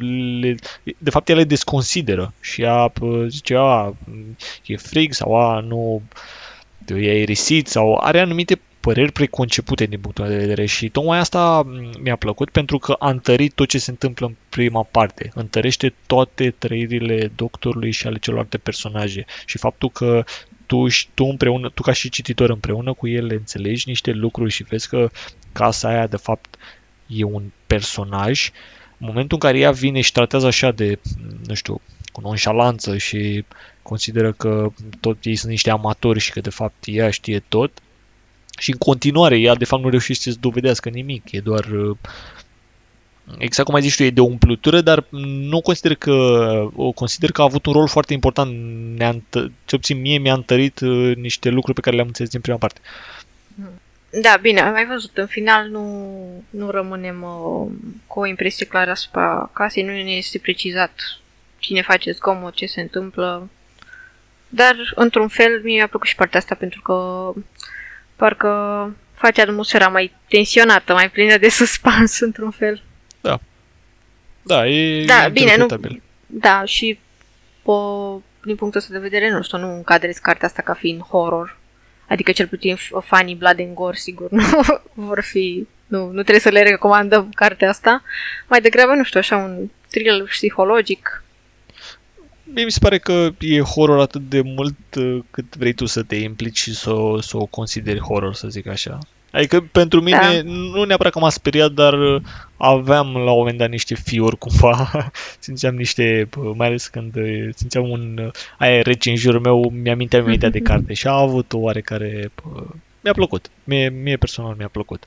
le, 0.41 0.55
de 0.97 1.09
fapt 1.09 1.29
ea 1.29 1.35
le 1.35 1.43
desconsideră 1.43 2.33
și 2.39 2.61
ea 2.61 2.87
pă, 2.87 3.25
zice, 3.29 3.55
a, 3.57 3.93
e 4.65 4.77
frig 4.77 5.13
sau 5.13 5.35
a, 5.35 5.59
nu, 5.59 6.01
e 6.87 7.09
aerisit 7.09 7.67
sau 7.67 7.95
are 7.95 8.19
anumite 8.19 8.59
păreri 8.81 9.11
preconcepute 9.11 9.85
din 9.85 9.99
punctul 9.99 10.23
meu 10.23 10.33
de 10.33 10.39
vedere 10.39 10.65
și 10.65 10.89
tocmai 10.89 11.17
asta 11.17 11.61
m, 11.65 12.01
mi-a 12.01 12.15
plăcut 12.15 12.49
pentru 12.49 12.77
că 12.77 12.95
a 12.99 13.09
întărit 13.09 13.53
tot 13.53 13.67
ce 13.67 13.77
se 13.77 13.89
întâmplă 13.89 14.25
în 14.25 14.35
prima 14.49 14.83
parte. 14.83 15.31
Întărește 15.33 15.93
toate 16.05 16.51
trăirile 16.57 17.31
doctorului 17.35 17.91
și 17.91 18.07
ale 18.07 18.17
celorlalte 18.17 18.57
personaje 18.57 19.25
și 19.45 19.57
faptul 19.57 19.89
că 19.89 20.23
tu, 20.65 20.87
și- 20.87 21.07
tu 21.13 21.23
împreună, 21.25 21.69
tu 21.69 21.81
ca 21.81 21.91
și 21.91 22.09
cititor 22.09 22.49
împreună 22.49 22.93
cu 22.93 23.07
ele 23.07 23.33
înțelegi 23.33 23.87
niște 23.87 24.11
lucruri 24.11 24.51
și 24.51 24.63
vezi 24.63 24.89
că 24.89 25.09
casa 25.51 25.87
aia 25.87 26.07
de 26.07 26.17
fapt 26.17 26.55
e 27.07 27.23
un 27.23 27.43
personaj 27.67 28.51
în 28.97 29.07
momentul 29.07 29.37
în 29.41 29.49
care 29.49 29.59
ea 29.59 29.71
vine 29.71 30.01
și 30.01 30.11
tratează 30.11 30.47
așa 30.47 30.71
de, 30.71 30.99
nu 31.47 31.53
știu, 31.53 31.81
cu 32.11 32.21
nonșalanță 32.21 32.97
și 32.97 33.45
consideră 33.81 34.31
că 34.31 34.71
tot 34.99 35.17
ei 35.23 35.35
sunt 35.35 35.51
niște 35.51 35.69
amatori 35.69 36.19
și 36.19 36.31
că 36.31 36.39
de 36.39 36.49
fapt 36.49 36.83
ea 36.85 37.09
știe 37.09 37.43
tot, 37.47 37.71
și 38.61 38.71
în 38.71 38.77
continuare 38.77 39.39
ea 39.39 39.55
de 39.55 39.65
fapt 39.65 39.83
nu 39.83 39.89
reușește 39.89 40.31
să 40.31 40.37
dovedească 40.39 40.89
nimic, 40.89 41.31
e 41.31 41.39
doar 41.39 41.65
uh, 41.65 41.97
exact 43.37 43.67
cum 43.67 43.75
ai 43.75 43.81
zis 43.81 43.95
tu, 43.95 44.03
e 44.03 44.09
de 44.09 44.21
umplutură, 44.21 44.81
dar 44.81 45.05
nu 45.49 45.61
consider 45.61 45.95
că 45.95 46.11
o 46.75 46.91
consider 46.91 47.31
că 47.31 47.41
a 47.41 47.43
avut 47.43 47.65
un 47.65 47.73
rol 47.73 47.87
foarte 47.87 48.13
important. 48.13 48.51
Ne-a, 48.97 49.15
ce 49.65 49.75
puțin 49.75 50.01
mie 50.01 50.17
mi-a 50.17 50.33
întărit 50.33 50.79
uh, 50.79 51.15
niște 51.15 51.49
lucruri 51.49 51.75
pe 51.75 51.81
care 51.81 51.95
le-am 51.95 52.07
înțeles 52.07 52.31
din 52.31 52.41
prima 52.41 52.57
parte. 52.57 52.79
Da, 54.21 54.37
bine, 54.41 54.59
am 54.61 54.71
mai 54.71 54.85
văzut. 54.85 55.17
În 55.17 55.27
final 55.27 55.67
nu, 55.67 56.43
nu 56.49 56.69
rămânem 56.69 57.21
uh, 57.21 57.71
cu 58.07 58.19
o 58.19 58.25
impresie 58.25 58.65
clară 58.65 58.91
asupra 58.91 59.49
casei, 59.53 59.83
nu 59.83 59.91
ne 59.91 60.11
este 60.11 60.37
precizat 60.37 61.19
cine 61.59 61.81
face 61.81 62.11
zgomot, 62.11 62.53
ce 62.53 62.65
se 62.65 62.81
întâmplă. 62.81 63.49
Dar, 64.49 64.75
într-un 64.95 65.27
fel, 65.27 65.61
mie 65.63 65.75
mi-a 65.75 65.87
plăcut 65.87 66.07
și 66.07 66.15
partea 66.15 66.39
asta 66.39 66.55
pentru 66.55 66.81
că 66.81 66.93
parcă 68.21 68.49
face 69.13 69.41
atmosfera 69.41 69.87
mai 69.87 70.15
tensionată, 70.29 70.93
mai 70.93 71.09
plină 71.09 71.37
de 71.37 71.49
suspans, 71.59 72.19
într-un 72.19 72.51
fel. 72.51 72.81
Da. 73.21 73.39
Da, 74.41 74.67
e 74.67 75.05
Da, 75.05 75.27
bine, 75.27 75.55
nu... 75.57 75.67
Da, 76.25 76.63
și 76.65 76.99
po, 77.61 77.77
din 78.43 78.55
punctul 78.55 78.79
ăsta 78.79 78.93
de 78.93 78.99
vedere, 78.99 79.29
nu 79.29 79.41
știu, 79.41 79.57
nu 79.57 79.73
încadrez 79.73 80.17
cartea 80.17 80.47
asta 80.47 80.61
ca 80.61 80.73
fiind 80.73 81.01
horror. 81.01 81.57
Adică 82.07 82.31
cel 82.31 82.47
puțin 82.47 82.77
fanii 83.03 83.35
Blood 83.35 83.59
and 83.59 83.73
Gore, 83.73 83.95
sigur, 83.95 84.29
nu 84.39 84.45
vor 84.93 85.21
fi... 85.21 85.67
Nu, 85.87 86.05
nu 86.05 86.21
trebuie 86.21 86.39
să 86.39 86.49
le 86.49 86.63
recomandăm 86.63 87.29
cartea 87.35 87.69
asta. 87.69 88.03
Mai 88.47 88.61
degrabă, 88.61 88.93
nu 88.93 89.03
știu, 89.03 89.19
așa 89.19 89.37
un 89.37 89.69
thriller 89.89 90.23
psihologic. 90.23 91.23
Mie 92.53 92.63
mi 92.63 92.71
se 92.71 92.79
pare 92.79 92.97
că 92.97 93.29
e 93.39 93.59
horror 93.59 93.99
atât 93.99 94.29
de 94.29 94.41
mult 94.41 94.95
uh, 94.95 95.19
cât 95.31 95.55
vrei 95.55 95.73
tu 95.73 95.85
să 95.85 96.03
te 96.03 96.15
implici 96.15 96.57
și 96.57 96.73
să, 96.73 96.93
să 97.19 97.37
o 97.37 97.45
consideri 97.45 97.99
horror, 97.99 98.33
să 98.33 98.47
zic 98.47 98.67
așa. 98.67 98.99
Adică 99.31 99.61
pentru 99.61 100.01
mine 100.01 100.41
da. 100.45 100.51
nu 100.51 100.83
neapărat 100.83 101.11
că 101.11 101.19
m-a 101.19 101.29
speriat, 101.29 101.71
dar 101.71 101.93
uh, 101.93 102.21
aveam 102.57 103.13
la 103.13 103.31
un 103.31 103.37
moment 103.37 103.57
dat 103.57 103.69
niște 103.69 103.95
fiori 103.95 104.37
cumva, 104.37 104.91
simțeam 105.39 105.75
niște, 105.75 106.29
uh, 106.37 106.51
mai 106.55 106.67
ales 106.67 106.87
când 106.87 107.15
uh, 107.15 107.49
simțeam 107.55 107.89
un 107.89 108.31
aer 108.57 108.85
rece 108.85 109.09
în 109.09 109.15
jurul 109.15 109.39
meu, 109.39 109.69
mi-aminteam 109.69 110.23
imediat 110.23 110.51
de 110.51 110.59
carte 110.59 110.93
și 110.93 111.07
a 111.07 111.11
avut 111.11 111.53
o 111.53 111.57
oarecare, 111.57 112.31
mi-a 113.01 113.13
plăcut, 113.13 113.49
mie, 113.63 113.89
mie 113.89 114.17
personal 114.17 114.55
mi-a 114.57 114.67
plăcut. 114.67 115.05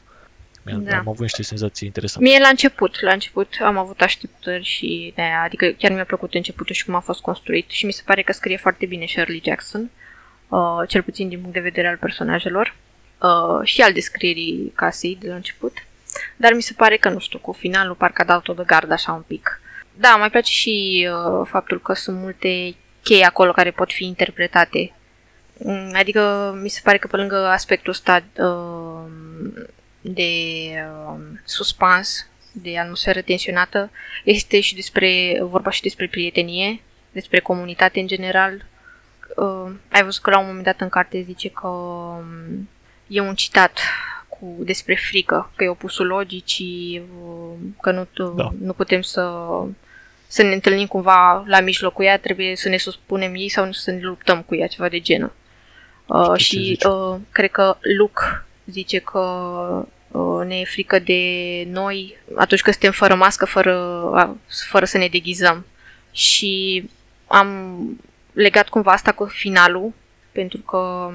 Da. 0.64 0.96
Am 0.96 1.08
avut 1.08 1.20
niște 1.20 1.42
senzații 1.42 1.86
interesante. 1.86 2.28
Mie 2.28 2.38
la 2.38 2.48
început, 2.48 3.00
la 3.00 3.12
început 3.12 3.48
am 3.60 3.78
avut 3.78 4.00
așteptări 4.00 4.64
și 4.64 5.12
de 5.14 5.22
aia, 5.22 5.42
adică 5.42 5.66
chiar 5.66 5.92
mi-a 5.92 6.04
plăcut 6.04 6.34
începutul 6.34 6.74
și 6.74 6.84
cum 6.84 6.94
a 6.94 7.00
fost 7.00 7.20
construit 7.20 7.70
și 7.70 7.86
mi 7.86 7.92
se 7.92 8.02
pare 8.04 8.22
că 8.22 8.32
scrie 8.32 8.56
foarte 8.56 8.86
bine 8.86 9.06
Shirley 9.06 9.42
Jackson, 9.44 9.90
uh, 10.48 10.88
cel 10.88 11.02
puțin 11.02 11.28
din 11.28 11.38
punct 11.38 11.54
de 11.54 11.60
vedere 11.60 11.88
al 11.88 11.96
personajelor 11.96 12.74
uh, 13.22 13.60
și 13.66 13.80
al 13.80 13.92
descrierii 13.92 14.72
casei 14.74 15.18
de 15.20 15.28
la 15.28 15.34
început. 15.34 15.72
Dar 16.36 16.52
mi 16.52 16.62
se 16.62 16.72
pare 16.76 16.96
că, 16.96 17.08
nu 17.08 17.18
știu, 17.18 17.38
cu 17.38 17.52
finalul 17.52 17.94
parcă 17.94 18.22
a 18.22 18.24
dat-o 18.24 18.52
de 18.52 18.62
gard 18.66 18.90
așa 18.90 19.12
un 19.12 19.24
pic. 19.26 19.60
Da, 19.94 20.16
mai 20.16 20.30
place 20.30 20.52
și 20.52 21.08
uh, 21.10 21.46
faptul 21.50 21.80
că 21.80 21.92
sunt 21.92 22.18
multe 22.18 22.74
chei 23.02 23.24
acolo 23.24 23.52
care 23.52 23.70
pot 23.70 23.92
fi 23.92 24.04
interpretate. 24.04 24.92
Mm, 25.58 25.90
adică 25.94 26.52
mi 26.62 26.68
se 26.68 26.80
pare 26.84 26.98
că 26.98 27.06
pe 27.06 27.16
lângă 27.16 27.46
aspectul 27.46 27.92
ăsta 27.92 28.22
uh, 28.36 28.93
de 30.06 30.30
uh, 31.06 31.20
suspans, 31.44 32.28
de 32.52 32.78
atmosferă 32.78 33.20
tensionată, 33.20 33.90
este 34.24 34.60
și 34.60 34.74
despre, 34.74 35.38
vorba 35.40 35.70
și 35.70 35.82
despre 35.82 36.08
prietenie, 36.08 36.80
despre 37.12 37.40
comunitate 37.40 38.00
în 38.00 38.06
general. 38.06 38.64
Uh, 39.36 39.72
ai 39.88 40.04
văzut 40.04 40.22
că 40.22 40.30
la 40.30 40.38
un 40.38 40.46
moment 40.46 40.64
dat 40.64 40.80
în 40.80 40.88
carte 40.88 41.22
zice 41.22 41.48
că 41.50 41.66
um, 41.66 42.68
e 43.06 43.20
un 43.20 43.34
citat 43.34 43.78
cu, 44.28 44.56
despre 44.58 44.94
frică, 44.94 45.50
că 45.56 45.64
e 45.64 45.68
opusul 45.68 46.06
logicii, 46.06 47.02
uh, 47.22 47.58
că 47.80 47.90
nu, 47.90 48.08
da. 48.34 48.52
nu 48.60 48.72
putem 48.72 49.00
să, 49.00 49.32
să 50.26 50.42
ne 50.42 50.54
întâlnim 50.54 50.86
cumva 50.86 51.44
la 51.46 51.60
mijlocul 51.60 52.04
ea, 52.04 52.18
trebuie 52.18 52.56
să 52.56 52.68
ne 52.68 52.76
suspunem 52.76 53.34
ei 53.34 53.48
sau 53.48 53.72
să 53.72 53.90
ne 53.90 54.00
luptăm 54.00 54.42
cu 54.42 54.54
ea, 54.54 54.66
ceva 54.66 54.88
de 54.88 55.00
genul. 55.00 55.32
Uh, 56.06 56.36
și 56.36 56.78
uh, 56.88 57.16
cred 57.30 57.50
că 57.50 57.76
Luke 57.98 58.44
zice 58.66 58.98
că 58.98 59.20
uh, 60.10 60.46
ne 60.46 60.58
e 60.58 60.64
frică 60.64 60.98
de 60.98 61.20
noi 61.70 62.16
atunci 62.34 62.62
când 62.62 62.76
suntem 62.76 62.92
fără 62.92 63.14
mască, 63.14 63.44
fără, 63.44 63.74
uh, 64.12 64.30
fără 64.68 64.84
să 64.84 64.98
ne 64.98 65.08
deghizăm. 65.08 65.66
Și 66.12 66.84
am 67.26 67.78
legat 68.32 68.68
cumva 68.68 68.92
asta 68.92 69.12
cu 69.12 69.24
finalul, 69.24 69.92
pentru 70.32 70.58
că 70.58 71.12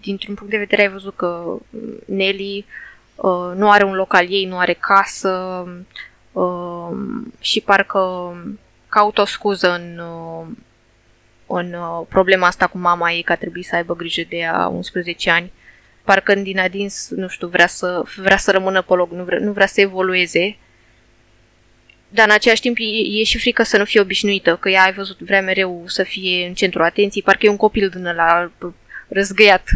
dintr-un 0.00 0.34
punct 0.34 0.52
de 0.52 0.58
vedere 0.58 0.82
ai 0.82 0.90
văzut 0.90 1.16
că 1.16 1.58
Nelly 2.06 2.64
uh, 3.14 3.52
nu 3.54 3.70
are 3.70 3.84
un 3.84 3.94
loc 3.94 4.14
al 4.14 4.32
ei, 4.32 4.44
nu 4.44 4.58
are 4.58 4.72
casă 4.72 5.64
uh, 6.32 6.90
și 7.38 7.60
parcă 7.60 8.34
caută 8.88 9.20
o 9.20 9.24
scuză 9.24 9.70
în, 9.70 9.98
uh, 9.98 10.46
în 11.46 11.72
uh, 11.72 12.06
problema 12.08 12.46
asta 12.46 12.66
cu 12.66 12.78
mama 12.78 13.12
ei, 13.12 13.22
că 13.22 13.32
a 13.32 13.36
trebuit 13.36 13.66
să 13.66 13.74
aibă 13.74 13.94
grijă 13.96 14.22
de 14.28 14.36
ea 14.36 14.66
11 14.66 15.30
ani. 15.30 15.52
Parcă 16.04 16.34
din 16.34 16.58
adins, 16.58 17.08
nu 17.10 17.28
știu, 17.28 17.46
vrea 17.48 17.66
să, 17.66 18.02
vrea 18.16 18.36
să 18.36 18.50
rămână 18.50 18.82
pe 18.82 18.94
loc, 18.94 19.12
nu 19.12 19.24
vrea, 19.24 19.38
nu 19.38 19.52
vrea 19.52 19.66
să 19.66 19.80
evolueze. 19.80 20.56
Dar 22.08 22.26
în 22.26 22.34
același 22.34 22.60
timp 22.60 22.76
e, 22.78 23.18
e 23.20 23.24
și 23.24 23.38
frică 23.38 23.62
să 23.62 23.76
nu 23.76 23.84
fie 23.84 24.00
obișnuită, 24.00 24.56
că 24.56 24.68
ea 24.68 24.82
ai 24.82 24.92
văzut 24.92 25.18
vrea 25.18 25.42
mereu 25.42 25.84
să 25.86 26.02
fie 26.02 26.46
în 26.46 26.54
centrul 26.54 26.84
atenției, 26.84 27.22
parcă 27.22 27.46
e 27.46 27.48
un 27.48 27.56
copil 27.56 27.88
din 27.88 28.06
ăla 28.06 28.50
răzgăiat 29.08 29.68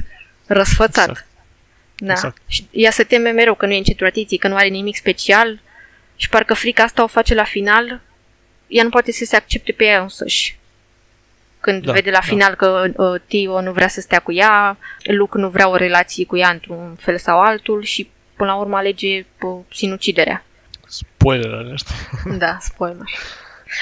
răsfățat. 0.46 1.08
Exact. 1.08 1.26
Da. 1.96 2.12
Exact. 2.12 2.42
Și 2.46 2.66
ea 2.70 2.90
se 2.90 3.04
teme 3.04 3.30
mereu 3.30 3.54
că 3.54 3.66
nu 3.66 3.72
e 3.72 3.76
în 3.76 3.82
centrul 3.82 4.06
atenției, 4.06 4.38
că 4.38 4.48
nu 4.48 4.54
are 4.54 4.68
nimic 4.68 4.96
special 4.96 5.60
și 6.16 6.28
parcă 6.28 6.54
frica 6.54 6.82
asta 6.82 7.02
o 7.02 7.06
face 7.06 7.34
la 7.34 7.44
final, 7.44 8.00
ea 8.66 8.82
nu 8.82 8.88
poate 8.88 9.12
să 9.12 9.24
se 9.24 9.36
accepte 9.36 9.72
pe 9.72 9.84
ea 9.84 10.02
însăși. 10.02 10.58
Când 11.68 11.84
da, 11.84 11.92
vede 11.92 12.10
la 12.10 12.18
da. 12.18 12.26
final 12.26 12.54
că 12.54 12.84
uh, 12.96 13.20
Tio 13.26 13.60
nu 13.60 13.72
vrea 13.72 13.88
să 13.88 14.00
stea 14.00 14.18
cu 14.18 14.32
ea, 14.32 14.76
Luke 15.02 15.38
nu 15.38 15.48
vrea 15.48 15.68
o 15.68 15.76
relație 15.76 16.24
cu 16.24 16.36
ea 16.36 16.48
într-un 16.50 16.96
fel 16.98 17.18
sau 17.18 17.40
altul 17.40 17.82
și 17.82 18.10
până 18.36 18.50
la 18.50 18.56
urmă 18.56 18.76
alege 18.76 19.26
uh, 19.40 19.58
sinuciderea. 19.72 20.44
Spoiler 20.86 21.72
ăsta. 21.72 21.92
Da, 22.38 22.56
spoiler. 22.60 23.04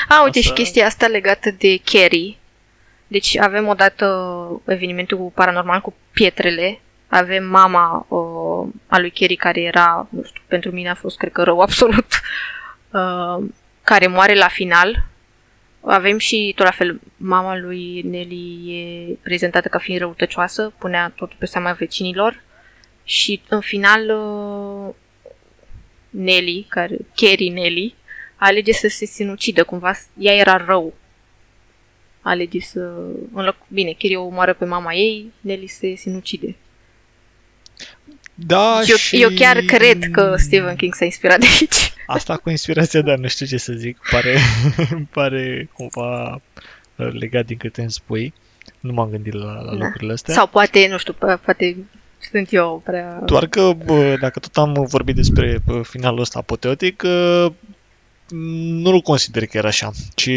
A, 0.09 0.23
uite 0.25 0.39
asta... 0.39 0.51
și 0.51 0.63
chestia 0.63 0.87
asta 0.87 1.07
legată 1.07 1.51
de 1.59 1.81
Carrie, 1.85 2.37
deci 3.07 3.37
avem 3.37 3.67
odată 3.67 4.07
evenimentul 4.67 5.33
paranormal 5.35 5.81
cu 5.81 5.95
pietrele, 6.13 6.81
avem 7.09 7.45
mama 7.45 8.07
uh, 8.09 8.69
a 8.87 8.99
lui 8.99 9.11
Kerry 9.11 9.37
care 9.37 9.61
era, 9.61 10.07
nu 10.11 10.23
știu, 10.23 10.43
pentru 10.47 10.71
mine 10.71 10.91
a 10.91 10.95
fost 10.95 11.17
cred 11.17 11.33
că 11.33 11.43
rău 11.43 11.61
absolut, 11.67 12.07
uh, 12.91 13.45
care 13.83 14.07
moare 14.07 14.35
la 14.35 14.49
final. 14.49 15.05
Avem 15.89 16.19
și 16.19 16.53
tot 16.57 16.65
la 16.65 16.71
fel, 16.71 17.01
mama 17.17 17.57
lui 17.57 18.03
Nelly 18.03 18.73
e 18.73 19.17
prezentată 19.23 19.69
ca 19.69 19.79
fiind 19.79 20.01
răutăcioasă, 20.01 20.73
punea 20.79 21.13
totul 21.17 21.37
pe 21.39 21.47
seama 21.47 21.73
vecinilor. 21.73 22.43
Și 23.05 23.43
în 23.49 23.61
final 23.61 24.09
uh, 24.09 24.95
Nelly, 26.11 26.67
care, 26.69 26.97
Kerry 27.15 27.49
Nelly, 27.49 27.95
alege 28.37 28.73
să 28.73 28.89
se 28.89 29.05
sinucidă, 29.05 29.65
cumva. 29.65 29.93
Ea 30.19 30.35
era 30.35 30.65
rău. 30.67 30.95
Alege 32.21 32.61
să... 32.61 32.81
Înloc... 33.33 33.57
Bine, 33.69 33.91
Kiri 33.93 34.17
o 34.17 34.25
omoară 34.25 34.55
pe 34.55 34.65
mama 34.65 34.95
ei, 34.95 35.33
Nelly 35.41 35.67
se 35.67 35.95
sinucide. 35.95 36.57
Da, 38.39 38.81
eu, 38.89 38.97
și... 38.97 39.23
eu 39.23 39.29
chiar 39.35 39.61
cred 39.61 40.11
că 40.13 40.35
Stephen 40.37 40.77
King 40.77 40.95
s-a 40.95 41.05
inspirat 41.05 41.39
de 41.39 41.47
aici. 41.61 41.93
Asta 42.07 42.37
cu 42.37 42.51
inspirația, 42.51 43.01
dar 43.01 43.19
nu 43.19 43.29
știu 43.29 43.47
ce 43.47 43.57
să 43.57 43.73
zic. 43.73 43.99
Pare, 44.11 44.39
pare 45.17 45.69
cumva 45.73 46.41
legat 46.97 47.47
din 47.47 47.57
câte 47.57 47.81
îmi 47.81 47.91
spui. 47.91 48.35
Nu 48.81 48.93
m-am 48.93 49.11
gândit 49.11 49.33
la, 49.33 49.53
la 49.53 49.77
da. 49.77 49.85
lucrurile 49.85 50.13
astea. 50.13 50.35
Sau 50.35 50.47
poate, 50.47 50.89
nu 50.91 50.99
știu, 50.99 51.13
poate 51.45 51.77
sunt 52.31 52.53
eu 52.53 52.83
prea... 52.85 53.23
Doar 53.25 53.47
că, 53.47 53.73
bă, 53.85 54.17
dacă 54.21 54.39
tot 54.39 54.57
am 54.57 54.87
vorbit 54.89 55.15
despre 55.15 55.59
finalul 55.83 56.21
ăsta 56.21 56.39
apoteotic, 56.39 57.03
nu-l 58.71 59.01
consider 59.01 59.47
că 59.47 59.57
era 59.57 59.69
așa, 59.69 59.91
ci 60.15 60.31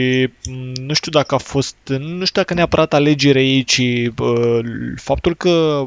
nu 0.75 0.93
știu 0.93 1.11
dacă 1.11 1.35
a 1.35 1.37
fost, 1.37 1.75
nu 1.87 2.25
știu 2.25 2.41
dacă 2.41 2.53
neapărat 2.53 2.93
alegerea 2.93 3.41
ei, 3.41 3.63
ci 3.63 3.81
uh, 4.17 4.59
faptul 4.95 5.35
că 5.35 5.85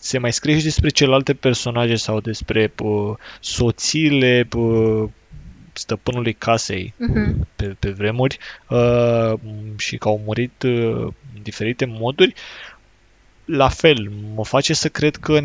se 0.00 0.18
mai 0.18 0.32
scrie 0.32 0.58
și 0.58 0.64
despre 0.64 0.88
celelalte 0.88 1.34
personaje 1.34 1.94
sau 1.94 2.20
despre 2.20 2.72
uh, 2.82 3.16
soțiile 3.40 4.48
uh, 4.56 5.08
stăpânului 5.72 6.32
casei 6.32 6.94
uh-huh. 6.94 7.34
pe, 7.56 7.76
pe 7.78 7.90
vremuri 7.90 8.38
uh, 8.68 9.32
și 9.76 9.96
că 9.96 10.08
au 10.08 10.22
murit 10.24 10.62
uh, 10.62 11.12
în 11.34 11.42
diferite 11.42 11.84
moduri, 11.84 12.34
la 13.44 13.68
fel, 13.68 14.12
mă 14.34 14.44
face 14.44 14.72
să 14.72 14.88
cred 14.88 15.16
că 15.16 15.40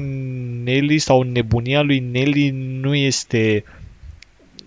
Nelly 0.64 0.98
sau 0.98 1.22
nebunia 1.22 1.82
lui 1.82 2.00
Nelly 2.00 2.50
nu 2.82 2.96
este 2.96 3.64
uh, 3.68 3.84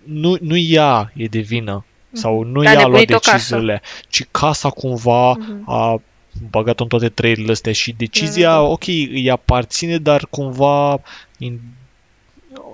nu, 0.09 0.37
nu 0.41 0.57
ea 0.57 1.11
e 1.15 1.25
de 1.25 1.39
vină 1.39 1.85
sau 2.11 2.43
nu 2.43 2.59
A 2.59 2.63
ea 2.63 2.69
a 2.71 2.73
luat 2.73 2.83
nebunit 2.85 3.13
o 3.13 3.31
deciziile, 3.31 3.81
ci 4.09 4.25
casa 4.31 4.69
cumva 4.69 5.31
Mhm. 5.31 5.69
a 5.69 6.01
băgat 6.49 6.79
în 6.79 6.87
toate 6.87 7.09
trăirile 7.09 7.51
astea 7.51 7.71
și 7.73 7.95
decizia, 7.97 8.49
Da, 8.49 8.55
da, 8.55 8.61
da. 8.61 8.67
ok, 8.67 8.87
îi 8.87 9.29
aparține, 9.29 9.97
dar 9.97 10.27
cumva 10.29 11.01
in, 11.37 11.59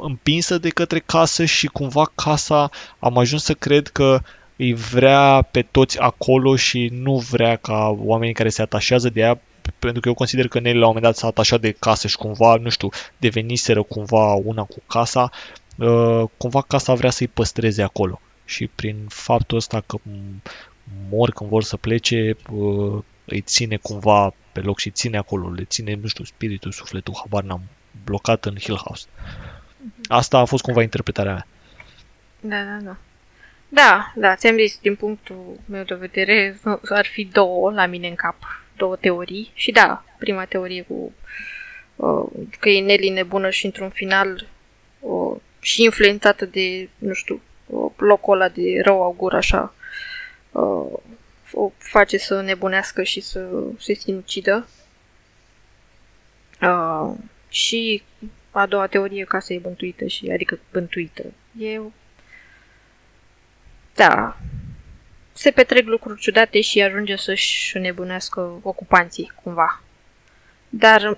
împinsă 0.01 0.57
de 0.57 0.69
către 0.69 0.99
casă 0.99 1.45
și 1.45 1.67
cumva 1.67 2.11
casa 2.15 2.69
am 2.99 3.17
ajuns 3.17 3.43
să 3.43 3.53
cred 3.53 3.87
că 3.87 4.19
îi 4.55 4.73
vrea 4.73 5.41
pe 5.51 5.61
toți 5.61 5.99
acolo 5.99 6.55
și 6.55 6.89
nu 6.93 7.17
vrea 7.17 7.55
ca 7.55 7.95
oamenii 7.99 8.33
care 8.33 8.49
se 8.49 8.61
atașează 8.61 9.09
de 9.09 9.19
ea 9.19 9.39
pentru 9.79 10.01
că 10.01 10.07
eu 10.07 10.13
consider 10.13 10.47
că 10.47 10.59
Nelly 10.59 10.79
la 10.79 10.87
un 10.87 10.93
moment 10.93 11.03
dat 11.05 11.15
s-a 11.17 11.27
atașat 11.27 11.59
de 11.61 11.71
casă 11.71 12.07
și 12.07 12.15
cumva, 12.15 12.55
nu 12.55 12.69
știu, 12.69 12.89
deveniseră 13.17 13.81
cumva 13.83 14.33
una 14.33 14.63
cu 14.63 14.81
casa, 14.87 15.29
uh, 15.77 16.23
cumva 16.37 16.61
casa 16.61 16.93
vrea 16.93 17.09
să-i 17.09 17.27
păstreze 17.27 17.81
acolo. 17.81 18.21
Și 18.45 18.67
prin 18.75 18.95
faptul 19.07 19.57
ăsta 19.57 19.83
că 19.85 19.97
m- 19.97 20.41
mor 21.09 21.31
când 21.31 21.49
vor 21.49 21.63
să 21.63 21.77
plece, 21.77 22.35
uh, 22.51 23.03
îi 23.25 23.41
ține 23.41 23.77
cumva 23.77 24.33
pe 24.51 24.59
loc 24.59 24.79
și 24.79 24.89
ține 24.89 25.17
acolo, 25.17 25.51
le 25.51 25.63
ține, 25.63 25.93
nu 25.93 26.07
știu, 26.07 26.23
spiritul, 26.23 26.71
sufletul, 26.71 27.13
habar 27.21 27.43
n-am, 27.43 27.61
blocat 28.03 28.45
în 28.45 28.55
Hill 28.59 28.77
House. 28.77 29.05
Asta 30.07 30.37
a 30.37 30.45
fost 30.45 30.63
cumva 30.63 30.81
interpretarea 30.81 31.33
mea. 31.33 31.47
Da, 32.39 32.71
da, 32.71 32.85
da. 32.85 32.97
Da, 33.69 34.13
da, 34.15 34.35
ți-am 34.35 34.57
zis, 34.57 34.79
din 34.81 34.95
punctul 34.95 35.59
meu 35.65 35.83
de 35.83 35.95
vedere, 35.95 36.59
ar 36.89 37.05
fi 37.05 37.25
două 37.25 37.71
la 37.71 37.85
mine 37.85 38.07
în 38.07 38.15
cap, 38.15 38.35
două 38.77 38.95
teorii. 38.95 39.51
Și 39.53 39.71
da, 39.71 40.03
prima 40.17 40.45
teorie 40.45 40.81
cu 40.81 41.13
uh, 41.95 42.25
că 42.59 42.69
e 42.69 42.81
Nelly 42.81 43.09
nebună 43.09 43.49
și 43.49 43.65
într-un 43.65 43.89
final 43.89 44.47
uh, 44.99 45.37
și 45.59 45.83
influențată 45.83 46.45
de, 46.45 46.89
nu 46.97 47.13
știu, 47.13 47.41
uh, 47.65 47.91
locul 47.97 48.33
ăla 48.33 48.49
de 48.49 48.81
rău 48.83 49.03
augur, 49.03 49.33
așa, 49.33 49.73
uh, 49.75 49.84
o 51.51 51.71
face 51.77 52.17
să 52.17 52.41
nebunească 52.41 53.03
și 53.03 53.21
să 53.21 53.49
se 53.79 53.93
sinucidă. 53.93 54.67
Uh, 56.61 57.13
și 57.49 58.03
a 58.51 58.65
doua 58.65 58.87
teorie, 58.87 59.23
casa 59.23 59.53
e 59.53 59.57
bântuită 59.57 60.05
și, 60.05 60.29
adică 60.31 60.59
bântuită. 60.71 61.23
E 61.59 61.79
da, 63.95 64.37
se 65.33 65.51
petrec 65.51 65.85
lucruri 65.85 66.19
ciudate 66.19 66.61
și 66.61 66.81
ajunge 66.81 67.15
să-și 67.15 67.77
nebunească 67.77 68.59
ocupanții, 68.61 69.31
cumva. 69.43 69.81
Dar 70.69 71.17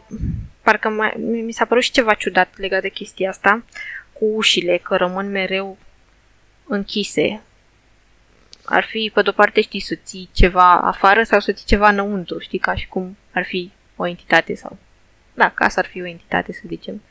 parcă 0.62 0.90
mai, 0.90 1.14
mi 1.18 1.52
s-a 1.52 1.66
părut 1.66 1.84
și 1.84 1.92
ceva 1.92 2.14
ciudat 2.14 2.58
legat 2.58 2.82
de 2.82 2.90
chestia 2.90 3.30
asta, 3.30 3.64
cu 4.14 4.26
ușile, 4.26 4.78
că 4.78 4.96
rămân 4.96 5.32
mereu 5.32 5.78
închise. 6.64 7.42
Ar 8.70 8.84
fi, 8.84 9.12
pe 9.14 9.22
de-o 9.22 9.32
parte, 9.32 9.62
știi, 9.62 9.80
să 9.80 9.96
ții 9.96 10.30
ceva 10.34 10.80
afară 10.80 11.24
sau 11.24 11.40
să 11.40 11.52
ții 11.52 11.66
ceva 11.66 11.90
înăuntru, 11.90 12.40
știi, 12.40 12.60
ca 12.60 12.76
și 12.76 12.88
cum 12.88 13.18
ar 13.32 13.44
fi 13.46 13.72
o 13.96 14.08
entitate 14.08 14.56
sau... 14.56 14.78
Da, 15.34 15.50
casa 15.50 15.82
ar 15.82 15.88
fi 15.88 16.02
o 16.02 16.06
entitate, 16.06 16.54
să 16.54 16.62
zicem. 16.68 17.02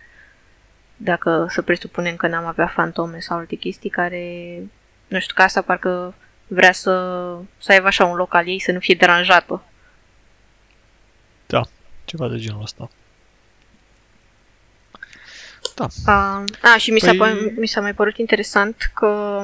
Dacă 0.96 1.46
să 1.50 1.62
presupunem 1.62 2.16
că 2.16 2.26
n-am 2.26 2.44
avea 2.44 2.66
fantome 2.66 3.20
sau 3.20 3.38
alte 3.38 3.54
chestii 3.54 3.90
care 3.90 4.58
nu 5.08 5.18
știu, 5.18 5.34
casa 5.34 5.62
parcă 5.62 6.14
vrea 6.46 6.72
să, 6.72 6.92
să 7.58 7.72
aibă 7.72 7.86
așa 7.86 8.04
un 8.04 8.16
loc 8.16 8.34
al 8.34 8.48
ei, 8.48 8.60
să 8.60 8.72
nu 8.72 8.78
fie 8.78 8.94
deranjată. 8.94 9.62
Ceva 12.04 12.28
de 12.28 12.36
genul 12.38 12.62
ăsta. 12.62 12.90
A, 16.04 16.44
a 16.62 16.76
și 16.78 16.90
mi 16.90 17.00
s-a, 17.00 17.12
Păi- 17.12 17.16
păi... 17.16 17.52
mi 17.56 17.66
s-a 17.66 17.80
mai 17.80 17.94
părut 17.94 18.16
interesant 18.16 18.90
că 18.94 19.42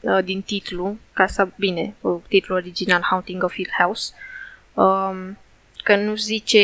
uh, 0.00 0.24
din 0.24 0.42
titlu, 0.42 0.98
casa, 1.12 1.52
bine, 1.56 1.94
uh, 2.00 2.20
titlul 2.28 2.58
original 2.58 3.02
Haunting 3.02 3.42
of 3.42 3.54
Hill 3.54 3.70
House, 3.78 4.12
um, 4.74 5.38
că 5.82 5.96
nu 5.96 6.14
zice 6.14 6.60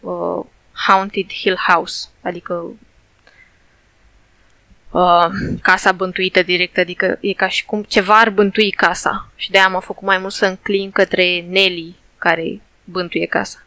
uh, 0.00 0.44
Haunted 0.72 1.32
Hill 1.32 1.56
House, 1.56 2.08
adică 2.22 2.64
uh, 4.90 5.26
casa 5.62 5.92
bântuită 5.92 6.42
direct, 6.42 6.78
adică 6.78 7.18
e 7.20 7.32
ca 7.32 7.48
și 7.48 7.64
cum 7.64 7.82
ceva 7.82 8.18
ar 8.18 8.30
bântui 8.30 8.70
casa. 8.70 9.30
Și 9.36 9.50
de-aia 9.50 9.68
m-a 9.68 9.80
făcut 9.80 10.06
mai 10.06 10.18
mult 10.18 10.32
să 10.32 10.46
înclin 10.46 10.90
către 10.90 11.40
Nelly, 11.40 11.96
care 12.18 12.60
bântuie 12.84 13.26
casa. 13.26 13.62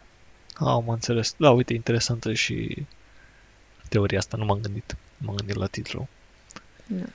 Ah, 0.53 0.67
am 0.67 0.89
înțeles. 0.89 1.35
Da, 1.37 1.51
uite, 1.51 1.73
interesantă 1.73 2.33
și 2.33 2.85
teoria 3.89 4.17
asta, 4.17 4.37
nu 4.37 4.45
m-am 4.45 4.59
gândit. 4.61 4.95
Nu 5.17 5.25
m-am 5.25 5.35
gândit 5.35 5.55
la 5.55 5.65
titlu. 5.65 6.07
Da. 6.85 7.05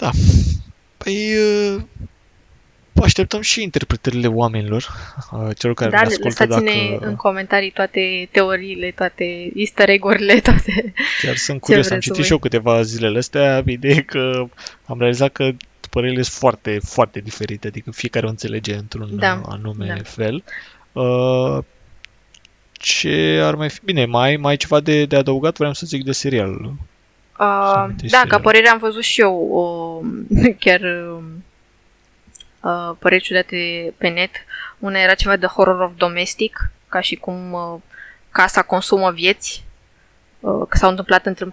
Da. 0.00 0.10
Păi, 0.96 1.36
uh, 1.36 1.82
așteptăm 3.02 3.40
și 3.40 3.62
interpretările 3.62 4.26
oamenilor, 4.26 4.86
uh, 5.32 5.56
celor 5.58 5.74
care 5.74 5.90
Da, 5.90 6.00
ne 6.00 6.06
ascultă 6.06 6.44
lăsați-ne 6.44 6.88
dacă 6.90 7.06
în 7.06 7.16
comentarii 7.16 7.70
toate 7.70 8.28
teoriile, 8.30 8.90
toate 8.90 9.52
easter 9.54 9.88
egg-urile, 9.88 10.40
toate... 10.50 10.92
chiar 11.22 11.36
sunt 11.36 11.60
curios. 11.60 11.84
Am 11.84 11.88
vreți 11.88 11.88
să 11.88 11.98
citit 11.98 12.14
voi. 12.14 12.24
și 12.24 12.32
eu 12.32 12.38
câteva 12.38 12.82
zilele 12.82 13.18
astea, 13.18 13.62
ideea 13.66 13.94
e 13.94 14.00
că 14.00 14.46
am 14.84 14.98
realizat 14.98 15.32
că 15.32 15.50
părerile 15.90 16.22
sunt 16.22 16.36
foarte, 16.38 16.78
foarte 16.82 17.20
diferite, 17.20 17.66
adică 17.66 17.90
fiecare 17.90 18.26
o 18.26 18.28
înțelege 18.28 18.74
într-un 18.74 19.16
Da, 19.18 19.40
uh, 19.42 19.48
anume 19.48 19.86
da. 19.86 20.02
fel. 20.02 20.44
Uh, 20.92 21.58
ce 22.72 23.40
ar 23.42 23.54
mai 23.54 23.70
fi? 23.70 23.80
Bine, 23.84 24.04
mai, 24.04 24.36
mai 24.36 24.50
ai 24.50 24.56
ceva 24.56 24.80
de, 24.80 25.04
de 25.04 25.16
adăugat? 25.16 25.56
Vreau 25.56 25.72
să 25.72 25.86
zic 25.86 26.04
de 26.04 26.12
serial. 26.12 26.72
Uh, 27.40 27.72
amintești 27.74 28.16
da, 28.16 28.22
de- 28.22 28.28
ca 28.28 28.38
părere 28.38 28.68
am 28.68 28.78
văzut 28.78 29.02
și 29.02 29.20
eu 29.20 29.34
o, 29.52 30.00
chiar 30.64 30.80
uh, 30.80 31.22
uh, 32.60 32.96
păreri 32.98 33.22
ciudate 33.22 33.92
pe 33.96 34.08
net. 34.08 34.30
Una 34.78 34.98
era 34.98 35.14
ceva 35.14 35.36
de 35.36 35.46
horror 35.46 35.80
of 35.80 35.92
domestic, 35.96 36.70
ca 36.88 37.00
și 37.00 37.14
cum 37.16 37.52
uh, 37.52 37.74
casa 38.30 38.62
consumă 38.62 39.10
vieți, 39.10 39.64
uh, 40.40 40.66
că 40.68 40.76
s-au 40.76 40.90
întâmplat 40.90 41.26
între 41.26 41.52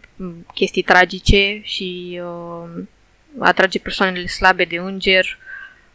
chestii 0.54 0.82
tragice 0.82 1.60
și 1.64 2.22
uh, 2.24 2.84
atrage 3.40 3.80
persoanele 3.80 4.28
slabe 4.28 4.64
de 4.64 4.78
înger 4.78 5.38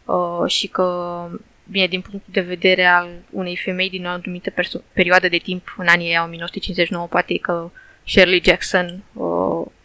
uh, 0.05 0.43
și 0.47 0.67
că, 0.67 1.27
bine, 1.69 1.87
din 1.87 2.01
punct 2.01 2.25
de 2.25 2.41
vedere 2.41 2.85
al 2.85 3.09
unei 3.29 3.57
femei 3.57 3.89
din 3.89 4.05
o 4.05 4.09
anumită 4.09 4.49
perso- 4.49 4.83
perioadă 4.93 5.27
de 5.27 5.37
timp, 5.37 5.75
în 5.77 5.87
anii 5.87 6.07
aia 6.07 6.23
1959, 6.23 7.07
poate 7.07 7.37
că 7.37 7.71
Shirley 8.07 8.41
Jackson 8.43 9.03
uh, 9.13 9.42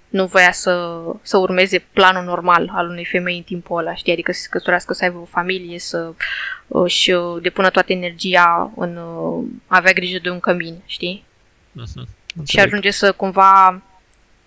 nu 0.08 0.26
voia 0.26 0.52
să, 0.52 1.02
să 1.22 1.36
urmeze 1.36 1.78
planul 1.92 2.24
normal 2.24 2.70
al 2.74 2.88
unei 2.88 3.04
femei 3.04 3.36
în 3.36 3.42
timpul 3.42 3.78
ăla, 3.78 3.94
știi? 3.94 4.12
Adică 4.12 4.32
să 4.32 4.40
se 4.40 4.48
căsătorească, 4.50 4.92
să 4.92 5.04
aibă 5.04 5.18
o 5.18 5.24
familie, 5.24 5.78
să 5.78 6.12
își 6.66 7.10
uh, 7.12 7.42
depună 7.42 7.70
toată 7.70 7.92
energia 7.92 8.72
în 8.76 8.96
uh, 8.96 9.44
a 9.66 9.76
avea 9.76 9.92
grijă 9.92 10.18
de 10.22 10.30
un 10.30 10.40
cămin, 10.40 10.82
știi? 10.86 11.24
Uh-huh. 11.70 12.16
Și 12.44 12.60
ajunge 12.60 12.90
să 12.90 13.12
cumva 13.12 13.82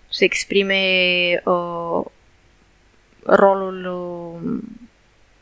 să 0.08 0.24
exprime 0.24 0.82
uh, 1.44 2.04
rolul 3.22 3.86
uh, 3.86 4.58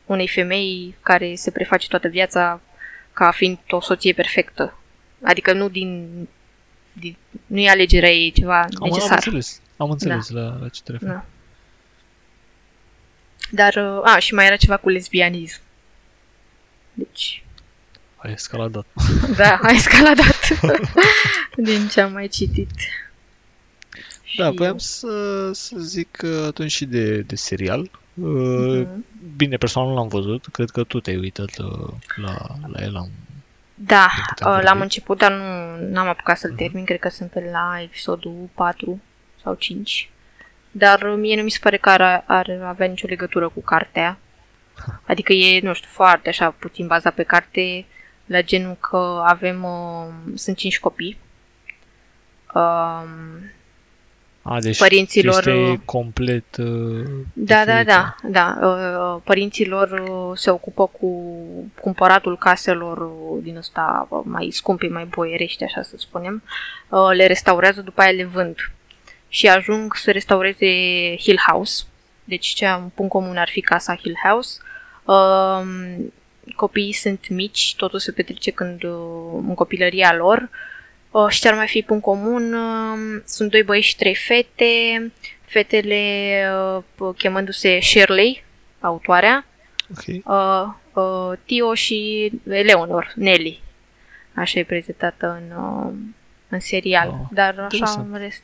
unei 0.05 0.27
femei 0.27 0.95
care 1.01 1.35
se 1.35 1.51
preface 1.51 1.87
toată 1.87 2.07
viața 2.07 2.61
ca 3.13 3.31
fiind 3.31 3.57
o 3.69 3.81
soție 3.81 4.13
perfectă. 4.13 4.77
Adică 5.23 5.53
nu 5.53 5.69
din, 5.69 6.09
din 6.93 7.17
nu 7.45 7.59
e 7.59 7.69
alegerea 7.69 8.11
ei 8.11 8.31
ceva 8.31 8.59
Am, 8.59 8.69
am 8.79 8.89
necesar. 8.89 9.15
înțeles. 9.15 9.61
Am 9.77 9.89
înțeles 9.91 10.29
la, 10.29 10.57
la 10.61 10.67
ce 10.69 10.81
te 10.83 10.91
referi. 10.91 11.11
Da. 11.11 11.25
Dar, 13.51 13.75
uh, 13.75 14.01
a, 14.13 14.19
și 14.19 14.33
mai 14.33 14.45
era 14.45 14.55
ceva 14.55 14.77
cu 14.77 14.89
lesbianism. 14.89 15.59
Deci, 16.93 17.43
Ai 18.17 18.31
escaladat. 18.31 18.85
da, 19.35 19.59
a 19.61 19.69
escaladat 19.79 20.47
din 21.55 21.87
ce 21.87 22.01
am 22.01 22.11
mai 22.11 22.27
citit. 22.27 22.69
Da, 24.37 24.45
Și- 24.49 24.55
voiam 24.55 24.77
să, 24.77 25.49
să 25.53 25.75
zic 25.79 26.19
uh, 26.23 26.43
atunci 26.45 26.71
și 26.71 26.85
de, 26.85 27.17
de 27.21 27.35
serial. 27.35 27.79
Uh, 27.81 27.89
Mhm. 28.13 29.05
Bine, 29.35 29.57
personal 29.57 29.87
nu 29.89 29.95
l-am 29.95 30.07
văzut. 30.07 30.45
Cred 30.51 30.69
că 30.69 30.83
tu 30.83 30.99
te-ai 30.99 31.17
uitat 31.17 31.57
uh, 31.57 31.89
la, 32.15 32.37
la 32.67 32.83
el. 32.83 32.95
Am... 32.95 33.09
Da, 33.75 34.07
din 34.15 34.23
câte 34.27 34.43
am 34.43 34.49
uh, 34.51 34.55
l-am 34.55 34.63
vorbit. 34.63 34.81
început, 34.83 35.17
dar 35.17 35.31
nu 35.31 35.75
n-am 35.89 36.07
apucat 36.07 36.37
să-l 36.37 36.49
Mhm. 36.49 36.59
termin. 36.59 36.85
Cred 36.85 36.99
că 36.99 37.09
sunt 37.09 37.29
pe 37.31 37.49
la 37.51 37.79
episodul 37.81 38.49
4 38.53 39.01
sau 39.43 39.53
5. 39.53 40.09
Dar 40.71 41.01
uh, 41.01 41.13
mie 41.17 41.35
nu 41.35 41.43
mi 41.43 41.51
se 41.51 41.59
pare 41.61 41.77
că 41.77 41.89
ar, 41.89 42.23
ar 42.27 42.49
avea 42.63 42.87
nicio 42.87 43.07
legătură 43.07 43.49
cu 43.49 43.61
cartea. 43.61 44.17
Adică 45.07 45.33
e, 45.33 45.59
nu 45.63 45.73
știu, 45.73 45.89
foarte 45.91 46.29
așa 46.29 46.55
puțin 46.59 46.87
bazat 46.87 47.13
pe 47.13 47.23
carte, 47.23 47.85
la 48.25 48.41
genul 48.41 48.77
că 48.79 49.23
avem, 49.25 49.63
uh, 49.63 50.33
sunt 50.35 50.57
5 50.57 50.79
copii. 50.79 51.17
Um, 52.53 53.49
A, 54.41 54.59
deci 54.59 54.77
Părinților, 54.77 55.33
chestia 55.33 55.53
e 55.53 55.71
uh, 55.71 55.77
complet 55.85 56.55
uh, 56.57 57.05
Da, 57.33 57.65
da, 57.65 57.77
diferită. 57.77 58.15
da, 58.23 58.57
da. 58.59 58.67
Uh, 58.67 59.21
Părinții 59.23 59.67
lor 59.67 59.89
uh, 59.91 60.37
se 60.37 60.49
ocupă 60.49 60.87
cu 60.87 61.33
cumpăratul 61.81 62.37
caselor 62.37 62.97
uh, 62.97 63.39
din 63.43 63.57
ăsta 63.57 64.07
uh, 64.09 64.21
mai 64.23 64.49
scumpe, 64.51 64.87
mai 64.87 65.05
boierești, 65.05 65.63
așa 65.63 65.81
să 65.81 65.95
spunem. 65.97 66.43
Uh, 66.89 67.09
Le 67.13 67.25
restaurează, 67.27 67.81
după 67.81 68.01
aia 68.01 68.11
le 68.11 68.23
vând. 68.25 68.55
Și 69.33 69.47
ajung 69.47 69.95
să 69.95 70.11
restaureze 70.11 70.65
Hill 71.17 71.39
House. 71.47 71.83
Deci 72.23 72.47
ce 72.47 72.65
un 72.65 72.89
punct 72.95 73.11
comun 73.11 73.37
ar 73.37 73.49
fi 73.49 73.61
casa 73.61 73.95
Hill 73.95 74.17
House. 74.23 74.59
Um, 75.05 76.13
copiii 76.55 76.93
sunt 76.93 77.29
mici, 77.29 77.75
totul 77.77 77.99
se 77.99 78.11
petrece 78.11 78.51
când 78.51 78.83
uh, 78.83 79.43
în 79.47 79.53
copilăria 79.53 80.15
lor. 80.15 80.49
Uh, 81.11 81.27
și 81.29 81.39
ce 81.39 81.47
ar 81.47 81.53
mai 81.53 81.67
fi 81.67 81.81
punct 81.81 82.03
comun? 82.03 82.53
Uh, 82.53 83.21
sunt 83.25 83.51
doi 83.51 83.63
băieți 83.63 83.87
și 83.87 83.95
trei 83.95 84.15
fete. 84.15 85.11
Fetele 85.45 86.43
uh, 86.99 87.15
chemându-se 87.17 87.79
Shirley, 87.79 88.43
autoarea. 88.79 89.45
Ok. 89.89 90.25
Uh, 90.25 91.03
uh, 91.03 91.37
Tio 91.45 91.73
și 91.73 92.31
Eleanor, 92.49 93.11
Nelly. 93.15 93.61
Așa 94.33 94.59
e 94.59 94.63
prezentată 94.63 95.41
în, 95.41 95.57
uh, 95.57 95.93
în 96.49 96.59
serial. 96.59 97.07
Oh, 97.07 97.27
Dar 97.31 97.53
așa, 97.53 97.67
interesant. 97.71 98.13
în 98.13 98.19
rest, 98.19 98.43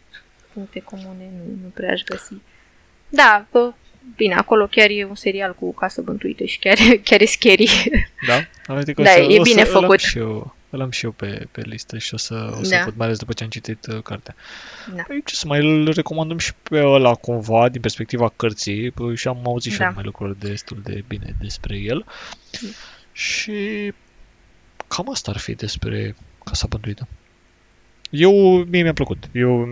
puncte 0.57 0.79
comune 0.79 1.29
nu, 1.37 1.43
nu 1.63 1.67
prea 1.73 1.91
aș 1.91 2.01
găsi. 2.03 2.33
Da, 3.09 3.45
uh, 3.51 3.73
bine, 4.15 4.33
acolo 4.33 4.67
chiar 4.67 4.89
e 4.89 5.05
un 5.05 5.15
serial 5.15 5.55
cu 5.55 5.73
casă 5.73 6.01
bântuită 6.01 6.43
și 6.43 6.59
chiar, 6.59 6.77
chiar 7.07 7.21
e 7.21 7.25
scary. 7.25 7.69
Da? 8.27 8.73
Uite 8.75 8.93
că 8.93 9.01
o 9.01 9.03
Da, 9.03 9.09
să, 9.09 9.19
e 9.19 9.39
o 9.39 9.41
bine 9.41 9.63
să, 9.63 9.69
Îl 9.69 9.75
am 9.75 9.81
făcut. 9.81 9.99
și 9.99 10.17
eu, 10.17 10.55
îl 10.69 10.81
am 10.81 10.91
și 10.91 11.05
eu 11.05 11.11
pe, 11.11 11.47
pe 11.51 11.61
listă 11.61 11.97
și 11.97 12.13
o 12.13 12.17
să, 12.17 12.55
o 12.59 12.63
să 12.63 12.69
Da. 12.75 12.81
văd, 12.83 12.93
mai 12.97 13.05
ales 13.05 13.17
după 13.19 13.33
ce 13.33 13.43
am 13.43 13.49
citit 13.49 13.85
uh, 13.85 14.01
cartea. 14.01 14.35
Da. 14.95 15.03
Păi 15.07 15.21
ce 15.25 15.35
să 15.35 15.47
mai 15.47 15.59
îl 15.59 15.91
recomandăm 15.93 16.37
și 16.37 16.51
pe 16.63 16.83
ăla 16.85 17.13
cumva, 17.13 17.69
din 17.69 17.81
perspectiva 17.81 18.33
cărții, 18.35 18.91
păi, 18.91 19.15
și 19.15 19.27
am 19.27 19.41
auzit 19.45 19.71
și 19.71 19.77
Da. 19.77 19.85
eu 19.85 19.91
mai 19.95 20.03
lucruri 20.03 20.39
destul 20.39 20.79
de 20.83 21.03
bine 21.07 21.35
despre 21.41 21.77
el. 21.77 22.05
Și 23.11 23.93
cam 24.87 25.09
asta 25.09 25.31
ar 25.31 25.37
fi 25.37 25.53
despre 25.55 26.15
Casa 26.43 26.67
Bântuită. 26.69 27.07
Eu, 28.09 28.31
mie 28.63 28.81
mi-a 28.81 28.93
plăcut. 28.93 29.23
Eu, 29.33 29.65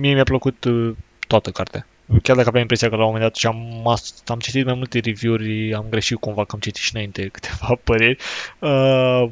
mie 0.00 0.14
mi-a 0.14 0.22
plăcut 0.24 0.64
uh, 0.64 0.94
toată 1.26 1.50
cartea. 1.50 1.86
Chiar 2.22 2.36
dacă 2.36 2.48
aveam 2.48 2.62
impresia 2.62 2.88
că 2.88 2.94
la 2.96 3.00
un 3.04 3.06
moment 3.12 3.24
dat 3.24 3.36
și 3.36 3.46
am, 3.46 3.86
am 4.26 4.38
citit 4.38 4.64
mai 4.64 4.74
multe 4.74 4.98
review-uri, 4.98 5.74
am 5.74 5.86
greșit 5.90 6.18
cumva 6.18 6.44
că 6.44 6.50
am 6.54 6.60
citit 6.60 6.82
și 6.82 6.90
înainte 6.94 7.26
câteva 7.32 7.78
păreri, 7.84 8.18
uh, 8.58 9.24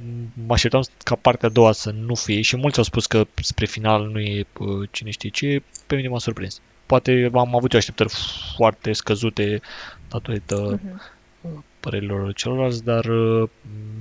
mă 0.47 0.53
așteptam 0.53 0.83
ca 1.05 1.15
partea 1.15 1.49
a 1.49 1.53
doua 1.53 1.73
să 1.73 1.91
nu 1.91 2.15
fie 2.15 2.41
și 2.41 2.57
mulți 2.57 2.79
au 2.79 2.85
spus 2.85 3.07
că 3.07 3.27
spre 3.35 3.67
final 3.67 4.07
nu 4.09 4.21
e 4.21 4.47
uh, 4.59 4.89
cine 4.91 5.11
știe 5.11 5.31
ce, 5.31 5.63
pe 5.87 5.95
mine 5.97 6.09
m-a 6.09 6.19
surprins. 6.19 6.61
Poate 6.87 7.31
am 7.35 7.57
avut 7.57 7.73
eu 7.73 7.79
așteptări 7.79 8.13
foarte 8.57 8.93
scăzute 8.93 9.61
datorită 10.09 10.81
Mhm. 10.83 11.65
părerilor 11.81 12.33
celorlalți, 12.33 12.85
dar 12.85 13.05
uh, 13.05 13.49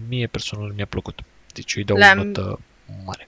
mie 0.10 0.28
personal 0.28 0.74
mi-a 0.76 0.86
plăcut. 0.86 1.20
Deci 1.54 1.74
eu 1.74 1.82
îi 1.82 1.84
dau 1.84 1.98
La- 1.98 2.12
o 2.22 2.24
notă 2.24 2.60
mare. 3.06 3.28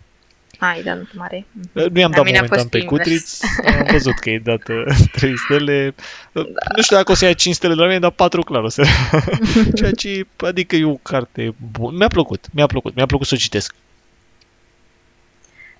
Ai, 0.63 0.83
da, 0.83 0.93
nu 0.93 1.07
mare. 1.13 1.45
Mhm. 1.51 1.69
Uh, 1.73 1.89
Nu 1.89 1.99
i-am 1.99 2.09
La 2.11 2.15
dat 2.15 2.25
mine 2.25 2.37
a 2.37 2.41
momentan 2.41 2.57
fost 2.57 2.69
pe 2.69 2.77
invers. 2.77 2.97
Cutriț, 3.03 3.39
am 3.79 3.87
văzut 3.91 4.13
că 4.19 4.29
e 4.29 4.39
dat 4.39 4.61
3 5.11 5.37
stele. 5.37 5.95
Uh, 6.31 6.45
Nu 6.75 6.81
știu 6.81 6.95
dacă 6.95 7.11
o 7.11 7.15
să 7.15 7.25
ia 7.25 7.33
5 7.33 7.55
stele 7.55 7.73
de 7.73 7.79
la 7.79 7.85
mine, 7.87 7.99
dar 7.99 8.11
4 8.11 8.41
clar 8.41 8.63
o 8.63 8.69
să 8.69 8.83
Ceea 9.77 9.91
ce, 9.91 10.25
adică 10.37 10.75
e 10.75 10.85
o 10.85 10.93
carte 10.95 11.55
bună. 11.71 11.97
Mi-a 11.97 12.07
plăcut, 12.07 12.45
mi-a 12.51 12.65
plăcut, 12.65 12.95
mi-a 12.95 13.05
plăcut 13.05 13.27
să 13.27 13.33
o 13.35 13.37
citesc. 13.37 13.75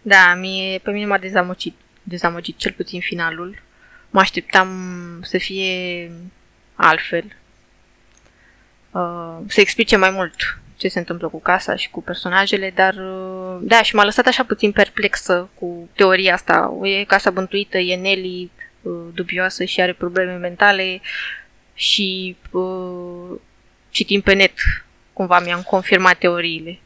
Da, 0.01 0.36
mie, 0.39 0.77
pe 0.77 0.91
mine 0.91 1.05
m-a 1.05 1.17
dezamăgit, 1.17 1.75
dezamăgit 2.03 2.57
cel 2.57 2.71
puțin 2.71 2.99
finalul. 2.99 3.61
Mă 4.09 4.19
așteptam 4.19 4.69
să 5.21 5.38
fie 5.38 6.11
altfel. 6.75 7.23
Uh, 8.91 9.38
să 9.47 9.59
explice 9.59 9.95
mai 9.95 10.09
mult 10.09 10.57
ce 10.84 10.89
se 10.89 10.99
întâmplă 10.99 11.27
cu 11.27 11.41
casa 11.41 11.75
și 11.75 11.89
cu 11.89 12.01
personajele, 12.01 12.71
dar 12.75 12.93
uh, 12.93 13.57
da, 13.61 13.81
și 13.81 13.95
m-a 13.95 14.03
lăsat 14.03 14.25
așa 14.25 14.43
puțin 14.43 14.71
perplexă 14.71 15.49
cu 15.59 15.89
teoria 15.95 16.34
asta. 16.34 16.73
E 16.81 17.03
casa 17.03 17.31
bântuită, 17.31 17.77
e 17.77 17.95
Nelly 17.95 18.51
uh, 18.81 18.93
dubioasă 19.13 19.63
și 19.63 19.81
are 19.81 19.93
probleme 19.93 20.36
mentale 20.36 21.01
și 21.73 22.36
uh, 22.51 23.39
citim 23.89 24.21
pe 24.21 24.34
net 24.34 24.53
cumva 25.13 25.39
mi-am 25.39 25.61
confirmat 25.61 26.17
teoriile. 26.17 26.79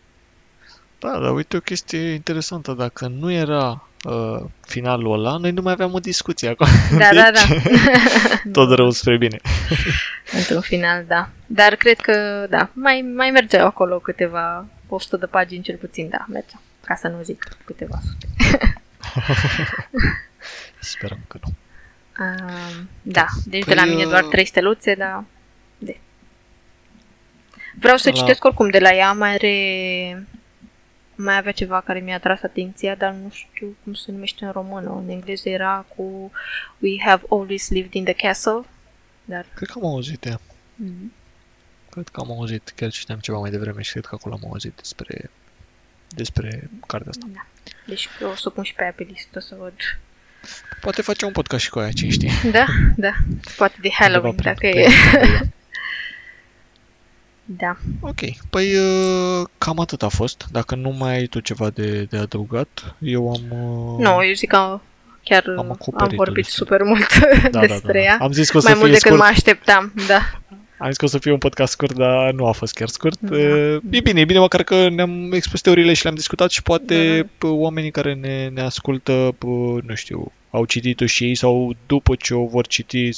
Da, 1.00 1.20
dar 1.20 1.34
uite 1.34 1.58
o 1.58 1.60
chestie 1.60 2.00
interesantă. 2.00 2.74
Dacă 2.74 3.08
nu 3.08 3.32
era 3.32 3.87
uh, 4.04 4.44
finalul 4.62 5.14
ăla, 5.14 5.38
noi 5.38 5.52
nu 5.52 5.62
mai 5.62 5.72
aveam 5.74 5.94
o 5.94 6.00
discuție 6.00 6.50
acum. 6.50 6.68
Da, 6.98 7.10
da, 7.14 7.32
da. 7.32 7.72
Tot 8.62 8.72
rău 8.78 8.90
spre 8.92 9.18
bine. 9.18 9.38
Într-un 10.38 10.62
final, 10.62 11.04
da. 11.08 11.30
Dar 11.46 11.76
cred 11.76 12.00
că, 12.00 12.46
da, 12.50 12.70
mai, 12.74 13.02
mai 13.16 13.30
mergeau 13.30 13.66
acolo 13.66 14.00
câteva 14.00 14.66
100 14.90 15.18
de 15.18 15.26
pagini 15.26 15.64
cel 15.64 15.76
puțin, 15.76 16.10
da, 16.10 16.26
mergeau. 16.28 16.62
Ca 16.86 16.96
să 16.96 17.08
nu 17.08 17.22
zic 17.24 17.48
câteva 17.66 18.00
sute. 18.06 18.28
Sperăm 20.80 21.20
că 21.28 21.38
nu. 21.44 21.54
Uh, 22.20 22.76
da, 23.02 23.26
deci 23.46 23.64
Păi, 23.66 23.74
de 23.76 23.80
la 23.82 23.86
mine 23.88 24.04
doar 24.04 24.24
uh, 24.24 24.30
trei 24.30 24.46
steluțe, 24.46 24.96
dar... 24.96 25.24
De. 25.78 26.00
Vreau 27.80 27.98
să 27.98 28.10
La- 28.10 28.16
citesc 28.16 28.44
oricum 28.44 28.70
de 28.70 28.80
la 28.80 28.94
ea, 28.94 29.12
mai 29.12 29.34
are... 29.34 30.28
Mai 31.20 31.38
avea 31.38 31.52
ceva 31.52 31.82
care 31.82 32.00
mi-a 32.00 32.16
atras 32.16 32.42
atenția, 32.42 32.96
dar 32.96 33.12
nu 33.12 33.30
știu 33.32 33.76
cum 33.84 33.94
se 33.94 34.12
numește 34.12 34.46
în 34.46 34.52
română. 34.52 34.90
În 35.04 35.10
engleză 35.10 35.50
era 35.50 35.86
cu 35.96 36.32
We 36.80 36.96
have 37.00 37.24
always 37.30 37.70
lived 37.70 37.94
in 37.94 38.04
the 38.04 38.14
castle, 38.14 38.62
dar... 39.26 39.46
Cred 39.56 39.70
că 39.70 39.80
am 39.82 39.86
auzit 39.90 40.26
ea. 40.26 40.40
Mm. 40.76 41.14
Cred 41.90 42.08
că 42.08 42.20
am 42.20 42.32
auzit, 42.32 42.74
chiar 42.76 42.90
citeam 42.92 43.20
ceva 43.20 43.38
mai 43.38 43.50
devreme 43.50 43.82
și 43.82 43.92
cred 43.92 44.06
că 44.06 44.16
acolo 44.16 44.38
am 44.42 44.50
auzit 44.52 44.76
despre 44.76 45.30
despre 46.10 46.70
cartea 46.88 47.10
asta. 47.10 47.26
Da. 47.34 47.46
Deci 47.86 48.10
eu 48.22 48.30
o 48.30 48.36
să 48.36 48.44
o 48.48 48.50
pun 48.50 48.64
și 48.64 48.74
pe 48.74 48.82
aia 48.84 48.94
pe 48.96 49.04
listă 49.04 49.40
să 49.40 49.56
văd. 49.60 49.74
Poate 50.82 51.02
facem 51.02 51.28
un 51.28 51.34
podcast 51.34 51.64
și 51.64 51.70
cu 51.70 51.80
aia, 51.80 51.92
cine 51.92 52.10
știe. 52.12 52.32
Da, 52.52 52.66
da. 52.96 53.12
Poate 53.58 53.76
de 53.82 53.90
Halloween, 53.92 54.30
Undeva 54.30 54.50
dacă 54.50 54.68
prin- 54.68 54.78
e. 54.78 54.88
prin- 55.20 55.52
Da. 57.50 57.78
Ok, 58.00 58.20
păi 58.50 58.76
uh, 58.76 59.46
cam 59.58 59.80
atât 59.80 60.02
a 60.04 60.08
fost. 60.08 60.46
Dacă 60.52 60.76
nu 60.76 60.90
mai 60.90 61.14
ai 61.16 61.26
tu 61.26 61.40
ceva 61.40 61.70
de, 61.70 62.04
de 62.10 62.18
adăugat, 62.18 62.96
eu 63.00 63.30
am... 63.30 63.42
uh, 63.98 64.06
Nu, 64.06 64.24
eu 64.26 64.34
zic 64.34 64.50
că 64.50 64.80
chiar 65.24 65.44
Am 65.48 65.58
am, 65.60 65.72
acoperit-o 65.72 66.16
vorbit 66.16 66.44
destul. 66.44 66.66
super 66.66 66.84
mult 66.84 67.20
da, 67.42 67.50
da, 67.60 67.66
despre 67.66 67.92
da, 67.92 68.00
ea. 68.00 68.16
da. 68.20 68.26
Am 68.26 68.32
zis 68.32 68.50
că 68.50 68.58
o 68.58 68.60
să 68.60 68.70
Mai 68.70 68.78
mult 68.80 68.90
fie 68.90 69.00
decât 69.00 69.12
scurt. 69.18 69.24
mă 69.30 69.34
așteptam, 69.36 69.94
da. 70.08 70.22
Am 70.80 70.88
zis 70.88 70.98
că 70.98 71.06
o 71.06 71.08
să 71.08 71.18
fie 71.18 71.32
un 71.32 71.38
podcast 71.38 71.72
scurt, 71.72 71.94
dar 71.96 72.32
nu 72.32 72.46
a 72.48 72.52
fost 72.52 72.74
chiar 72.74 72.88
scurt. 72.88 73.20
Da. 73.20 73.36
Uh, 73.36 73.78
E 73.90 74.00
bine, 74.00 74.20
e 74.20 74.26
bine 74.26 74.40
măcar 74.40 74.64
că 74.64 74.90
ne-am 74.90 75.32
expus 75.34 75.62
teoriile 75.62 75.94
și 75.94 76.04
le-am 76.04 76.16
discutat 76.16 76.50
și 76.52 76.62
poate 76.64 77.22
Da, 77.22 77.28
p- 77.48 77.52
oamenii 77.52 77.92
care 77.92 78.14
ne, 78.14 78.48
ne 78.54 78.62
ascultă, 78.62 79.30
p- 79.36 79.84
nu 79.86 79.96
știu, 79.96 80.32
au 80.50 80.66
citit-o 80.66 81.06
și 81.06 81.24
ei 81.24 81.36
sau 81.36 81.74
după 81.86 82.16
ce 82.16 82.34
o 82.34 82.46
vor 82.46 82.68
citi 82.68 83.10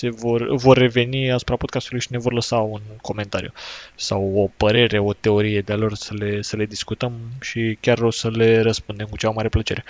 se 0.00 0.10
vor, 0.10 0.54
vor 0.56 0.76
reveni 0.76 1.32
asupra 1.32 1.56
podcastului 1.56 2.00
și 2.00 2.08
ne 2.10 2.18
vor 2.18 2.32
lăsa 2.32 2.56
un 2.56 2.80
comentariu 3.02 3.52
sau 3.94 4.32
o 4.36 4.50
părere, 4.56 4.98
o 4.98 5.12
teorie 5.12 5.60
de-a 5.60 5.76
lor 5.76 5.94
să 5.94 6.14
le, 6.14 6.42
să 6.42 6.56
le 6.56 6.64
discutăm 6.64 7.12
și 7.40 7.78
chiar 7.80 7.98
o 7.98 8.10
să 8.10 8.30
le 8.30 8.60
răspundem 8.60 9.06
cu 9.06 9.16
cea 9.16 9.30
mare 9.30 9.48
plăcere. 9.48 9.84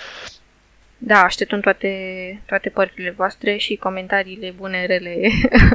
Da, 0.98 1.22
așteptăm 1.22 1.60
toate, 1.60 1.90
toate 2.46 2.68
părerile 2.68 3.10
voastre 3.10 3.56
și 3.56 3.76
comentariile 3.76 4.54
bune, 4.56 4.86
rele. 4.86 5.16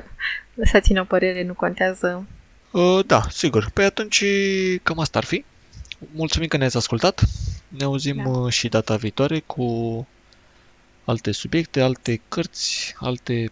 Lăsați-ne 0.59 0.99
o 0.99 1.03
părere, 1.03 1.43
nu 1.43 1.53
contează. 1.53 2.27
Uh, 2.71 3.05
da, 3.05 3.21
sigur. 3.29 3.69
Păi 3.73 3.85
atunci 3.85 4.23
cam 4.83 4.99
asta 4.99 5.17
ar 5.17 5.25
fi. 5.25 5.45
Mulțumim 6.13 6.47
că 6.47 6.57
ne-ați 6.57 6.77
ascultat. 6.77 7.21
Ne 7.67 7.83
auzim 7.83 8.21
Da. 8.23 8.29
uh, 8.29 8.51
și 8.51 8.67
data 8.67 8.95
viitoare 8.95 9.39
cu 9.45 10.07
alte 11.05 11.31
subiecte, 11.31 11.81
alte 11.81 12.21
cărți, 12.27 12.95
alte 12.97 13.51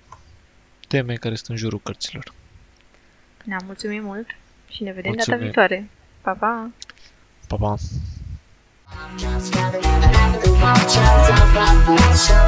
teme 0.93 1.15
care 1.15 1.35
sunt 1.35 1.47
în 1.49 1.55
jurul 1.55 1.79
cărților. 1.83 2.33
Da, 3.43 3.55
mulțumim 3.65 4.03
mult 4.03 4.27
și 4.69 4.83
ne 4.83 4.91
vedem 4.91 5.11
Mulțumim. 5.11 5.39
data 5.39 5.43
viitoare. 5.51 5.89
Pa, 6.21 6.31
pa! 6.31 6.69
Pa, 7.47 7.55
pa! 7.55 7.75
Just 9.17 9.53
gathering 9.53 10.03
around 10.03 10.41
the 10.41 10.49
watch, 10.51 10.97
I'll 10.97 11.27
talk 11.27 11.41
about 11.55 11.97
the 11.97 12.13
show, 12.23 12.43